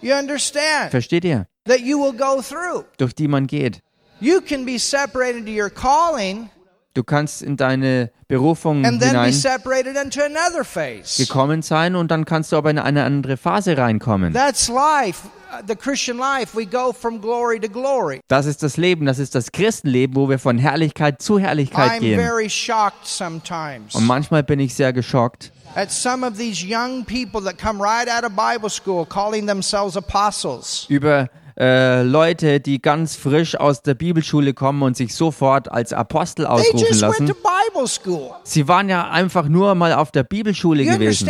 You 0.00 0.14
understand? 0.14 0.90
Versteht 0.90 1.24
ihr? 1.24 1.46
That 1.66 1.80
you 1.80 1.98
will 1.98 2.12
go 2.12 2.42
through. 2.42 2.84
Durch 2.98 3.14
die 3.14 3.28
man 3.28 3.46
geht. 3.46 3.80
You 4.20 4.40
can 4.40 4.64
be 4.64 4.78
separated 4.78 5.46
to 5.46 5.52
your 5.52 5.70
calling 5.70 6.50
Du 6.94 7.02
kannst 7.02 7.42
in 7.42 7.56
deine 7.56 8.12
Berufung 8.28 8.84
hinein 8.84 9.32
separated 9.32 9.96
into 9.96 10.20
another 10.22 10.64
phase. 10.64 11.20
gekommen 11.20 11.60
sein 11.62 11.96
und 11.96 12.10
dann 12.12 12.24
kannst 12.24 12.52
du 12.52 12.56
aber 12.56 12.70
in 12.70 12.78
eine 12.78 13.02
andere 13.02 13.36
Phase 13.36 13.76
reinkommen. 13.76 14.32
That's 14.32 14.68
life, 14.68 15.26
uh, 15.52 15.62
the 15.66 15.74
Christian 15.74 16.18
life. 16.18 16.56
We 16.56 16.64
go 16.66 16.92
from 16.92 17.20
glory 17.20 17.58
to 17.58 17.68
glory. 17.68 18.20
Das 18.28 18.46
ist 18.46 18.62
das 18.62 18.76
Leben, 18.76 19.06
das 19.06 19.18
ist 19.18 19.34
das 19.34 19.50
Christenleben, 19.50 20.14
wo 20.14 20.28
wir 20.28 20.38
von 20.38 20.56
Herrlichkeit 20.56 21.20
zu 21.20 21.40
Herrlichkeit 21.40 21.92
I'm 21.94 22.00
gehen. 22.00 22.20
very 22.20 22.48
shocked 22.48 23.04
sometimes 23.06 23.94
Und 23.96 24.06
manchmal 24.06 24.44
bin 24.44 24.60
ich 24.60 24.74
sehr 24.76 24.92
geschockt 24.92 25.50
at 25.74 25.90
some 25.90 26.24
of 26.24 26.38
these 26.38 26.64
young 26.64 27.04
people 27.04 27.42
that 27.42 27.58
come 27.58 27.82
right 27.82 28.08
out 28.08 28.22
of 28.22 28.36
Bible 28.36 28.70
school 28.70 29.04
calling 29.04 29.48
themselves 29.48 29.96
apostles. 29.96 30.86
über 30.88 31.28
äh, 31.58 32.02
Leute, 32.02 32.58
die 32.60 32.82
ganz 32.82 33.14
frisch 33.16 33.54
aus 33.56 33.82
der 33.82 33.94
Bibelschule 33.94 34.54
kommen 34.54 34.82
und 34.82 34.96
sich 34.96 35.14
sofort 35.14 35.70
als 35.70 35.92
Apostel 35.92 36.46
ausrufen 36.46 36.78
lassen. 37.00 37.26
Sie 38.42 38.66
waren 38.66 38.88
ja 38.88 39.08
einfach 39.10 39.48
nur 39.48 39.74
mal 39.74 39.92
auf 39.94 40.10
der 40.10 40.24
Bibelschule 40.24 40.82
gewesen. 40.94 41.26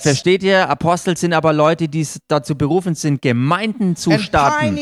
Versteht 0.00 0.42
ihr? 0.42 0.68
Apostel 0.68 1.16
sind 1.16 1.32
aber 1.32 1.52
Leute, 1.52 1.88
die 1.88 2.06
dazu 2.28 2.56
berufen 2.56 2.94
sind, 2.94 3.22
Gemeinden 3.22 3.94
zu 3.96 4.10
starten 4.18 4.76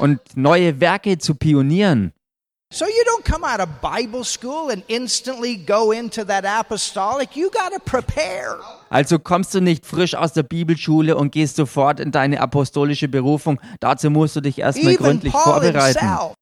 und 0.00 0.20
neue 0.36 0.80
Werke 0.80 1.16
zu 1.18 1.34
pionieren. 1.34 2.12
So 2.74 2.86
you 2.86 3.04
don't 3.04 3.24
come 3.24 3.44
out 3.44 3.60
of 3.60 3.68
Bible 3.80 4.24
school 4.24 4.68
and 4.68 4.82
instantly 4.88 5.54
go 5.54 5.92
into 5.92 6.24
that 6.24 6.44
apostolic. 6.44 7.36
You 7.36 7.48
got 7.48 7.72
to 7.72 7.78
prepare. 7.78 8.58
Also 8.90 9.20
kommst 9.20 9.54
du 9.54 9.60
nicht 9.60 9.86
frisch 9.86 10.16
aus 10.16 10.32
der 10.32 10.42
Bibelschule 10.42 11.16
und 11.16 11.30
gehst 11.30 11.54
sofort 11.54 12.00
in 12.00 12.10
deine 12.10 12.40
apostolische 12.40 13.06
Berufung. 13.06 13.60
Dazu 13.78 14.10
musst 14.10 14.34
du 14.34 14.40
dich 14.40 14.58
erstmal 14.58 14.94
Even 14.94 15.04
gründlich 15.04 15.32
Paul 15.32 15.60
vorbereiten. 15.60 16.00
himself, 16.00 16.34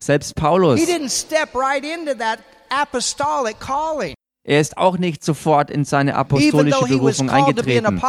Selbst 0.00 0.36
Paulus, 0.36 0.78
he 0.78 0.86
didn't 0.86 1.10
step 1.10 1.56
right 1.56 1.84
into 1.84 2.14
that 2.14 2.38
apostolic 2.70 3.58
calling. 3.58 4.14
Er 4.42 4.60
ist 4.60 4.78
auch 4.78 4.96
nicht 4.96 5.22
sofort 5.22 5.70
in 5.70 5.84
seine 5.84 6.14
apostolische 6.14 6.86
Berufung 6.86 7.28
eingetreten. 7.28 8.00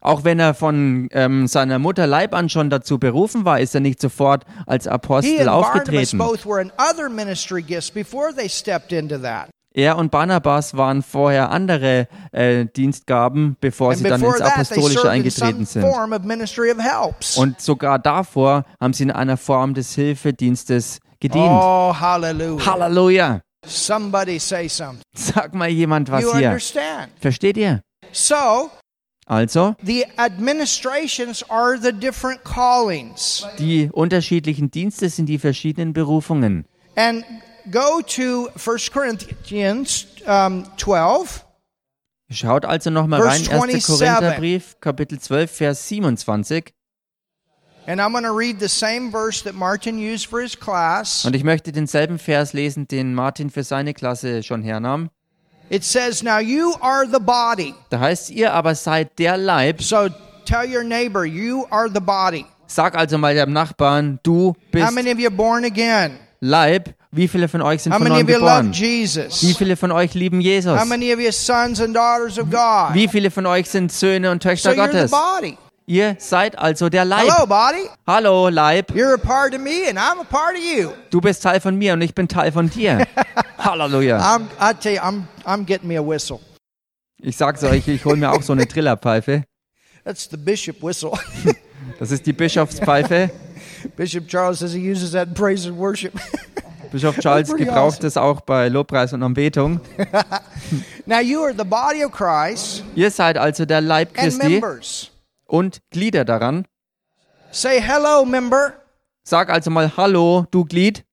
Auch 0.00 0.24
wenn 0.24 0.40
er 0.40 0.54
von 0.54 1.08
ähm, 1.12 1.46
seiner 1.46 1.78
Mutter 1.78 2.06
Leib 2.08 2.34
an 2.34 2.48
schon 2.48 2.70
dazu 2.70 2.98
berufen 2.98 3.44
war, 3.44 3.60
ist 3.60 3.74
er 3.74 3.80
nicht 3.80 4.00
sofort 4.00 4.44
als 4.66 4.88
Apostel 4.88 5.48
aufgetreten. 5.48 6.18
Er 9.72 9.96
und 9.98 10.10
Barnabas 10.10 10.76
waren 10.76 11.00
vorher 11.00 11.52
andere 11.52 12.08
äh, 12.32 12.66
Dienstgaben, 12.66 13.56
bevor 13.60 13.94
sie 13.94 14.02
dann 14.02 14.20
ins 14.20 14.40
Apostolische 14.40 15.08
eingetreten 15.08 15.64
sind. 15.64 15.84
Und 17.36 17.60
sogar 17.60 18.00
davor 18.00 18.64
haben 18.80 18.92
sie 18.92 19.04
in 19.04 19.12
einer 19.12 19.36
Form 19.36 19.74
des 19.74 19.94
Hilfedienstes 19.94 20.98
gedient. 21.20 21.48
Oh, 21.50 21.92
hallelujah. 21.98 22.64
Halleluja! 22.66 23.40
Somebody 23.66 24.38
say 24.38 24.68
something. 24.68 25.02
Sag 25.14 25.54
mal 25.54 25.68
jemand 25.68 26.08
was 26.10 26.22
You 26.22 26.34
hier. 26.36 26.48
understand? 26.48 27.12
Versteht 27.20 27.56
ihr? 27.56 27.82
So, 28.12 28.70
Also, 29.26 29.76
the 29.84 30.06
administrations 30.16 31.44
are 31.48 31.78
the 31.78 31.92
different 31.92 32.42
callings. 32.42 33.46
die 33.58 33.88
unterschiedlichen 33.92 34.70
Dienste 34.70 35.08
sind 35.08 35.26
die 35.26 35.38
verschiedenen 35.38 35.92
Berufungen. 35.92 36.64
And 36.96 37.24
go 37.70 38.00
to 38.02 38.48
1 38.56 38.90
Corinthians 38.90 40.06
um, 40.26 40.64
12. 40.76 41.44
Schaut 42.32 42.64
also 42.64 42.90
nochmal 42.90 43.20
rein, 43.22 43.40
Verse 43.42 43.50
1. 43.52 43.86
27. 43.86 43.86
Korintherbrief, 44.08 44.76
Kapitel 44.80 45.18
12, 45.20 45.50
Vers 45.50 45.88
27. 45.88 46.72
Und 47.86 47.98
ich 51.36 51.44
möchte 51.44 51.72
denselben 51.72 52.18
Vers 52.18 52.52
lesen, 52.52 52.88
den 52.88 53.14
Martin 53.14 53.48
für 53.50 53.64
seine 53.64 53.94
Klasse 53.94 54.42
schon 54.42 54.62
hernahm. 54.62 55.08
It 55.70 55.84
says, 55.84 56.22
Now 56.24 56.40
you 56.40 56.74
are 56.80 57.06
the 57.06 57.20
body. 57.20 57.74
Da 57.90 58.00
heißt 58.00 58.30
ihr 58.30 58.52
aber 58.52 58.74
seid 58.74 59.16
der 59.20 59.36
Leib. 59.36 59.80
So 59.80 60.08
tell 60.44 60.68
your 60.68 60.82
neighbor, 60.82 61.24
you 61.24 61.64
are 61.70 61.88
the 61.88 62.00
body. 62.00 62.44
Sag 62.66 62.96
also 62.96 63.18
mal 63.18 63.36
deinem 63.36 63.52
Nachbarn, 63.52 64.18
du 64.24 64.48
How 64.48 64.56
bist 64.72 64.92
many 64.92 65.12
of 65.12 65.20
you 65.20 65.30
born 65.30 65.64
again? 65.64 66.18
Leib. 66.40 66.94
Wie 67.12 67.28
viele 67.28 67.48
von 67.48 67.62
euch 67.62 67.82
sind 67.82 67.92
How 67.92 67.98
von 67.98 68.08
neuem 68.08 68.26
geboren? 68.26 68.72
Wie 68.72 69.54
viele 69.54 69.76
von 69.76 69.92
euch 69.92 70.14
lieben 70.14 70.40
Jesus? 70.40 70.78
How 70.78 70.86
many 70.86 71.12
of 71.12 71.20
you 71.20 71.26
are 71.26 71.32
sons 71.32 71.80
and 71.80 71.94
daughters 71.94 72.38
of 72.38 72.50
God? 72.50 72.94
Wie 72.94 73.08
viele 73.08 73.30
von 73.30 73.46
euch 73.46 73.68
sind 73.68 73.92
Söhne 73.92 74.30
und 74.30 74.42
So 74.42 74.48
Töchter 74.48 74.72
you're 74.72 74.90
the 74.92 74.98
Gottes? 74.98 75.10
Ihr 75.90 76.14
seid 76.20 76.56
also 76.56 76.88
der 76.88 77.04
Leib. 77.04 77.28
Hello, 77.28 77.46
body. 77.48 77.90
Hallo, 78.06 78.48
Leib. 78.48 78.94
You're 78.94 79.14
a 79.14 79.18
part 79.18 79.54
of 79.54 79.60
me 79.60 79.88
and 79.88 79.98
I'm 79.98 80.20
a 80.20 80.24
part 80.24 80.56
of 80.56 80.62
you. 80.62 80.92
Du 81.10 81.20
bist 81.20 81.42
Teil 81.42 81.58
von 81.58 81.76
mir 81.76 81.94
und 81.94 82.00
ich 82.00 82.14
bin 82.14 82.28
Teil 82.28 82.52
von 82.52 82.70
dir. 82.70 83.08
Halleluja. 83.58 84.20
I'm, 84.20 84.46
I 84.60 84.72
tell 84.72 84.92
you, 84.92 85.00
I'm, 85.00 85.26
I'm 85.44 85.66
getting 85.66 85.88
me 85.88 85.98
a 85.98 86.00
whistle. 86.00 86.38
Ich 87.20 87.36
sag's 87.36 87.64
euch, 87.64 87.88
ich 87.88 88.04
hole 88.04 88.16
mir 88.16 88.30
auch 88.30 88.40
so 88.40 88.52
eine 88.52 88.68
Trillerpfeife. 88.68 89.42
That's 90.04 90.28
the 90.30 90.36
bishop 90.36 90.80
whistle. 90.80 91.18
Das 91.98 92.12
ist 92.12 92.24
die 92.24 92.34
Bischofspfeife. 92.34 93.30
bishop 93.96 94.28
Charles 94.28 94.60
says 94.60 94.72
he 94.72 94.78
uses 94.78 95.10
that 95.10 95.26
in 95.26 95.34
praise 95.34 95.66
and 95.66 95.76
worship. 95.76 96.12
Bischof 96.92 97.18
Charles 97.18 97.52
gebraucht 97.52 97.98
awesome. 97.98 98.06
es 98.06 98.16
auch 98.16 98.42
bei 98.42 98.68
Lobpreis 98.68 99.12
und 99.12 99.24
Anbetung. 99.24 99.80
now 101.06 101.18
you 101.18 101.42
are 101.42 101.52
the 101.52 101.64
body 101.64 102.04
of 102.04 102.12
Christ 102.12 102.84
Ihr 102.94 103.10
seid 103.10 103.36
also 103.36 103.64
der 103.64 103.80
Leib 103.80 104.10
and 104.10 104.38
Christi 104.38 104.48
members. 104.60 105.09
Und 105.50 105.80
Glieder 105.90 106.24
daran. 106.24 106.66
Say 107.50 107.80
hello, 107.80 108.24
member. 108.24 108.74
Sag 109.24 109.50
also 109.50 109.70
mal 109.70 109.96
Hallo, 109.96 110.46
du 110.50 110.64
Glied. 110.64 111.04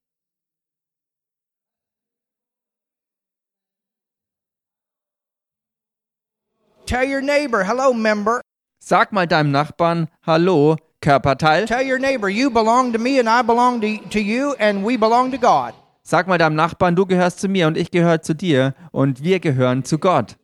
Tell 6.86 7.04
your 7.04 7.22
neighbor, 7.22 7.66
hello, 7.66 7.92
member. 7.94 8.42
Sag 8.80 9.12
mal 9.12 9.28
deinem 9.28 9.52
Nachbarn 9.52 10.08
Hallo, 10.26 10.78
Körperteil. 11.02 11.66
Tell 11.66 11.84
your 11.84 12.00
neighbor, 12.00 12.30
you 12.30 12.50
belong 12.50 12.94
to 12.94 13.00
me 13.00 13.20
and 13.20 13.28
I 13.28 13.42
belong 13.42 13.82
to, 13.82 13.98
to 14.10 14.20
you 14.20 14.56
and 14.58 14.86
we 14.86 14.96
belong 14.96 15.32
to 15.32 15.38
God. 15.38 15.74
Sag 16.04 16.28
mal 16.28 16.38
deinem 16.38 16.56
Nachbarn, 16.56 16.96
du 16.96 17.06
gehörst 17.06 17.42
zu 17.42 17.50
mir 17.50 17.68
und 17.68 17.76
ich 17.76 17.92
gehöre 17.92 18.22
zu 18.22 18.34
dir 18.34 18.74
und 18.94 19.22
wir 19.24 19.42
gehören 19.42 19.84
zu 19.84 19.98
Gott. 20.00 20.38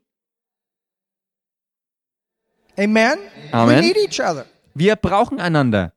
Amen? 2.77 3.17
Amen. 3.51 3.77
We 3.77 3.81
need 3.81 3.97
each 3.97 4.19
other. 4.19 4.45
Wir 4.73 4.95
brauchen 4.95 5.39
einander. 5.39 5.93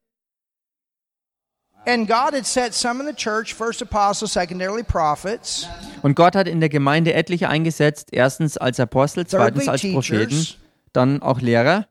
And 1.87 2.09
God 2.09 2.35
had 2.35 2.45
set 2.45 2.75
some 2.75 3.01
in 3.01 3.07
the 3.07 3.15
church, 3.15 3.55
first 3.55 3.81
apostles, 3.81 4.33
secondarily 4.33 4.83
prophets, 4.83 5.69
Und 6.03 6.17
Gott 6.17 6.35
hat 6.35 6.49
in 6.49 6.59
der 6.59 6.69
Gemeinde 6.69 7.15
etliche 7.15 7.49
eingesetzt, 7.49 8.09
erstens 8.11 8.57
als 8.57 8.81
Apostel, 8.81 9.25
zweitens 9.27 9.69
als 9.69 9.83
Propheten, 9.83 10.47
dann 10.93 11.23
auch 11.23 11.41
Lehrer, 11.41 11.87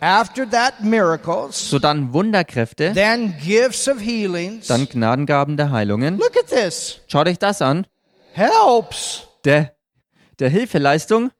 after 0.00 0.48
that 0.50 0.82
miracles, 0.82 1.70
so 1.70 1.78
dann 1.78 2.12
Wunderkräfte, 2.12 2.92
then 2.92 3.34
gifts 3.42 3.88
of 3.88 3.98
healings. 4.00 4.66
dann 4.66 4.86
Gnadengaben 4.86 5.56
der 5.56 5.70
Heilungen. 5.70 6.18
Look 6.18 6.36
at 6.36 6.48
this. 6.48 7.00
Schaut 7.06 7.26
euch 7.26 7.38
das 7.38 7.62
an. 7.62 7.86
Helps. 8.34 9.26
Der, 9.44 9.74
der 10.38 10.50
Hilfeleistung. 10.50 11.30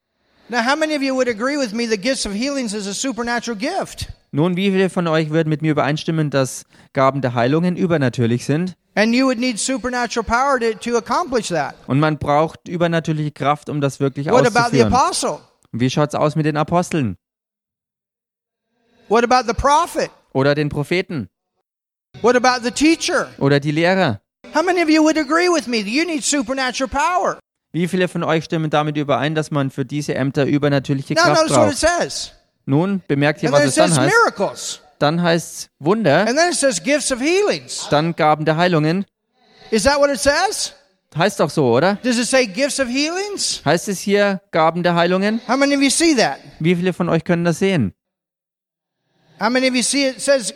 Now, 0.51 0.63
how 0.67 0.75
many 0.75 0.97
of 0.97 1.03
you 1.03 1.15
would 1.15 1.29
agree 1.29 1.57
with 1.57 1.73
me 1.73 1.87
that 1.87 2.03
gifts 2.03 2.27
of 2.27 2.33
healings 2.33 2.75
is 2.75 2.89
a 2.89 2.93
supernatural 2.93 3.57
gift? 3.57 4.09
Nun, 4.33 4.57
wie 4.57 4.71
viele 4.73 4.91
von 4.91 5.07
euch 5.07 5.31
würden 5.31 5.49
mit 5.49 5.63
mir 5.63 5.71
übereinstimmen, 5.71 6.29
dass 6.31 6.65
Gaben 6.93 7.21
der 7.21 7.35
Heilungen 7.35 7.77
übernatürlich 7.77 8.45
sind? 8.45 8.77
And 8.97 9.15
you 9.15 9.27
would 9.27 9.39
need 9.39 9.61
supernatural 9.61 10.25
power 10.25 10.59
to, 10.59 10.75
to 10.75 10.97
accomplish 10.97 11.51
that. 11.51 11.77
Und 11.87 12.01
man 12.01 12.19
braucht 12.19 12.67
übernatürliche 12.67 13.31
Kraft, 13.31 13.69
um 13.69 13.81
das 13.81 14.01
wirklich 14.01 14.27
What 14.27 14.41
about 14.45 14.71
the 14.77 14.83
auszuführen. 14.83 14.93
apostle? 14.93 15.39
Wie 15.71 15.89
schaut's 15.89 16.17
aus 16.17 16.35
mit 16.35 16.47
den 16.47 16.57
Aposteln 16.57 17.17
What 19.09 19.23
about 19.23 19.47
the 19.47 19.55
prophet? 19.55 20.11
oder 20.33 20.57
den 20.57 20.69
Propheten 20.69 21.29
What 22.23 22.35
about 22.35 22.65
the 22.65 22.73
teacher? 22.73 23.29
oder 23.39 23.61
die 23.61 23.71
Lehrer? 23.71 24.21
How 24.53 24.65
many 24.65 24.83
of 24.83 24.89
you 24.91 25.01
would 25.05 25.17
agree 25.17 25.49
with 25.49 25.69
me 25.69 25.79
that 25.85 25.93
you 25.93 26.05
need 26.05 26.25
supernatural 26.25 26.89
power? 26.91 27.39
Wie 27.73 27.87
viele 27.87 28.09
von 28.09 28.25
euch 28.25 28.45
stimmen 28.45 28.71
damit 28.71 28.97
überein, 28.97 29.35
dass 29.35 29.51
man 29.51 29.71
für 29.71 29.85
diese 29.85 30.15
Ämter 30.15 30.45
übernatürliche 30.45 31.15
Now, 31.15 31.23
Kraft 31.23 31.43
it 31.43 31.49
braucht? 31.49 31.77
says. 31.77 32.33
Nun, 32.67 33.03
bemerkt 33.07 33.43
ihr, 33.43 33.53
was 33.53 33.65
es 33.65 33.75
dann 33.77 33.97
heißt? 33.97 34.15
miracles. 34.15 34.81
Dann 34.99 35.23
heißt 35.23 35.71
Wunder, 35.79 36.27
of 37.13 37.21
healings. 37.21 37.87
dann 37.91 38.15
Gaben 38.15 38.45
der 38.45 38.57
Heilungen. 38.57 39.07
Is 39.71 39.85
that 39.85 39.99
what 39.99 40.11
it 40.11 40.19
says? 40.21 40.75
Heißt 41.17 41.41
doch 41.41 41.51
so, 41.51 41.73
oder? 41.73 41.95
Does 42.03 42.19
it 42.19 42.27
say 42.27 42.47
gifts 42.47 42.79
of 42.79 42.87
healings? 42.89 43.63
Heißt 43.65 43.89
es 43.89 43.99
hier 44.01 44.41
Gaben 44.51 44.83
der 44.83 44.95
Heilungen? 44.95 45.41
How 45.49 45.57
many 45.57 45.75
of 45.77 45.83
you 45.83 45.91
see 45.91 46.15
that? 46.17 46.39
Wie 46.59 46.75
viele 46.75 46.93
von 46.93 47.09
euch 47.09 47.25
können 47.25 47.45
das 47.45 47.59
sehen? 47.61 47.95
How 49.41 49.49
many 49.49 49.69
of 49.69 49.75
you 49.75 49.83
see 49.83 50.09
it 50.09 50.21
says 50.21 50.53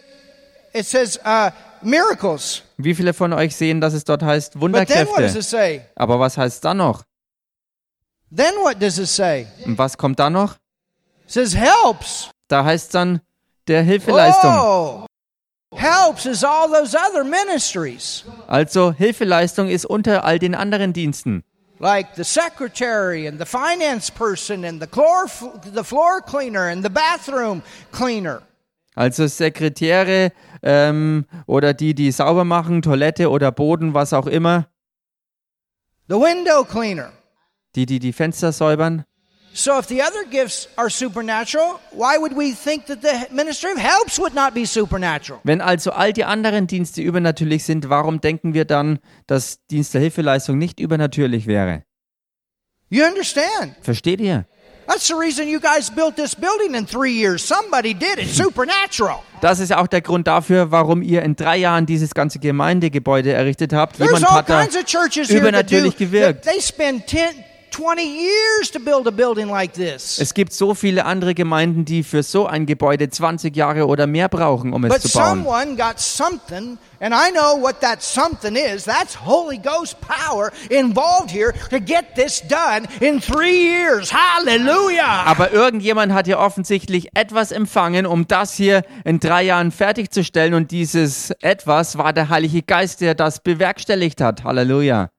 it 0.73 0.87
says 0.87 1.19
uh, 1.25 1.51
miracles? 1.85 2.63
Wie 2.77 2.95
viele 2.95 3.13
von 3.15 3.33
euch 3.33 3.55
sehen, 3.57 3.81
dass 3.81 3.95
es 3.95 4.05
dort 4.05 4.23
heißt 4.23 4.55
But 4.55 4.73
then 4.73 4.73
what 4.73 4.89
does 4.89 4.97
it 4.97 5.07
Wunderkräfte? 5.09 5.43
say? 5.43 5.83
Aber 5.97 6.19
was 6.21 6.37
heißt 6.37 6.65
dann 6.65 6.79
noch? 6.79 7.03
Then 8.35 8.55
what 8.63 8.81
does 8.81 8.99
it 8.99 9.09
say? 9.09 9.47
Und 9.65 9.79
was 9.79 9.97
kommt 9.97 10.19
da 10.19 10.29
noch? 10.31 10.55
It 11.25 11.31
says 11.33 11.55
helps. 11.55 12.31
Da 12.49 12.65
heißt 12.65 12.95
dann 12.95 13.21
der 13.69 13.83
Hilfeleistung. 13.83 14.51
Oh, 14.53 15.07
helps 15.75 16.27
is 16.27 16.45
all 16.45 16.69
those 16.69 16.97
other 16.97 17.25
ministries, 17.25 18.25
Also 18.47 18.93
Hilfeleistung 18.93 19.69
ist 19.69 19.87
unter 19.87 20.25
all 20.25 20.39
den 20.39 20.55
anderen 20.55 20.93
Diensten. 20.93 21.43
like 21.81 22.09
the 22.17 22.25
secretary 22.25 23.27
and 23.27 23.39
the 23.39 23.45
finance 23.47 24.11
person 24.11 24.65
and 24.65 24.81
the 24.81 24.87
floor 24.89 25.27
the 25.75 25.83
floor 25.85 26.21
cleaner 26.21 26.69
and 26.69 26.83
the 26.85 26.91
bathroom 26.91 27.63
cleaner. 27.93 28.43
Also 28.95 29.27
Sekretäre 29.27 30.33
ähm, 30.63 31.27
oder 31.47 31.75
die, 31.75 31.95
die 31.95 32.13
sauber 32.13 32.45
machen, 32.45 32.83
Toilette 32.83 33.31
oder 33.31 33.51
Boden, 33.51 33.93
was 33.93 34.13
auch 34.13 34.27
immer. 34.27 34.69
The 36.09 36.15
window 36.15 36.65
cleaner. 36.65 37.13
Die, 37.75 37.87
die 37.87 37.99
die 37.99 38.13
Fenster 38.13 38.53
säubern. 38.53 39.05
So 39.57 39.79
if 39.79 39.87
the 39.87 40.03
other 40.03 40.25
gifts 40.29 40.69
are 40.77 40.91
supernatural, 40.91 41.79
why 41.93 42.19
would 42.19 42.37
we 42.37 42.53
think 42.53 42.87
that 42.87 43.03
the 43.03 43.33
ministry 43.33 43.71
of 43.71 43.79
helps 43.79 44.19
would 44.19 44.35
not 44.35 44.53
be 44.53 44.67
supernatural? 44.67 45.41
Wenn 45.45 45.61
also 45.61 45.93
all 45.93 46.13
die 46.13 46.25
anderen 46.25 46.67
Dienste 46.67 47.03
übernatürlich 47.03 47.63
sind, 47.65 47.89
warum 47.89 48.21
denken 48.21 48.53
wir 48.53 48.65
dann, 48.65 48.99
dass 49.29 49.65
Dienst 49.67 49.95
der 49.95 50.01
Hilfeleistung 50.01 50.59
nicht 50.59 50.81
übernatürlich 50.81 51.47
wäre? 51.47 51.85
You 52.89 53.05
understand? 53.05 53.77
Versteht 53.81 54.21
ihr? 54.21 54.45
That's 54.87 55.09
the 55.09 55.15
reason 55.15 55.49
you 55.49 55.61
guys 55.61 55.91
built 55.91 56.17
this 56.17 56.35
building 56.35 56.75
in 56.75 56.87
three 56.87 57.13
years. 57.13 57.43
Somebody 57.43 57.95
did 57.95 58.19
it. 58.19 58.29
Supernatural. 58.29 59.23
Das 59.41 59.61
ist 59.61 59.75
auch 59.75 59.87
der 59.87 60.01
Grund 60.01 60.27
dafür, 60.27 60.71
warum 60.71 61.03
ihr 61.03 61.23
in 61.23 61.37
drei 61.37 61.59
Jahren 61.59 61.85
dieses 61.85 62.15
ganze 62.15 62.39
Gemeindegebäude 62.39 63.31
errichtet 63.31 63.75
habt. 63.75 63.99
There's 63.99 64.09
Jemand 64.11 64.31
all 64.31 64.39
hat 64.39 64.49
da 64.49 65.35
übernatürlich 65.37 65.99
gewirkt. 65.99 66.47
They 66.47 66.63
spend 66.63 67.07
10, 67.07 67.21
20 67.77 68.03
years 68.03 68.71
to 68.71 68.79
build 68.79 69.09
a 69.09 69.11
building 69.11 69.49
like 69.49 69.73
this. 69.73 70.19
Es 70.21 70.33
gibt 70.33 70.53
so 70.53 70.75
viele 70.75 71.05
andere 71.05 71.35
Gemeinden, 71.35 71.85
die 71.85 72.05
für 72.05 72.23
so 72.23 72.47
ein 72.47 72.67
Gebäude 72.67 73.11
20 73.11 73.57
Jahre 73.57 73.87
oder 73.89 74.07
mehr 74.07 74.29
brauchen, 74.29 74.73
um 74.73 74.85
es 74.85 74.93
But 74.93 75.03
zu 75.03 75.09
bauen. 75.19 75.43
someone 75.45 75.77
got 75.77 75.99
something, 75.99 76.79
and 77.01 77.13
I 77.13 77.33
know 77.33 77.61
what 77.61 77.81
that 77.81 78.01
something 78.01 78.55
is. 78.55 78.85
That's 78.85 79.17
Holy 79.27 79.59
Ghost 79.59 79.97
power 80.01 80.53
involved 80.71 81.31
here 81.33 81.53
to 81.71 81.81
get 81.81 82.15
this 82.15 82.41
done 82.47 82.87
in 83.01 83.21
three 83.21 83.67
years. 83.67 84.13
Hallelujah. 84.13 85.25
Aber 85.27 85.53
irgendjemand 85.53 86.13
hat 86.13 86.29
ja 86.29 86.39
offensichtlich 86.39 87.09
etwas 87.15 87.51
empfangen, 87.51 88.07
um 88.07 88.29
das 88.29 88.55
hier 88.55 88.83
in 89.05 89.19
drei 89.19 89.43
Jahren 89.43 89.73
fertigzustellen. 89.73 90.55
Und 90.55 90.71
dieses 90.71 91.33
etwas 91.41 91.99
war 91.99 92.13
der 92.13 92.29
Heilige 92.29 92.63
Geist, 92.63 93.01
der 93.01 93.15
das 93.17 93.41
bewerkstelligt 93.43 94.21
hat. 94.21 94.45
Halleluja. 94.45 95.11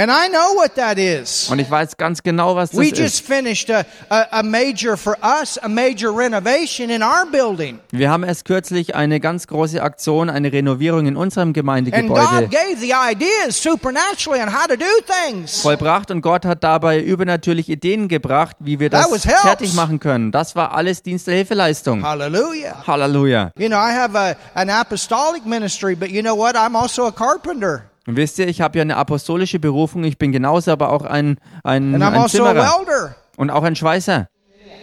And 0.00 0.10
I 0.10 0.30
know 0.30 0.56
what 0.56 0.76
that 0.76 0.96
is. 0.96 1.50
Und 1.50 1.58
ich 1.58 1.70
weiß 1.70 1.98
ganz 1.98 2.22
genau, 2.22 2.56
was 2.56 2.70
das 2.70 2.80
We 2.80 2.86
ist. 2.86 2.96
just 2.96 3.26
finished 3.26 3.68
a, 3.68 3.84
a, 4.08 4.38
a 4.38 4.42
major, 4.42 4.96
for 4.96 5.14
us, 5.22 5.58
a 5.58 5.68
major 5.68 6.10
renovation 6.10 6.88
in 6.88 7.02
our 7.02 7.26
building. 7.30 7.80
Wir 7.90 8.10
haben 8.10 8.22
erst 8.24 8.46
kürzlich 8.46 8.94
eine 8.94 9.20
ganz 9.20 9.46
große 9.46 9.82
Aktion, 9.82 10.30
eine 10.30 10.50
Renovierung 10.54 11.04
in 11.04 11.16
unserem 11.16 11.48
And 11.48 11.54
Gemeindegebäude 11.54 12.48
God 12.48 12.50
gave 12.50 12.78
the 12.80 12.94
ideas 12.94 13.62
supernaturally 13.62 14.40
on 14.40 14.48
how 14.50 14.66
to 14.66 14.76
do 14.76 14.86
things. 15.06 15.60
vollbracht 15.60 16.10
und 16.10 16.22
Gott 16.22 16.46
hat 16.46 16.64
dabei 16.64 16.98
übernatürlich 16.98 17.68
Ideen 17.68 18.08
gebracht, 18.08 18.56
wie 18.58 18.80
wir 18.80 18.88
das 18.88 19.06
fertig 19.26 19.74
machen 19.74 20.00
können. 20.00 20.32
Das 20.32 20.56
war 20.56 20.72
alles 20.74 21.02
Dienst 21.02 21.26
der 21.26 21.34
Hilfeleistung. 21.34 22.02
Hallelujah. 22.02 22.86
Halleluja. 22.86 23.50
You 23.58 23.68
know, 23.68 23.76
I 23.76 23.92
have 23.92 24.16
a, 24.18 24.34
an 24.54 24.70
apostolic 24.70 25.44
ministry, 25.44 25.94
but 25.94 26.08
you 26.08 26.22
know 26.22 26.34
what? 26.34 26.56
I'm 26.56 26.74
also 26.74 27.04
a 27.06 27.12
carpenter. 27.12 27.89
Und 28.10 28.16
wisst 28.16 28.40
ihr, 28.40 28.48
ich 28.48 28.60
habe 28.60 28.76
ja 28.76 28.82
eine 28.82 28.96
apostolische 28.96 29.60
Berufung, 29.60 30.02
ich 30.02 30.18
bin 30.18 30.32
genauso 30.32 30.72
aber 30.72 30.90
auch 30.90 31.04
ein, 31.04 31.38
ein, 31.62 31.94
And 31.94 32.02
I'm 32.02 32.08
ein 32.08 32.14
also 32.22 32.44
a 32.44 32.48
Zimmerer 32.48 32.78
welder. 32.80 33.16
und 33.36 33.50
auch 33.50 33.62
ein 33.62 33.76
Schweißer. 33.76 34.26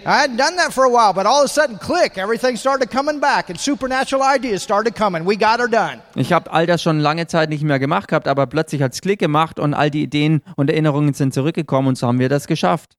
I 0.05 0.09
hadn't 0.09 0.37
done 0.37 0.55
that 0.55 0.71
for 0.71 0.85
a 0.85 0.89
while, 0.89 1.13
but 1.13 1.25
all 1.25 1.43
of 1.43 1.43
a 1.43 1.47
sudden, 1.49 1.77
click, 1.77 2.17
everything 2.17 2.55
started 2.55 2.89
coming 2.89 3.19
back, 3.19 3.49
and 3.49 3.59
supernatural 3.59 4.23
ideas 4.23 4.63
started 4.63 4.95
coming. 4.95 5.27
We 5.27 5.35
got 5.35 5.59
her 5.59 5.67
done. 5.67 5.99
Ich 6.15 6.31
habe 6.31 6.49
all 6.53 6.65
das 6.65 6.81
schon 6.81 7.01
lange 7.01 7.27
Zeit 7.27 7.49
nicht 7.49 7.63
mehr 7.63 7.79
gemacht 7.79 8.07
gehabt, 8.07 8.29
aber 8.29 8.47
plötzlich 8.47 8.81
hat 8.81 8.93
es 8.93 9.01
Klick 9.01 9.19
gemacht 9.19 9.59
und 9.59 9.73
all 9.73 9.91
die 9.91 10.03
Ideen 10.03 10.41
und 10.55 10.69
Erinnerungen 10.69 11.13
sind 11.13 11.33
zurückgekommen 11.33 11.89
und 11.89 11.97
so 11.97 12.07
haben 12.07 12.19
wir 12.19 12.29
das 12.29 12.47
geschafft. 12.47 12.95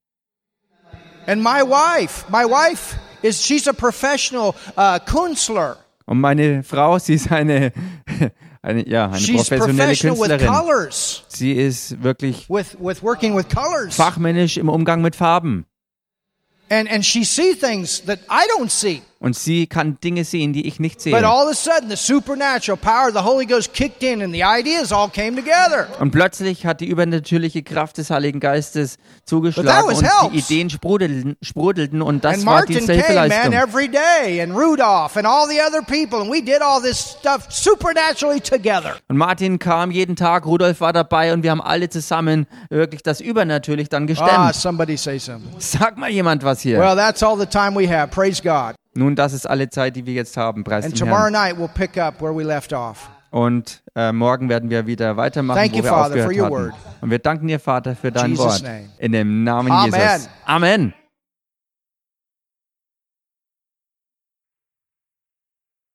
And 1.25 1.41
my 1.41 1.63
wife, 1.63 2.25
my 2.29 2.43
wife 2.43 2.95
is 3.23 3.43
she's 3.43 3.67
a 3.67 3.73
professional 3.73 4.53
uh, 4.77 4.99
Künstler. 5.03 5.77
Und 6.05 6.21
meine 6.21 6.61
Frau, 6.61 6.99
sie 6.99 7.15
ist 7.15 7.31
eine, 7.31 7.71
eine, 8.61 8.87
ja, 8.87 9.07
eine 9.07 9.19
She's 9.19 9.47
professionelle 9.47 9.95
Künstlerin. 9.95 10.89
Sie 11.27 11.53
ist 11.53 12.03
wirklich 12.03 12.49
with 12.49 12.77
with 12.79 13.01
working 13.01 13.35
with 13.35 13.47
colors, 13.49 13.95
fachmännisch 13.95 14.57
im 14.57 14.69
Umgang 14.69 15.01
mit 15.01 15.15
Farben. 15.15 15.65
and 16.69 16.89
and 16.89 17.05
she 17.05 17.23
see 17.23 17.53
things 17.53 18.01
that 18.01 18.19
I 18.29 18.47
don't 18.47 18.69
see. 18.71 19.01
Und 19.21 19.35
sie 19.35 19.67
kann 19.67 19.97
Dinge 20.01 20.23
sehen, 20.23 20.53
die 20.53 20.65
ich 20.65 20.79
nicht 20.79 20.95
But 20.95 21.01
sehe. 21.03 21.15
all 21.27 21.45
of 21.45 21.51
a 21.51 21.53
sudden, 21.53 21.89
the 21.89 21.97
supernatural 21.97 22.77
power 22.77 23.09
of 23.09 23.13
the 23.13 23.19
Holy 23.21 23.45
Ghost 23.45 23.73
kicked 23.73 24.01
in, 24.01 24.21
and 24.21 24.33
the 24.33 24.43
ideas 24.43 24.93
all 24.93 25.09
came 25.09 25.35
together. 25.35 25.87
Und 25.99 26.11
plötzlich 26.11 26.65
hat 26.65 26.79
die 26.79 26.87
übernatürliche 26.87 27.61
Kraft 27.61 27.97
des 27.97 28.09
Heiligen 28.11 28.39
Geistes 28.39 28.95
zugeschlagen 29.25 29.89
und 29.89 30.01
die 30.01 30.05
helps. 30.05 30.49
Ideen 30.49 30.69
sprudelten, 30.69 31.35
sprudelten 31.41 32.01
und 32.01 32.23
das 32.23 32.35
and 32.35 32.45
war 32.45 32.53
Martin 32.59 32.87
der 32.87 32.95
came, 33.03 33.15
man, 33.15 33.31
Hilfeleistung. 33.31 33.53
every 33.53 33.87
day, 33.89 34.41
and 34.41 34.55
Rudolph, 34.55 35.17
and 35.17 35.27
all 35.27 35.47
the 35.49 35.59
other 35.61 35.81
people, 35.81 36.21
and 36.21 36.31
we 36.31 36.41
did 36.41 36.61
all 36.61 36.81
this 36.81 37.17
stuff 37.19 37.45
supernaturally 37.49 38.39
together. 38.39 38.95
Und 39.09 39.17
Martin 39.17 39.59
kam 39.59 39.91
jeden 39.91 40.15
Tag, 40.15 40.45
Rudolf 40.45 40.79
war 40.79 40.93
dabei 40.93 41.33
und 41.33 41.43
wir 41.43 41.51
haben 41.51 41.61
alle 41.61 41.89
zusammen 41.89 42.47
wirklich 42.69 43.03
das 43.03 43.19
übernatürlich 43.19 43.89
dann 43.89 44.03
Ah, 44.03 44.05
gestemmt. 44.05 44.55
somebody 44.55 44.95
say 44.95 45.19
something. 45.19 45.51
Sag 45.59 45.97
mal 45.97 46.09
jemand 46.09 46.43
was 46.45 46.61
hier. 46.61 46.79
Well, 46.79 46.95
that's 46.95 47.21
all 47.21 47.37
the 47.37 47.45
time 47.45 47.75
we 47.77 47.85
have. 47.89 48.07
Praise 48.11 48.41
God. 48.41 48.75
Nun, 48.99 49.15
das 49.15 49.31
ist 49.33 49.45
alle 49.49 49.69
Zeit, 49.69 49.95
die 49.95 50.05
wir 50.05 50.13
jetzt 50.13 50.35
haben. 50.35 50.63
Preis 50.65 50.83
And 50.85 50.97
tomorrow 50.97 51.31
Herrn. 51.31 51.33
night 51.33 51.55
we'll 51.57 51.69
pick 51.73 51.97
up 51.97 52.21
where 52.21 52.35
we 52.35 52.43
left 52.43 52.73
off. 52.73 53.09
Und 53.31 53.81
äh, 53.95 54.11
morgen 54.11 54.49
werden 54.49 54.69
wir 54.69 54.87
wieder 54.87 55.15
weitermachen, 55.15 55.57
Thank 55.59 55.73
wo 55.73 55.77
you, 55.77 55.83
wir 55.83 55.89
Father, 55.89 56.15
for 56.15 56.25
aufgehört 56.25 56.37
your 56.37 56.45
hatten. 56.45 56.55
word. 56.71 56.73
Und 57.01 57.11
wir 57.11 57.19
danken 57.19 57.47
dir, 57.47 57.59
Vater, 57.59 57.95
für 57.95 58.11
dein 58.11 58.31
Jesus' 58.31 58.45
Wort. 58.45 58.63
name. 58.63 58.89
In 58.97 59.11
dem 59.11 59.43
Namen 59.43 59.71
Amen. 59.71 59.93
Jesus. 59.93 60.29
Amen. 60.45 60.93